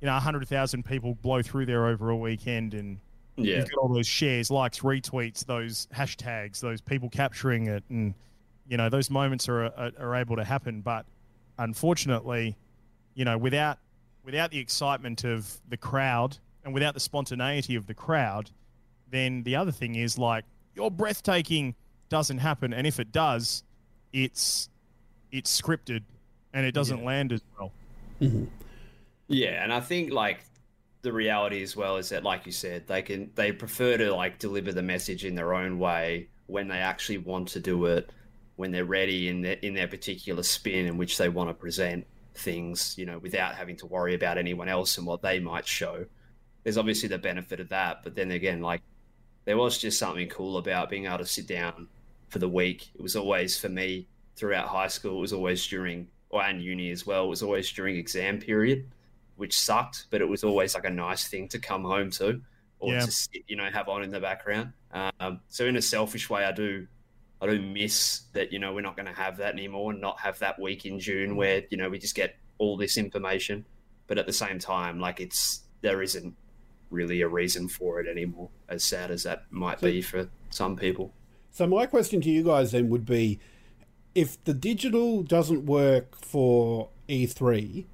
you 0.00 0.06
know 0.06 0.12
hundred 0.14 0.46
thousand 0.48 0.84
people 0.84 1.14
blow 1.16 1.42
through 1.42 1.66
there 1.66 1.86
over 1.86 2.10
a 2.10 2.16
weekend, 2.16 2.74
and 2.74 2.98
yeah, 3.36 3.56
you've 3.56 3.70
got 3.70 3.78
all 3.78 3.92
those 3.92 4.06
shares, 4.06 4.50
likes, 4.50 4.80
retweets, 4.80 5.44
those 5.44 5.88
hashtags, 5.94 6.60
those 6.60 6.80
people 6.80 7.08
capturing 7.08 7.66
it, 7.66 7.82
and 7.90 8.14
you 8.68 8.76
know 8.76 8.88
those 8.88 9.10
moments 9.10 9.48
are 9.48 9.64
are, 9.64 9.92
are 9.98 10.14
able 10.14 10.36
to 10.36 10.44
happen. 10.44 10.80
But 10.80 11.06
unfortunately, 11.58 12.56
you 13.14 13.24
know, 13.24 13.36
without 13.36 13.78
without 14.24 14.50
the 14.50 14.58
excitement 14.58 15.24
of 15.24 15.60
the 15.68 15.76
crowd 15.76 16.38
and 16.66 16.74
without 16.74 16.94
the 16.94 17.00
spontaneity 17.00 17.76
of 17.76 17.86
the 17.86 17.94
crowd, 17.94 18.50
then 19.10 19.44
the 19.44 19.54
other 19.54 19.70
thing 19.70 19.94
is 19.94 20.18
like 20.18 20.44
your 20.74 20.90
breathtaking 20.90 21.74
doesn't 22.08 22.38
happen, 22.38 22.74
and 22.74 22.86
if 22.86 23.00
it 23.00 23.12
does, 23.12 23.62
it's 24.12 24.68
it's 25.30 25.60
scripted 25.60 26.02
and 26.52 26.66
it 26.66 26.72
doesn't 26.72 27.04
land 27.04 27.32
as 27.32 27.40
well. 27.56 27.72
Mm-hmm. 28.20 28.44
Yeah, 29.28 29.62
and 29.62 29.72
I 29.72 29.80
think 29.80 30.12
like 30.12 30.44
the 31.02 31.12
reality 31.12 31.62
as 31.62 31.76
well 31.76 31.98
is 31.98 32.08
that, 32.08 32.24
like 32.24 32.46
you 32.46 32.52
said, 32.52 32.88
they 32.88 33.00
can 33.00 33.30
they 33.36 33.52
prefer 33.52 33.96
to 33.96 34.12
like 34.12 34.38
deliver 34.38 34.72
the 34.72 34.82
message 34.82 35.24
in 35.24 35.36
their 35.36 35.54
own 35.54 35.78
way 35.78 36.28
when 36.46 36.66
they 36.66 36.78
actually 36.78 37.18
want 37.18 37.48
to 37.48 37.60
do 37.60 37.86
it, 37.86 38.10
when 38.56 38.72
they're 38.72 38.84
ready 38.84 39.28
in 39.28 39.40
their 39.40 39.56
in 39.62 39.72
their 39.72 39.88
particular 39.88 40.42
spin 40.42 40.86
in 40.86 40.96
which 40.96 41.16
they 41.16 41.28
want 41.28 41.48
to 41.48 41.54
present 41.54 42.04
things, 42.34 42.96
you 42.98 43.06
know, 43.06 43.18
without 43.18 43.54
having 43.54 43.76
to 43.76 43.86
worry 43.86 44.14
about 44.14 44.36
anyone 44.36 44.68
else 44.68 44.98
and 44.98 45.06
what 45.06 45.22
they 45.22 45.38
might 45.38 45.66
show. 45.66 46.04
There's 46.66 46.78
obviously 46.78 47.08
the 47.08 47.18
benefit 47.18 47.60
of 47.60 47.68
that, 47.68 48.02
but 48.02 48.16
then 48.16 48.32
again, 48.32 48.60
like 48.60 48.82
there 49.44 49.56
was 49.56 49.78
just 49.78 50.00
something 50.00 50.28
cool 50.28 50.58
about 50.58 50.90
being 50.90 51.06
able 51.06 51.18
to 51.18 51.24
sit 51.24 51.46
down 51.46 51.86
for 52.28 52.40
the 52.40 52.48
week. 52.48 52.90
It 52.92 53.00
was 53.00 53.14
always 53.14 53.56
for 53.56 53.68
me 53.68 54.08
throughout 54.34 54.66
high 54.66 54.88
school. 54.88 55.18
It 55.18 55.20
was 55.20 55.32
always 55.32 55.64
during 55.64 56.08
or 56.30 56.42
and 56.42 56.60
uni 56.60 56.90
as 56.90 57.06
well. 57.06 57.26
It 57.26 57.28
was 57.28 57.44
always 57.44 57.70
during 57.70 57.94
exam 57.94 58.40
period 58.40 58.88
which 59.36 59.56
sucked, 59.56 60.06
but 60.10 60.20
it 60.20 60.28
was 60.28 60.42
always 60.42 60.74
like 60.74 60.84
a 60.86 60.90
nice 60.90 61.28
thing 61.28 61.46
to 61.46 61.60
come 61.60 61.84
home 61.84 62.10
to 62.10 62.40
or 62.80 62.94
Yeah. 62.94 63.04
to 63.04 63.12
sit, 63.12 63.44
you 63.46 63.54
know, 63.54 63.70
have 63.70 63.88
on 63.88 64.02
in 64.02 64.10
the 64.10 64.18
background. 64.18 64.72
Um, 65.20 65.38
so 65.48 65.66
in 65.66 65.76
a 65.76 65.82
selfish 65.82 66.28
way, 66.28 66.44
I 66.44 66.50
do, 66.50 66.88
I 67.40 67.46
do 67.46 67.62
miss 67.62 68.22
that, 68.32 68.52
you 68.52 68.58
know, 68.58 68.74
we're 68.74 68.80
not 68.80 68.96
going 68.96 69.06
to 69.06 69.12
have 69.12 69.36
that 69.36 69.52
anymore 69.52 69.92
and 69.92 70.00
not 70.00 70.18
have 70.18 70.40
that 70.40 70.58
week 70.58 70.84
in 70.84 70.98
June 70.98 71.36
where, 71.36 71.62
you 71.70 71.76
know, 71.76 71.88
we 71.88 72.00
just 72.00 72.16
get 72.16 72.36
all 72.58 72.76
this 72.76 72.96
information. 72.96 73.64
But 74.08 74.18
at 74.18 74.26
the 74.26 74.32
same 74.32 74.58
time, 74.58 74.98
like 74.98 75.20
it's, 75.20 75.60
there 75.82 76.02
isn't 76.02 76.34
really 76.90 77.20
a 77.20 77.28
reason 77.28 77.68
for 77.68 78.00
it 78.00 78.06
anymore, 78.06 78.48
as 78.68 78.84
sad 78.84 79.10
as 79.10 79.24
that 79.24 79.44
might 79.50 79.80
be 79.80 80.00
for 80.00 80.28
some 80.50 80.76
people. 80.76 81.12
So 81.50 81.66
my 81.66 81.86
question 81.86 82.20
to 82.20 82.30
you 82.30 82.42
guys 82.44 82.72
then 82.72 82.88
would 82.90 83.06
be, 83.06 83.38
if 84.14 84.42
the 84.44 84.54
digital 84.54 85.22
doesn't 85.22 85.66
work 85.66 86.16
for 86.16 86.88
E3, 87.08 87.84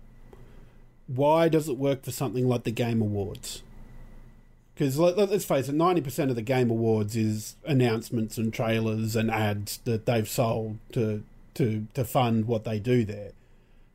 why 1.07 1.49
does 1.49 1.69
it 1.69 1.77
work 1.77 2.03
for 2.03 2.11
something 2.11 2.49
like 2.49 2.65
the 2.65 2.71
Game 2.71 3.01
Awards? 3.01 3.63
Because 4.75 4.99
let, 4.99 5.17
let's 5.17 5.45
face 5.45 5.69
it, 5.69 5.75
ninety 5.75 6.01
percent 6.01 6.31
of 6.31 6.37
the 6.37 6.43
Game 6.43 6.71
Awards 6.71 7.15
is 7.17 7.57
announcements 7.65 8.39
and 8.39 8.53
trailers 8.53 9.15
and 9.15 9.31
ads 9.31 9.79
that 9.85 10.07
they've 10.07 10.29
sold 10.29 10.79
to 10.93 11.23
to 11.55 11.87
to 11.95 12.05
fund 12.05 12.47
what 12.47 12.65
they 12.65 12.79
do 12.79 13.05
there. 13.05 13.33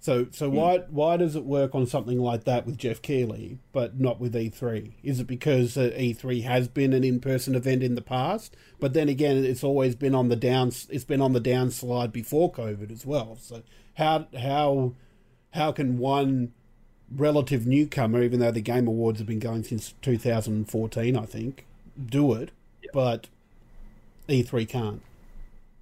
So 0.08 0.28
so 0.32 0.50
why 0.50 0.78
why 0.90 1.18
does 1.18 1.36
it 1.36 1.44
work 1.44 1.76
on 1.76 1.86
something 1.86 2.18
like 2.18 2.46
that 2.46 2.66
with 2.66 2.78
Geoff 2.78 3.02
Keighley, 3.02 3.60
but 3.74 4.00
not 4.00 4.22
with 4.22 4.34
E3? 4.34 4.94
Is 5.04 5.20
it 5.20 5.28
because 5.28 5.76
uh, 5.76 5.92
E3 6.00 6.44
has 6.44 6.70
been 6.70 6.94
an 6.94 7.04
in-person 7.04 7.56
event 7.56 7.84
in 7.84 7.96
the 7.96 8.02
past, 8.02 8.56
but 8.80 8.94
then 8.94 9.10
again, 9.10 9.44
it's 9.44 9.66
always 9.66 9.98
been 9.98 10.16
on 10.16 10.30
the 10.30 10.38
down 10.38 10.72
it's 10.88 11.04
been 11.04 11.20
on 11.20 11.34
the 11.34 11.42
downslide 11.42 12.14
before 12.14 12.50
COVID 12.50 12.90
as 12.90 13.06
well. 13.06 13.38
So 13.42 13.64
how 13.96 14.28
how 14.40 14.94
how 15.52 15.74
can 15.74 15.98
one 15.98 16.54
relative 17.14 17.68
newcomer, 17.68 18.24
even 18.24 18.40
though 18.40 18.52
the 18.52 18.62
Game 18.62 18.88
Awards 18.88 19.20
have 19.20 19.28
been 19.28 19.40
going 19.40 19.66
since 19.66 19.94
2014, 20.04 21.18
I 21.18 21.26
think, 21.26 21.66
do 22.02 22.32
it, 22.32 22.52
but 22.94 23.28
E3 24.30 24.70
can't? 24.70 25.02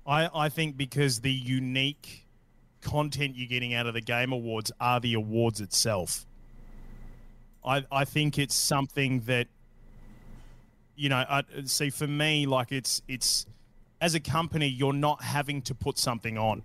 I, 0.07 0.31
I 0.33 0.49
think 0.49 0.77
because 0.77 1.21
the 1.21 1.31
unique 1.31 2.24
content 2.85 3.35
you're 3.35 3.47
getting 3.47 3.73
out 3.73 3.87
of 3.87 3.93
the 3.93 4.01
Game 4.01 4.31
Awards 4.31 4.71
are 4.79 4.99
the 4.99 5.15
awards 5.15 5.59
itself. 5.59 6.25
I, 7.65 7.83
I 7.91 8.05
think 8.05 8.37
it's 8.37 8.53
something 8.53 9.21
that, 9.21 9.47
you 10.95 11.09
know, 11.09 11.25
I, 11.27 11.43
see 11.65 11.89
for 11.89 12.07
me, 12.07 12.45
like 12.45 12.71
it's 12.71 13.01
it's 13.07 13.47
as 13.99 14.13
a 14.13 14.19
company, 14.19 14.67
you're 14.67 14.93
not 14.93 15.23
having 15.23 15.61
to 15.63 15.75
put 15.75 15.97
something 15.97 16.37
on. 16.37 16.61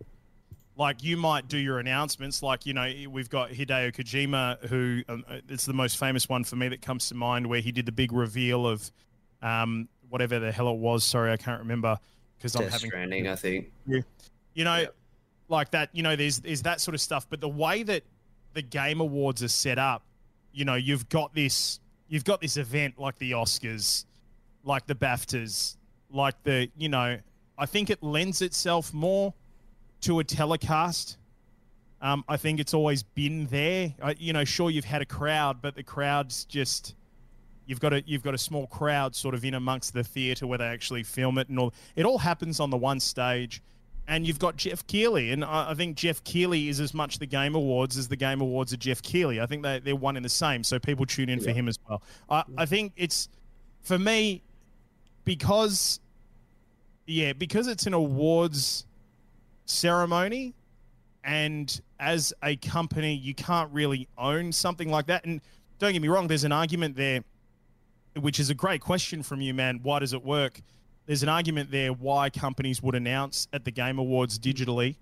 Like 0.76 1.02
you 1.02 1.16
might 1.16 1.48
do 1.48 1.58
your 1.58 1.78
announcements, 1.78 2.42
like 2.42 2.64
you 2.64 2.74
know 2.74 2.90
we've 3.10 3.28
got 3.28 3.50
Hideo 3.50 3.92
Kojima, 3.94 4.66
who 4.66 5.02
um, 5.08 5.24
uh, 5.28 5.38
it's 5.48 5.66
the 5.66 5.72
most 5.72 5.98
famous 5.98 6.28
one 6.28 6.44
for 6.44 6.56
me 6.56 6.68
that 6.68 6.80
comes 6.80 7.08
to 7.08 7.14
mind, 7.14 7.46
where 7.46 7.60
he 7.60 7.72
did 7.72 7.86
the 7.86 7.92
big 7.92 8.12
reveal 8.12 8.66
of 8.66 8.90
um, 9.42 9.88
whatever 10.08 10.38
the 10.38 10.52
hell 10.52 10.70
it 10.70 10.78
was. 10.78 11.04
Sorry, 11.04 11.32
I 11.32 11.36
can't 11.36 11.60
remember 11.60 11.98
because 12.38 12.56
I'm 12.56 12.68
having 12.68 12.90
Stranding, 12.90 13.28
I 13.28 13.36
think. 13.36 13.72
you 14.54 14.64
know, 14.64 14.76
Yeah. 14.76 14.86
Like 15.51 15.72
that. 15.72 15.90
You 15.92 16.03
know, 16.03 16.16
there's 16.16 16.40
there's 16.40 16.62
that 16.62 16.80
sort 16.80 16.94
of 16.94 17.01
stuff. 17.01 17.26
But 17.28 17.40
the 17.40 17.48
way 17.48 17.82
that 17.82 18.05
the 18.55 18.62
Game 18.62 19.01
Awards 19.01 19.42
are 19.42 19.48
set 19.48 19.78
up, 19.78 20.03
you 20.53 20.64
know, 20.64 20.74
you've 20.74 21.09
got 21.09 21.34
this 21.34 21.80
you've 22.09 22.24
got 22.24 22.40
this 22.40 22.57
event 22.57 22.98
like 22.98 23.18
the 23.18 23.32
Oscars, 23.32 24.05
like 24.64 24.86
the 24.86 24.94
BAFTAs, 24.94 25.76
like 26.11 26.42
the 26.42 26.70
you 26.76 26.88
know, 26.88 27.18
I 27.59 27.66
think 27.66 27.90
it 27.90 28.03
lends 28.03 28.42
itself 28.42 28.92
more 28.92 29.34
to 30.03 30.18
a 30.18 30.24
telecast. 30.24 31.18
Um, 32.03 32.24
I 32.28 32.38
think 32.38 32.61
it's 32.61 32.72
always 32.72 33.03
been 33.03 33.46
there. 33.46 33.92
I, 34.03 34.16
you 34.18 34.32
know, 34.32 34.44
sure 34.44 34.70
you've 34.70 34.86
had 34.86 35.03
a 35.03 35.07
crowd, 35.07 35.61
but 35.61 35.74
the 35.74 35.82
crowd's 35.82 36.44
just 36.46 36.94
you've 37.66 37.80
got 37.80 37.92
a 37.92 38.03
you've 38.07 38.22
got 38.22 38.34
a 38.34 38.38
small 38.38 38.66
crowd 38.66 39.14
sort 39.14 39.34
of 39.34 39.44
in 39.44 39.55
amongst 39.55 39.92
the 39.92 40.03
theatre 40.03 40.46
where 40.46 40.59
they 40.59 40.64
actually 40.64 41.03
film 41.03 41.38
it 41.38 41.48
and 41.48 41.59
all. 41.59 41.74
It 41.96 42.07
all 42.07 42.18
happens 42.18 42.59
on 42.59 42.70
the 42.70 42.76
one 42.76 43.01
stage, 43.01 43.62
and 44.11 44.26
you've 44.26 44.40
got 44.40 44.56
Geoff 44.56 44.84
Keighley, 44.88 45.30
and 45.30 45.44
I, 45.44 45.70
I 45.70 45.74
think 45.74 45.96
Geoff 45.96 46.22
Keighley 46.24 46.68
is 46.68 46.80
as 46.80 46.92
much 46.92 47.20
the 47.20 47.26
Game 47.26 47.54
Awards 47.54 47.96
as 47.96 48.08
the 48.08 48.16
Game 48.16 48.40
Awards 48.40 48.72
are 48.72 48.76
Geoff 48.76 49.00
Keighley. 49.02 49.40
I 49.40 49.46
think 49.46 49.62
they 49.62 49.78
they're 49.78 49.94
one 49.94 50.16
in 50.16 50.24
the 50.24 50.28
same, 50.28 50.64
so 50.64 50.80
people 50.80 51.06
tune 51.06 51.28
in 51.28 51.40
for 51.40 51.52
him 51.52 51.68
as 51.68 51.78
well. 51.88 52.02
I, 52.28 52.42
I 52.58 52.66
think 52.66 52.92
it's 52.96 53.28
for 53.82 53.98
me 53.98 54.42
because 55.24 56.00
yeah 57.06 57.32
because 57.32 57.68
it's 57.68 57.86
an 57.86 57.94
awards 57.94 58.84
ceremony 59.64 60.54
and 61.22 61.80
as 62.00 62.32
a 62.42 62.56
company 62.56 63.14
you 63.14 63.34
can't 63.34 63.70
really 63.72 64.08
own 64.18 64.50
something 64.50 64.90
like 64.90 65.06
that. 65.06 65.24
And 65.24 65.40
don't 65.78 65.92
get 65.92 66.02
me 66.02 66.08
wrong 66.08 66.26
there's 66.26 66.44
an 66.44 66.52
argument 66.52 66.96
there 66.96 67.22
which 68.18 68.40
is 68.40 68.50
a 68.50 68.54
great 68.54 68.80
question 68.80 69.22
from 69.22 69.40
you 69.40 69.54
man. 69.54 69.78
Why 69.84 70.00
does 70.00 70.12
it 70.12 70.24
work 70.24 70.61
there's 71.11 71.24
an 71.24 71.28
argument 71.28 71.72
there 71.72 71.92
why 71.92 72.30
companies 72.30 72.80
would 72.80 72.94
announce 72.94 73.48
at 73.52 73.64
the 73.64 73.70
game 73.72 73.98
awards 73.98 74.38
digitally 74.38 74.94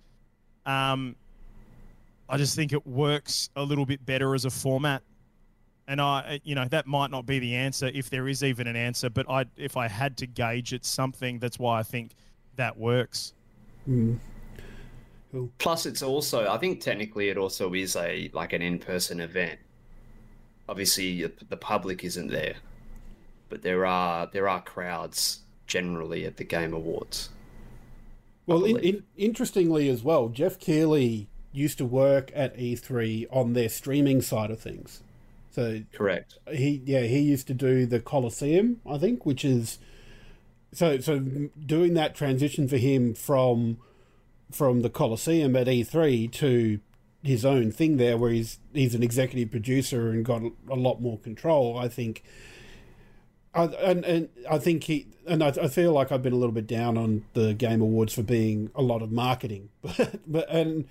um, 0.64 1.14
i 2.30 2.38
just 2.38 2.56
think 2.56 2.72
it 2.72 2.86
works 2.86 3.50
a 3.56 3.62
little 3.62 3.84
bit 3.84 4.06
better 4.06 4.34
as 4.34 4.46
a 4.46 4.50
format 4.50 5.02
and 5.86 6.02
I, 6.02 6.40
you 6.44 6.54
know, 6.54 6.66
that 6.66 6.86
might 6.86 7.10
not 7.10 7.24
be 7.24 7.38
the 7.38 7.54
answer 7.54 7.90
if 7.94 8.10
there 8.10 8.28
is 8.28 8.44
even 8.44 8.66
an 8.66 8.76
answer. 8.76 9.08
But 9.08 9.24
I, 9.26 9.46
if 9.56 9.78
I 9.78 9.88
had 9.88 10.18
to 10.18 10.26
gauge 10.26 10.74
it 10.74 10.84
something, 10.84 11.38
that's 11.38 11.58
why 11.58 11.78
I 11.78 11.82
think 11.82 12.12
that 12.56 12.76
works. 12.76 13.32
Plus, 15.56 15.86
it's 15.86 16.02
also 16.02 16.46
I 16.46 16.58
think 16.58 16.82
technically 16.82 17.30
it 17.30 17.38
also 17.38 17.72
is 17.72 17.96
a 17.96 18.30
like 18.34 18.52
an 18.52 18.60
in-person 18.60 19.18
event. 19.18 19.58
Obviously, 20.68 21.24
the 21.48 21.56
public 21.56 22.04
isn't 22.04 22.28
there, 22.28 22.56
but 23.48 23.62
there 23.62 23.86
are 23.86 24.28
there 24.30 24.46
are 24.46 24.60
crowds 24.60 25.40
generally 25.68 26.24
at 26.24 26.36
the 26.36 26.44
Game 26.44 26.72
Awards. 26.72 27.28
Well, 28.46 28.64
in, 28.64 28.78
in, 28.78 29.04
interestingly 29.16 29.88
as 29.88 30.02
well, 30.02 30.30
Geoff 30.30 30.58
Keighley 30.58 31.28
used 31.52 31.78
to 31.78 31.84
work 31.84 32.30
at 32.34 32.56
E3 32.56 33.26
on 33.30 33.52
their 33.52 33.68
streaming 33.68 34.22
side 34.22 34.50
of 34.50 34.58
things. 34.58 35.02
So 35.50 35.82
Correct. 35.92 36.38
he 36.52 36.82
yeah 36.84 37.00
he 37.02 37.18
used 37.18 37.46
to 37.48 37.54
do 37.54 37.84
the 37.84 37.98
Coliseum 37.98 38.80
I 38.88 38.96
think 38.96 39.26
which 39.26 39.44
is 39.44 39.78
so 40.72 41.00
so 41.00 41.18
doing 41.18 41.94
that 41.94 42.14
transition 42.14 42.68
for 42.68 42.76
him 42.76 43.12
from 43.12 43.78
from 44.52 44.82
the 44.82 44.90
Coliseum 44.90 45.56
at 45.56 45.66
E3 45.66 46.30
to 46.32 46.80
his 47.24 47.44
own 47.44 47.72
thing 47.72 47.96
there 47.96 48.16
where 48.16 48.30
he's 48.30 48.60
he's 48.72 48.94
an 48.94 49.02
executive 49.02 49.50
producer 49.50 50.10
and 50.10 50.24
got 50.24 50.42
a 50.70 50.76
lot 50.76 51.00
more 51.00 51.18
control 51.18 51.76
I 51.76 51.88
think 51.88 52.22
And, 53.64 54.04
and 54.04 54.28
I 54.50 54.58
think 54.58 54.84
he 54.84 55.06
and 55.26 55.42
I, 55.42 55.48
I 55.48 55.68
feel 55.68 55.92
like 55.92 56.10
I've 56.10 56.22
been 56.22 56.32
a 56.32 56.36
little 56.36 56.54
bit 56.54 56.66
down 56.66 56.96
on 56.96 57.24
the 57.34 57.54
Game 57.54 57.80
Awards 57.80 58.14
for 58.14 58.22
being 58.22 58.70
a 58.74 58.82
lot 58.82 59.02
of 59.02 59.12
marketing 59.12 59.68
but 59.82 60.20
but 60.26 60.48
and 60.50 60.86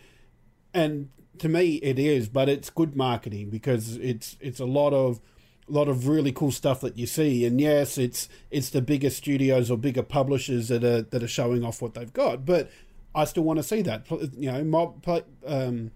and 0.73 1.09
to 1.39 1.49
me 1.49 1.75
it 1.75 1.99
is 1.99 2.27
but 2.29 2.49
it's 2.49 2.69
good 2.69 2.95
marketing 2.95 3.49
because 3.49 3.97
it's 3.97 4.37
it's 4.39 4.59
a 4.59 4.65
lot 4.65 4.93
of 4.93 5.19
a 5.67 5.71
lot 5.71 5.89
of 5.89 6.07
really 6.07 6.31
cool 6.31 6.51
stuff 6.51 6.79
that 6.81 6.97
you 6.97 7.07
see. 7.07 7.45
And 7.45 7.59
yes 7.59 7.97
it's 7.97 8.29
it's 8.51 8.69
the 8.69 8.81
bigger 8.81 9.09
studios 9.09 9.71
or 9.71 9.77
bigger 9.77 10.03
publishers 10.03 10.67
that 10.69 10.83
are 10.83 11.01
that 11.03 11.23
are 11.23 11.27
showing 11.27 11.63
off 11.63 11.81
what 11.81 11.93
they've 11.93 12.13
got 12.13 12.45
but 12.45 12.69
I 13.15 13.25
still 13.25 13.43
want 13.43 13.57
to 13.57 13.63
see 13.63 13.81
that. 13.81 14.05
You 14.37 14.51
know 14.51 14.63
mob 14.63 15.07
um 15.45 15.91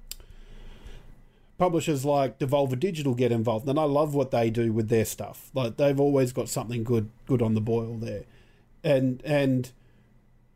publishers 1.62 2.03
like 2.03 2.39
Devolver 2.39 2.80
Digital 2.80 3.14
get 3.14 3.32
involved 3.32 3.70
and 3.70 3.80
I 3.80 3.84
love 3.84 4.16
what 4.16 4.32
they 4.32 4.49
do 4.49 4.74
with 4.74 4.89
their 4.89 5.05
stuff. 5.05 5.51
Like 5.53 5.78
they've 5.78 5.99
always 5.99 6.34
got 6.34 6.49
something 6.49 6.84
good 6.84 7.12
good 7.28 7.39
on 7.39 7.53
the 7.53 7.62
boil 7.62 7.97
there. 7.97 8.24
And 8.84 9.22
and 9.24 9.72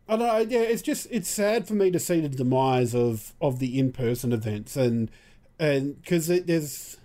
I 0.10 0.18
don't 0.18 0.28
know. 0.28 0.58
Yeah, 0.58 0.66
it's 0.66 0.82
just 0.82 1.08
it's 1.12 1.30
sad 1.30 1.68
for 1.68 1.76
me 1.76 1.92
to 1.92 2.00
see 2.00 2.22
the 2.22 2.30
demise 2.30 2.96
of 2.96 3.34
of 3.40 3.60
the 3.60 3.78
in 3.78 3.92
person 3.92 4.34
events, 4.34 4.76
and 4.76 5.12
and 5.60 6.02
because 6.02 6.26
there's 6.26 6.98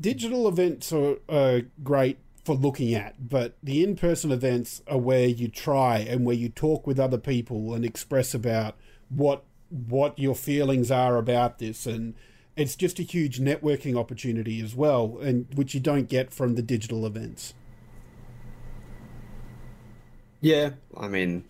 digital 0.00 0.48
events 0.48 0.94
are, 0.94 1.16
are 1.28 1.60
great 1.84 2.16
for 2.42 2.54
looking 2.54 2.94
at, 2.94 3.28
but 3.28 3.58
the 3.62 3.84
in 3.84 3.96
person 3.96 4.32
events 4.32 4.80
are 4.86 4.96
where 4.96 5.26
you 5.26 5.48
try 5.48 5.98
and 5.98 6.24
where 6.24 6.36
you 6.36 6.48
talk 6.48 6.86
with 6.86 6.98
other 6.98 7.18
people 7.18 7.74
and 7.74 7.84
express 7.84 8.32
about 8.32 8.76
what 9.10 9.44
what 9.68 10.18
your 10.18 10.34
feelings 10.34 10.90
are 10.90 11.18
about 11.18 11.58
this, 11.58 11.84
and 11.86 12.14
it's 12.60 12.76
just 12.76 12.98
a 12.98 13.02
huge 13.02 13.40
networking 13.40 13.96
opportunity 13.96 14.60
as 14.60 14.74
well, 14.74 15.18
and 15.22 15.46
which 15.54 15.74
you 15.74 15.80
don't 15.80 16.08
get 16.08 16.32
from 16.32 16.54
the 16.56 16.62
digital 16.62 17.06
events. 17.06 17.54
Yeah, 20.42 20.70
I 20.96 21.08
mean, 21.08 21.44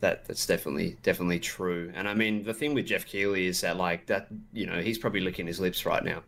that 0.00 0.26
that's 0.26 0.46
definitely 0.46 0.96
definitely 1.02 1.38
true. 1.40 1.92
And 1.94 2.08
I 2.08 2.14
mean, 2.14 2.42
the 2.42 2.54
thing 2.54 2.74
with 2.74 2.86
Geoff 2.86 3.06
Keighley 3.06 3.46
is 3.46 3.60
that 3.60 3.76
like 3.76 4.06
that, 4.06 4.28
you 4.52 4.66
know, 4.66 4.80
he's 4.80 4.98
probably 4.98 5.20
licking 5.20 5.46
his 5.46 5.60
lips 5.60 5.86
right 5.86 6.02
now. 6.02 6.22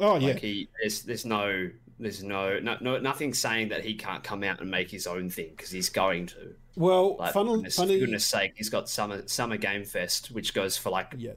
Oh 0.00 0.16
yeah, 0.16 0.28
Like 0.28 0.40
he, 0.40 0.68
there's 0.80 1.02
there's 1.02 1.24
no 1.24 1.70
there's 1.98 2.22
no 2.22 2.58
no, 2.60 2.76
no 2.80 2.98
nothing 2.98 3.34
saying 3.34 3.68
that 3.68 3.84
he 3.84 3.94
can't 3.94 4.22
come 4.22 4.44
out 4.44 4.60
and 4.60 4.70
make 4.70 4.90
his 4.90 5.06
own 5.06 5.30
thing 5.30 5.50
because 5.56 5.70
he's 5.70 5.88
going 5.88 6.26
to. 6.26 6.54
well, 6.76 7.16
Like, 7.16 7.32
funnel, 7.32 7.56
goodness, 7.56 7.76
funny, 7.76 7.94
for 7.94 8.00
goodness 8.00 8.26
sake, 8.26 8.52
he's 8.56 8.70
got 8.70 8.88
summer 8.88 9.26
summer 9.26 9.56
game 9.56 9.84
fest, 9.84 10.30
which 10.32 10.54
goes 10.54 10.76
for 10.76 10.90
like 10.90 11.14
yeah. 11.16 11.32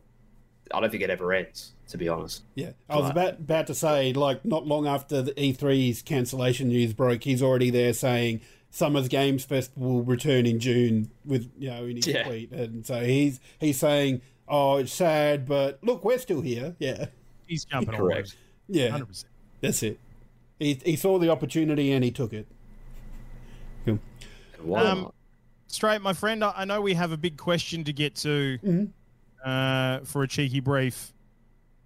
I 0.74 0.80
don't 0.80 0.90
think 0.90 1.04
it 1.04 1.10
ever 1.10 1.34
ends. 1.34 1.74
To 1.90 1.98
be 1.98 2.10
honest. 2.10 2.44
Yeah, 2.56 2.72
I 2.90 2.96
was 2.98 3.04
Right. 3.06 3.12
about 3.12 3.34
about 3.40 3.68
to 3.68 3.74
say, 3.76 4.12
like, 4.12 4.44
not 4.44 4.68
long 4.68 4.86
after 4.88 5.22
the 5.22 5.32
E3's 5.34 6.02
cancellation 6.02 6.68
news 6.68 6.92
broke, 6.94 7.24
he's 7.24 7.42
already 7.42 7.70
there 7.70 7.94
saying 7.94 8.42
Summer's 8.72 9.08
Games 9.08 9.46
Fest 9.46 9.72
will 9.78 10.02
return 10.04 10.46
in 10.46 10.60
June 10.60 11.10
with 11.26 11.50
you 11.58 11.70
know 11.70 11.86
in 11.86 11.96
his 11.96 12.06
Yeah. 12.08 12.24
tweet, 12.24 12.52
and 12.52 12.86
so 12.86 13.06
he's 13.06 13.40
he's 13.62 13.78
saying, 13.80 14.22
"Oh, 14.50 14.76
it's 14.78 14.92
sad, 14.92 15.46
but 15.46 15.80
look, 15.82 16.04
we're 16.04 16.18
still 16.18 16.42
here." 16.42 16.76
Yeah, 16.80 17.06
He's 17.48 17.64
jumping 17.64 17.96
all 17.96 18.02
Correct. 18.02 18.36
yeah, 18.68 18.90
Hundred 18.90 19.06
percent. 19.06 19.32
that's 19.62 19.82
it. 19.82 19.98
He 20.60 20.74
he 20.84 20.96
saw 20.98 21.18
the 21.20 21.30
opportunity 21.30 21.94
and 21.94 22.04
he 22.04 22.12
took 22.12 22.34
it. 22.34 22.48
Cool. 23.86 24.00
Why 24.62 24.82
Um. 24.84 25.12
Straight, 25.70 26.02
my 26.02 26.14
friend. 26.14 26.44
I 26.44 26.54
I 26.58 26.66
know 26.66 26.82
we 26.82 26.94
have 26.96 27.12
a 27.14 27.18
big 27.18 27.38
question 27.38 27.84
to 27.86 27.94
get 27.94 28.16
to 28.16 28.58
Mhm. 28.64 28.90
Uh, 29.44 30.00
for 30.02 30.24
a 30.24 30.28
cheeky 30.28 30.60
brief. 30.60 31.14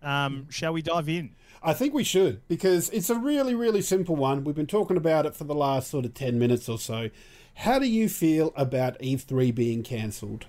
Um, 0.02 0.48
shall 0.50 0.74
we 0.74 0.82
dive 0.82 1.08
in? 1.10 1.32
I 1.64 1.74
think 1.74 1.94
we 1.94 2.04
should 2.04 2.42
because 2.48 2.90
it's 2.90 3.10
a 3.10 3.16
really, 3.16 3.54
really 3.54 3.82
simple 3.84 4.16
one. 4.16 4.44
We've 4.44 4.56
been 4.56 4.66
talking 4.68 4.98
about 4.98 5.26
it 5.28 5.36
for 5.36 5.44
the 5.44 5.54
last 5.54 5.92
sort 5.92 6.06
of 6.06 6.14
10 6.16 6.40
minutes 6.40 6.68
or 6.68 6.80
so. 6.80 7.10
How 7.54 7.78
do 7.78 7.86
you 7.88 8.10
feel 8.10 8.52
about 8.56 8.98
E3 9.00 9.54
being 9.54 9.84
cancelled? 9.84 10.46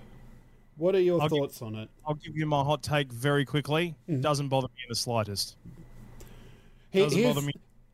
What 0.75 0.95
are 0.95 0.99
your 1.01 1.21
I'll 1.21 1.29
give- 1.29 1.37
thoughts 1.37 1.61
on 1.61 1.75
it? 1.75 1.89
I'll 2.07 2.15
give 2.15 2.35
you 2.35 2.47
my 2.47 2.63
hot 2.63 2.81
take 2.81 3.11
very 3.11 3.45
quickly. 3.45 3.93
Mm-hmm. 4.09 4.21
Doesn't 4.21 4.47
bother 4.47 4.69
me 4.69 4.83
in 4.85 4.89
the 4.89 4.95
slightest. 4.95 5.55
Here- 6.89 7.03
Doesn't 7.03 7.19
here's, 7.19 7.35
bother 7.35 7.45
me. 7.45 7.53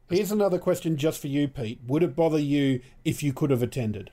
here's 0.09 0.31
another 0.31 0.57
question 0.59 0.95
just 0.95 1.19
for 1.19 1.27
you, 1.27 1.49
Pete. 1.49 1.79
Would 1.87 2.03
it 2.03 2.15
bother 2.15 2.39
you 2.39 2.79
if 3.03 3.21
you 3.21 3.33
could 3.33 3.49
have 3.49 3.61
attended? 3.61 4.11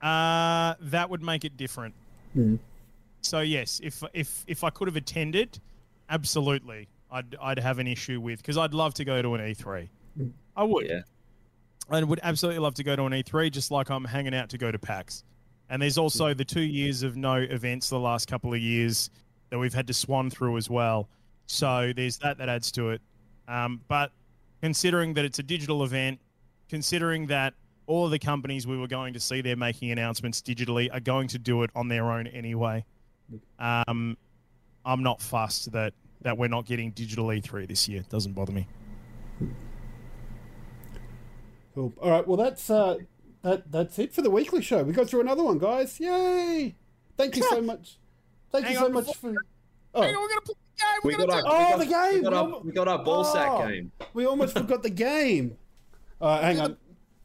Uh, 0.00 0.74
that 0.80 1.10
would 1.10 1.22
make 1.22 1.44
it 1.44 1.56
different. 1.58 1.94
Hmm. 2.32 2.56
So 3.20 3.40
yes, 3.40 3.80
if 3.82 4.02
if 4.12 4.44
if 4.46 4.64
I 4.64 4.70
could 4.70 4.88
have 4.88 4.96
attended, 4.96 5.58
absolutely, 6.08 6.88
I'd 7.10 7.36
I'd 7.40 7.58
have 7.58 7.78
an 7.78 7.86
issue 7.86 8.20
with 8.20 8.40
because 8.40 8.56
I'd 8.56 8.74
love 8.74 8.94
to 8.94 9.04
go 9.04 9.20
to 9.22 9.34
an 9.34 9.40
E3. 9.40 9.88
I 10.56 10.62
would. 10.64 10.88
Yeah. 10.88 11.00
I 11.90 12.02
would 12.02 12.20
absolutely 12.22 12.58
love 12.60 12.74
to 12.74 12.84
go 12.84 12.96
to 12.96 13.04
an 13.04 13.12
E3, 13.12 13.50
just 13.50 13.70
like 13.70 13.90
I'm 13.90 14.04
hanging 14.04 14.34
out 14.34 14.50
to 14.50 14.58
go 14.58 14.70
to 14.70 14.78
PAX. 14.78 15.24
And 15.70 15.80
there's 15.80 15.96
also 15.96 16.34
the 16.34 16.44
two 16.44 16.60
years 16.60 17.02
of 17.02 17.16
no 17.16 17.36
events 17.36 17.88
the 17.88 17.98
last 17.98 18.28
couple 18.28 18.52
of 18.52 18.60
years 18.60 19.10
that 19.50 19.58
we've 19.58 19.72
had 19.72 19.86
to 19.86 19.94
swan 19.94 20.28
through 20.30 20.56
as 20.58 20.68
well. 20.68 21.08
So 21.46 21.92
there's 21.96 22.18
that 22.18 22.38
that 22.38 22.48
adds 22.48 22.70
to 22.72 22.90
it. 22.90 23.00
Um, 23.46 23.80
but 23.88 24.12
considering 24.60 25.14
that 25.14 25.24
it's 25.24 25.38
a 25.38 25.42
digital 25.42 25.82
event, 25.82 26.20
considering 26.68 27.26
that 27.28 27.54
all 27.86 28.04
of 28.04 28.10
the 28.10 28.18
companies 28.18 28.66
we 28.66 28.76
were 28.76 28.86
going 28.86 29.14
to 29.14 29.20
see 29.20 29.40
there 29.40 29.56
making 29.56 29.90
announcements 29.90 30.42
digitally 30.42 30.92
are 30.92 31.00
going 31.00 31.28
to 31.28 31.38
do 31.38 31.62
it 31.62 31.70
on 31.74 31.88
their 31.88 32.10
own 32.10 32.26
anyway, 32.26 32.84
um, 33.58 34.16
I'm 34.84 35.02
not 35.02 35.20
fussed 35.20 35.72
that 35.72 35.92
that 36.22 36.36
we're 36.36 36.48
not 36.48 36.66
getting 36.66 36.90
digital 36.90 37.26
E3 37.26 37.68
this 37.68 37.88
year. 37.88 38.00
It 38.00 38.08
doesn't 38.08 38.32
bother 38.32 38.52
me. 38.52 38.66
Cool. 41.74 41.92
All 42.02 42.10
right. 42.10 42.26
Well, 42.26 42.36
that's 42.36 42.70
uh, 42.70 42.96
that 43.42 43.70
that's 43.70 43.98
it 43.98 44.12
for 44.12 44.22
the 44.22 44.30
weekly 44.30 44.62
show. 44.62 44.82
We 44.82 44.92
got 44.92 45.08
through 45.08 45.20
another 45.20 45.44
one, 45.44 45.58
guys. 45.58 45.98
Yay! 46.00 46.74
Thank 47.16 47.36
you 47.36 47.42
so 47.44 47.60
much. 47.60 47.98
Thank 48.50 48.64
Hang 48.64 48.74
you 48.74 48.78
so 48.80 48.86
on, 48.86 48.92
much 48.92 49.06
before- 49.06 49.32
for. 49.34 49.44
Oh, 49.94 50.02
Hang 50.02 50.14
on, 50.14 50.22
we're 50.22 50.28
gonna 50.28 50.40
play 50.42 50.54
the 50.54 50.82
game. 50.82 51.00
We're 51.02 51.08
We 51.10 51.16
gonna 51.16 51.26
got 51.26 51.40
do- 51.40 51.46
our, 51.50 51.72
Oh, 51.74 51.78
we 51.78 51.84
the 51.84 51.90
game! 51.90 52.14
We 52.14 52.20
got, 52.22 52.32
our, 52.34 52.60
we 52.60 52.72
got 52.72 52.88
our 52.88 52.98
ball 53.04 53.24
sack 53.24 53.48
Oh. 53.50 53.66
game. 53.68 53.92
we 54.12 54.26
almost 54.26 54.56
forgot 54.56 54.82
the 54.82 54.90
game. 54.90 55.56
All 56.20 56.28
right, 56.28 56.42
hang 56.44 56.60
on. 56.60 56.76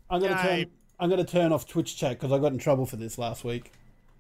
I'm 0.10 0.22
gonna 0.22 0.42
turn. 0.42 0.66
I'm 1.00 1.10
gonna 1.10 1.26
turn 1.26 1.52
off 1.52 1.68
Twitch 1.68 1.98
chat 1.98 2.20
because 2.20 2.32
I 2.32 2.40
got 2.40 2.52
in 2.54 2.58
trouble 2.58 2.86
for 2.86 2.96
this 2.96 3.18
last 3.18 3.44
week. 3.44 3.72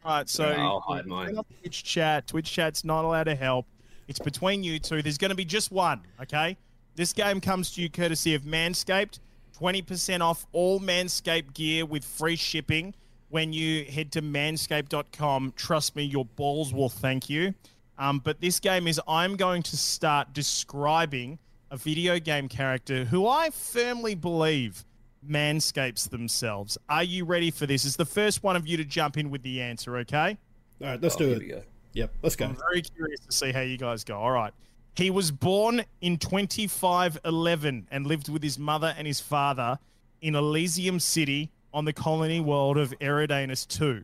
All 0.05 0.17
right, 0.17 0.29
so 0.29 0.45
I'll 0.45 0.81
hide 0.81 1.05
mine. 1.05 1.37
Twitch 1.61 1.83
chat. 1.83 2.27
Twitch 2.27 2.51
chat's 2.51 2.83
not 2.83 3.05
allowed 3.05 3.23
to 3.25 3.35
help. 3.35 3.65
It's 4.07 4.19
between 4.19 4.63
you 4.63 4.79
two. 4.79 5.01
There's 5.01 5.17
going 5.17 5.29
to 5.29 5.35
be 5.35 5.45
just 5.45 5.71
one. 5.71 6.01
Okay. 6.21 6.57
This 6.95 7.13
game 7.13 7.39
comes 7.41 7.71
to 7.71 7.81
you 7.81 7.89
courtesy 7.89 8.35
of 8.35 8.43
Manscaped. 8.43 9.19
Twenty 9.57 9.81
percent 9.81 10.21
off 10.21 10.45
all 10.51 10.79
Manscaped 10.79 11.53
gear 11.53 11.85
with 11.85 12.03
free 12.03 12.35
shipping 12.35 12.93
when 13.29 13.53
you 13.53 13.85
head 13.85 14.11
to 14.11 14.21
manscaped.com. 14.21 15.53
Trust 15.55 15.95
me, 15.95 16.03
your 16.03 16.25
balls 16.25 16.73
will 16.73 16.89
thank 16.89 17.29
you. 17.29 17.53
Um, 17.97 18.19
but 18.19 18.41
this 18.41 18.59
game 18.59 18.87
is 18.87 18.99
I'm 19.07 19.35
going 19.35 19.63
to 19.63 19.77
start 19.77 20.33
describing 20.33 21.39
a 21.71 21.77
video 21.77 22.19
game 22.19 22.47
character 22.47 23.05
who 23.05 23.27
I 23.27 23.49
firmly 23.49 24.15
believe 24.15 24.85
manscapes 25.27 26.09
themselves. 26.09 26.77
Are 26.89 27.03
you 27.03 27.25
ready 27.25 27.51
for 27.51 27.65
this? 27.65 27.85
It's 27.85 27.95
the 27.95 28.05
first 28.05 28.43
one 28.43 28.55
of 28.55 28.67
you 28.67 28.77
to 28.77 28.85
jump 28.85 29.17
in 29.17 29.29
with 29.29 29.43
the 29.43 29.61
answer, 29.61 29.97
okay? 29.97 30.37
All 30.81 30.87
right, 30.87 31.01
let's 31.01 31.15
Oh, 31.15 31.19
do 31.19 31.31
it. 31.31 31.47
go. 31.49 31.63
Yep, 31.93 32.13
let's 32.23 32.35
go. 32.35 32.45
I'm 32.45 32.55
very 32.69 32.81
curious 32.81 33.19
to 33.21 33.31
see 33.31 33.51
how 33.51 33.61
you 33.61 33.77
guys 33.77 34.03
go. 34.03 34.17
All 34.17 34.31
right. 34.31 34.53
He 34.95 35.09
was 35.09 35.31
born 35.31 35.83
in 36.01 36.17
2511 36.17 37.87
and 37.91 38.07
lived 38.07 38.29
with 38.29 38.43
his 38.43 38.57
mother 38.59 38.93
and 38.97 39.07
his 39.07 39.19
father 39.19 39.79
in 40.21 40.35
Elysium 40.35 40.99
City 40.99 41.51
on 41.73 41.85
the 41.85 41.93
colony 41.93 42.39
world 42.39 42.77
of 42.77 42.93
Eridanus 42.99 43.67
2. 43.67 44.03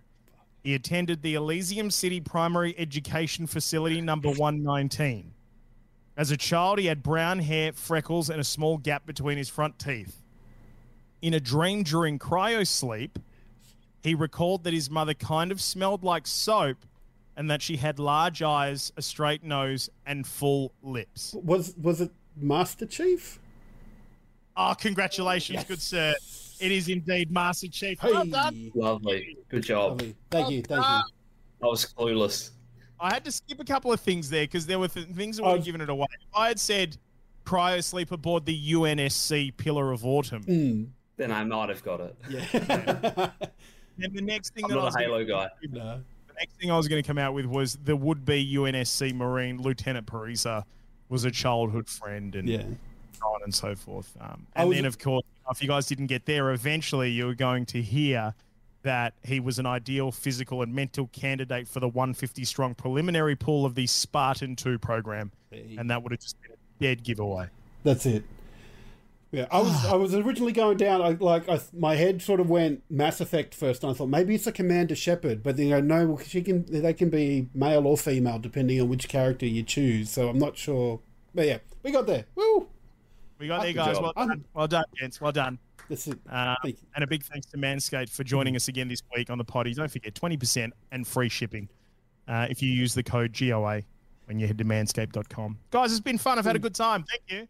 He 0.63 0.73
attended 0.75 1.21
the 1.21 1.35
Elysium 1.35 1.89
City 1.91 2.19
Primary 2.19 2.75
Education 2.77 3.47
Facility 3.47 4.01
number 4.01 4.29
119. 4.29 5.33
As 6.17 6.31
a 6.31 6.37
child, 6.37 6.79
he 6.79 6.87
had 6.87 7.01
brown 7.01 7.39
hair, 7.39 7.71
freckles, 7.71 8.29
and 8.29 8.41
a 8.41 8.43
small 8.43 8.77
gap 8.77 9.05
between 9.05 9.37
his 9.37 9.47
front 9.47 9.79
teeth. 9.79 10.18
In 11.21 11.33
a 11.33 11.39
dream 11.39 11.83
during 11.83 12.17
cryosleep, 12.17 13.11
he 14.01 14.15
recalled 14.15 14.63
that 14.63 14.73
his 14.73 14.89
mother 14.89 15.13
kind 15.13 15.51
of 15.51 15.59
smelled 15.59 16.03
like 16.03 16.25
soap 16.25 16.77
and 17.35 17.49
that 17.49 17.61
she 17.61 17.77
had 17.77 17.99
large 17.99 18.41
eyes, 18.41 18.91
a 18.97 19.01
straight 19.01 19.43
nose, 19.43 19.89
and 20.05 20.25
full 20.25 20.71
lips. 20.81 21.35
Was 21.43 21.73
was 21.81 22.01
it 22.01 22.11
Master 22.37 22.85
Chief? 22.85 23.39
Oh, 24.55 24.73
congratulations, 24.77 25.55
Yes. 25.57 25.67
good 25.67 25.81
sir. 25.81 26.15
It 26.59 26.71
is 26.71 26.89
indeed 26.89 27.31
Master 27.31 27.67
Chief. 27.69 27.99
Hey, 27.99 28.11
Well 28.11 28.25
done. 28.25 28.71
Lovely. 28.75 29.37
Good 29.49 29.63
job. 29.63 29.91
lovely. 29.91 30.15
Thank 30.29 30.49
you, 30.51 30.61
thank 30.61 30.81
you. 30.81 30.85
I 30.85 31.03
was 31.61 31.85
clueless. 31.85 32.51
I 32.99 33.13
had 33.13 33.23
to 33.25 33.31
skip 33.31 33.59
a 33.59 33.63
couple 33.65 33.93
of 33.93 33.99
things 34.01 34.29
there 34.29 34.43
because 34.43 34.65
there 34.65 34.79
were 34.79 34.89
th- 34.89 35.07
things 35.09 35.37
that 35.37 35.43
were 35.43 35.49
Oh. 35.49 35.57
have 35.61 35.81
it 35.81 35.89
away. 35.89 36.07
If 36.11 36.35
I 36.35 36.49
had 36.49 36.59
said 36.59 36.97
cryosleep 37.45 38.11
aboard 38.11 38.45
the 38.45 38.53
UNSC 38.73 39.51
Pillar 39.55 39.91
of 39.93 40.05
Autumn. 40.05 40.43
Mm, 40.43 40.87
Then 41.19 41.33
I 41.33 41.43
might 41.43 41.67
have 41.67 41.83
got 41.83 41.99
it. 41.99 42.15
yeah. 42.29 43.29
And 44.01 44.13
the 44.15 44.21
next 44.21 44.53
thing 44.53 44.63
I'm 44.63 44.69
that 44.69 44.77
I 44.77 44.79
not 44.79 44.85
was 44.85 44.95
a 44.95 44.99
gonna- 44.99 45.09
Halo 45.09 45.25
guy. 45.25 45.49
no. 45.71 46.01
the 46.29 46.33
next 46.39 46.53
thing 46.57 46.71
I 46.71 46.77
was 46.77 46.87
going 46.87 47.03
to 47.03 47.05
come 47.05 47.17
out 47.17 47.33
with 47.33 47.45
was 47.45 47.77
the 47.83 47.97
would-be 47.97 48.55
UNSC 48.55 49.13
Marine 49.13 49.61
Lieutenant 49.61 50.05
Parisa 50.07 50.63
was 51.09 51.25
a 51.25 51.31
childhood 51.31 51.89
friend 51.89 52.33
and 52.33 52.47
Yeah. 52.47 52.61
so 53.19 53.25
on 53.27 53.41
and 53.43 53.53
so 53.53 53.75
forth. 53.75 54.15
Um, 54.21 54.47
and 54.55 54.69
was- 54.69 54.77
then, 54.77 54.85
of 54.85 54.97
course, 54.99 55.25
if 55.51 55.61
you 55.61 55.67
guys 55.67 55.85
didn't 55.85 56.07
get 56.07 56.25
there, 56.25 56.51
eventually 56.53 57.11
you 57.11 57.25
were 57.25 57.35
going 57.35 57.65
to 57.65 57.81
hear 57.81 58.33
that 58.83 59.15
he 59.25 59.41
was 59.41 59.59
an 59.59 59.65
ideal 59.65 60.13
physical 60.13 60.61
and 60.61 60.73
mental 60.73 61.07
candidate 61.07 61.67
for 61.67 61.81
the 61.81 61.89
150 61.89 62.45
strong 62.45 62.73
preliminary 62.75 63.35
pool 63.35 63.65
of 63.65 63.75
the 63.75 63.85
Spartan 63.85 64.55
2 64.55 64.79
program, 64.79 65.29
and 65.51 65.89
that 65.89 66.01
would 66.01 66.13
have 66.13 66.21
just 66.21 66.41
been 66.41 66.51
a 66.53 66.81
dead 66.81 67.03
giveaway. 67.03 67.47
That's 67.83 68.05
it. 68.05 68.23
Yeah, 69.31 69.45
I 69.51 69.59
was 69.59 69.85
I 69.85 69.95
was 69.95 70.15
originally 70.15 70.53
going 70.53 70.77
down. 70.77 71.01
I 71.03 71.09
like 71.09 71.47
I, 71.47 71.59
my 71.77 71.95
head 71.95 72.21
sort 72.21 72.39
of 72.39 72.49
went 72.49 72.81
Mass 72.89 73.21
Effect 73.21 73.53
first, 73.53 73.83
and 73.83 73.91
I 73.91 73.93
thought 73.93 74.09
maybe 74.09 74.33
it's 74.33 74.47
a 74.47 74.51
Commander 74.51 74.95
Shepard, 74.95 75.43
but 75.43 75.55
then 75.55 75.67
you 75.67 75.79
know 75.79 76.05
no, 76.05 76.19
she 76.25 76.41
can 76.41 76.65
they 76.65 76.93
can 76.93 77.09
be 77.09 77.47
male 77.53 77.85
or 77.85 77.95
female 77.95 78.39
depending 78.39 78.81
on 78.81 78.89
which 78.89 79.07
character 79.07 79.45
you 79.45 79.61
choose. 79.61 80.09
So 80.09 80.29
I'm 80.29 80.39
not 80.39 80.57
sure. 80.57 80.99
But 81.35 81.45
yeah, 81.45 81.59
we 81.83 81.91
got 81.91 82.07
there. 82.07 82.25
Woo! 82.33 82.67
We 83.37 83.47
got 83.47 83.61
there, 83.61 83.73
guys. 83.73 83.99
Well 83.99 84.13
done. 84.15 84.45
Well 84.53 84.67
done, 84.67 84.85
gents. 84.99 85.21
Well 85.21 85.31
done. 85.31 85.59
That's 85.89 86.07
it. 86.07 86.19
Uh, 86.29 86.55
and 86.95 87.03
a 87.03 87.07
big 87.07 87.23
thanks 87.23 87.47
to 87.47 87.57
Manscaped 87.57 88.09
for 88.09 88.23
joining 88.23 88.55
us 88.55 88.67
again 88.67 88.87
this 88.87 89.01
week 89.15 89.29
on 89.29 89.37
the 89.37 89.43
potty. 89.43 89.73
Don't 89.73 89.89
forget 89.89 90.13
20% 90.13 90.71
and 90.91 91.07
free 91.07 91.29
shipping 91.29 91.67
uh, 92.27 92.45
if 92.49 92.61
you 92.61 92.71
use 92.71 92.93
the 92.93 93.01
code 93.01 93.35
GOA 93.37 93.81
when 94.25 94.39
you 94.39 94.45
head 94.45 94.59
to 94.59 94.65
manscaped.com. 94.65 95.57
Guys, 95.71 95.91
it's 95.91 95.99
been 95.99 96.19
fun. 96.19 96.37
I've 96.37 96.45
had 96.45 96.55
a 96.55 96.59
good 96.59 96.75
time. 96.75 97.03
Thank 97.09 97.23
you. 97.27 97.47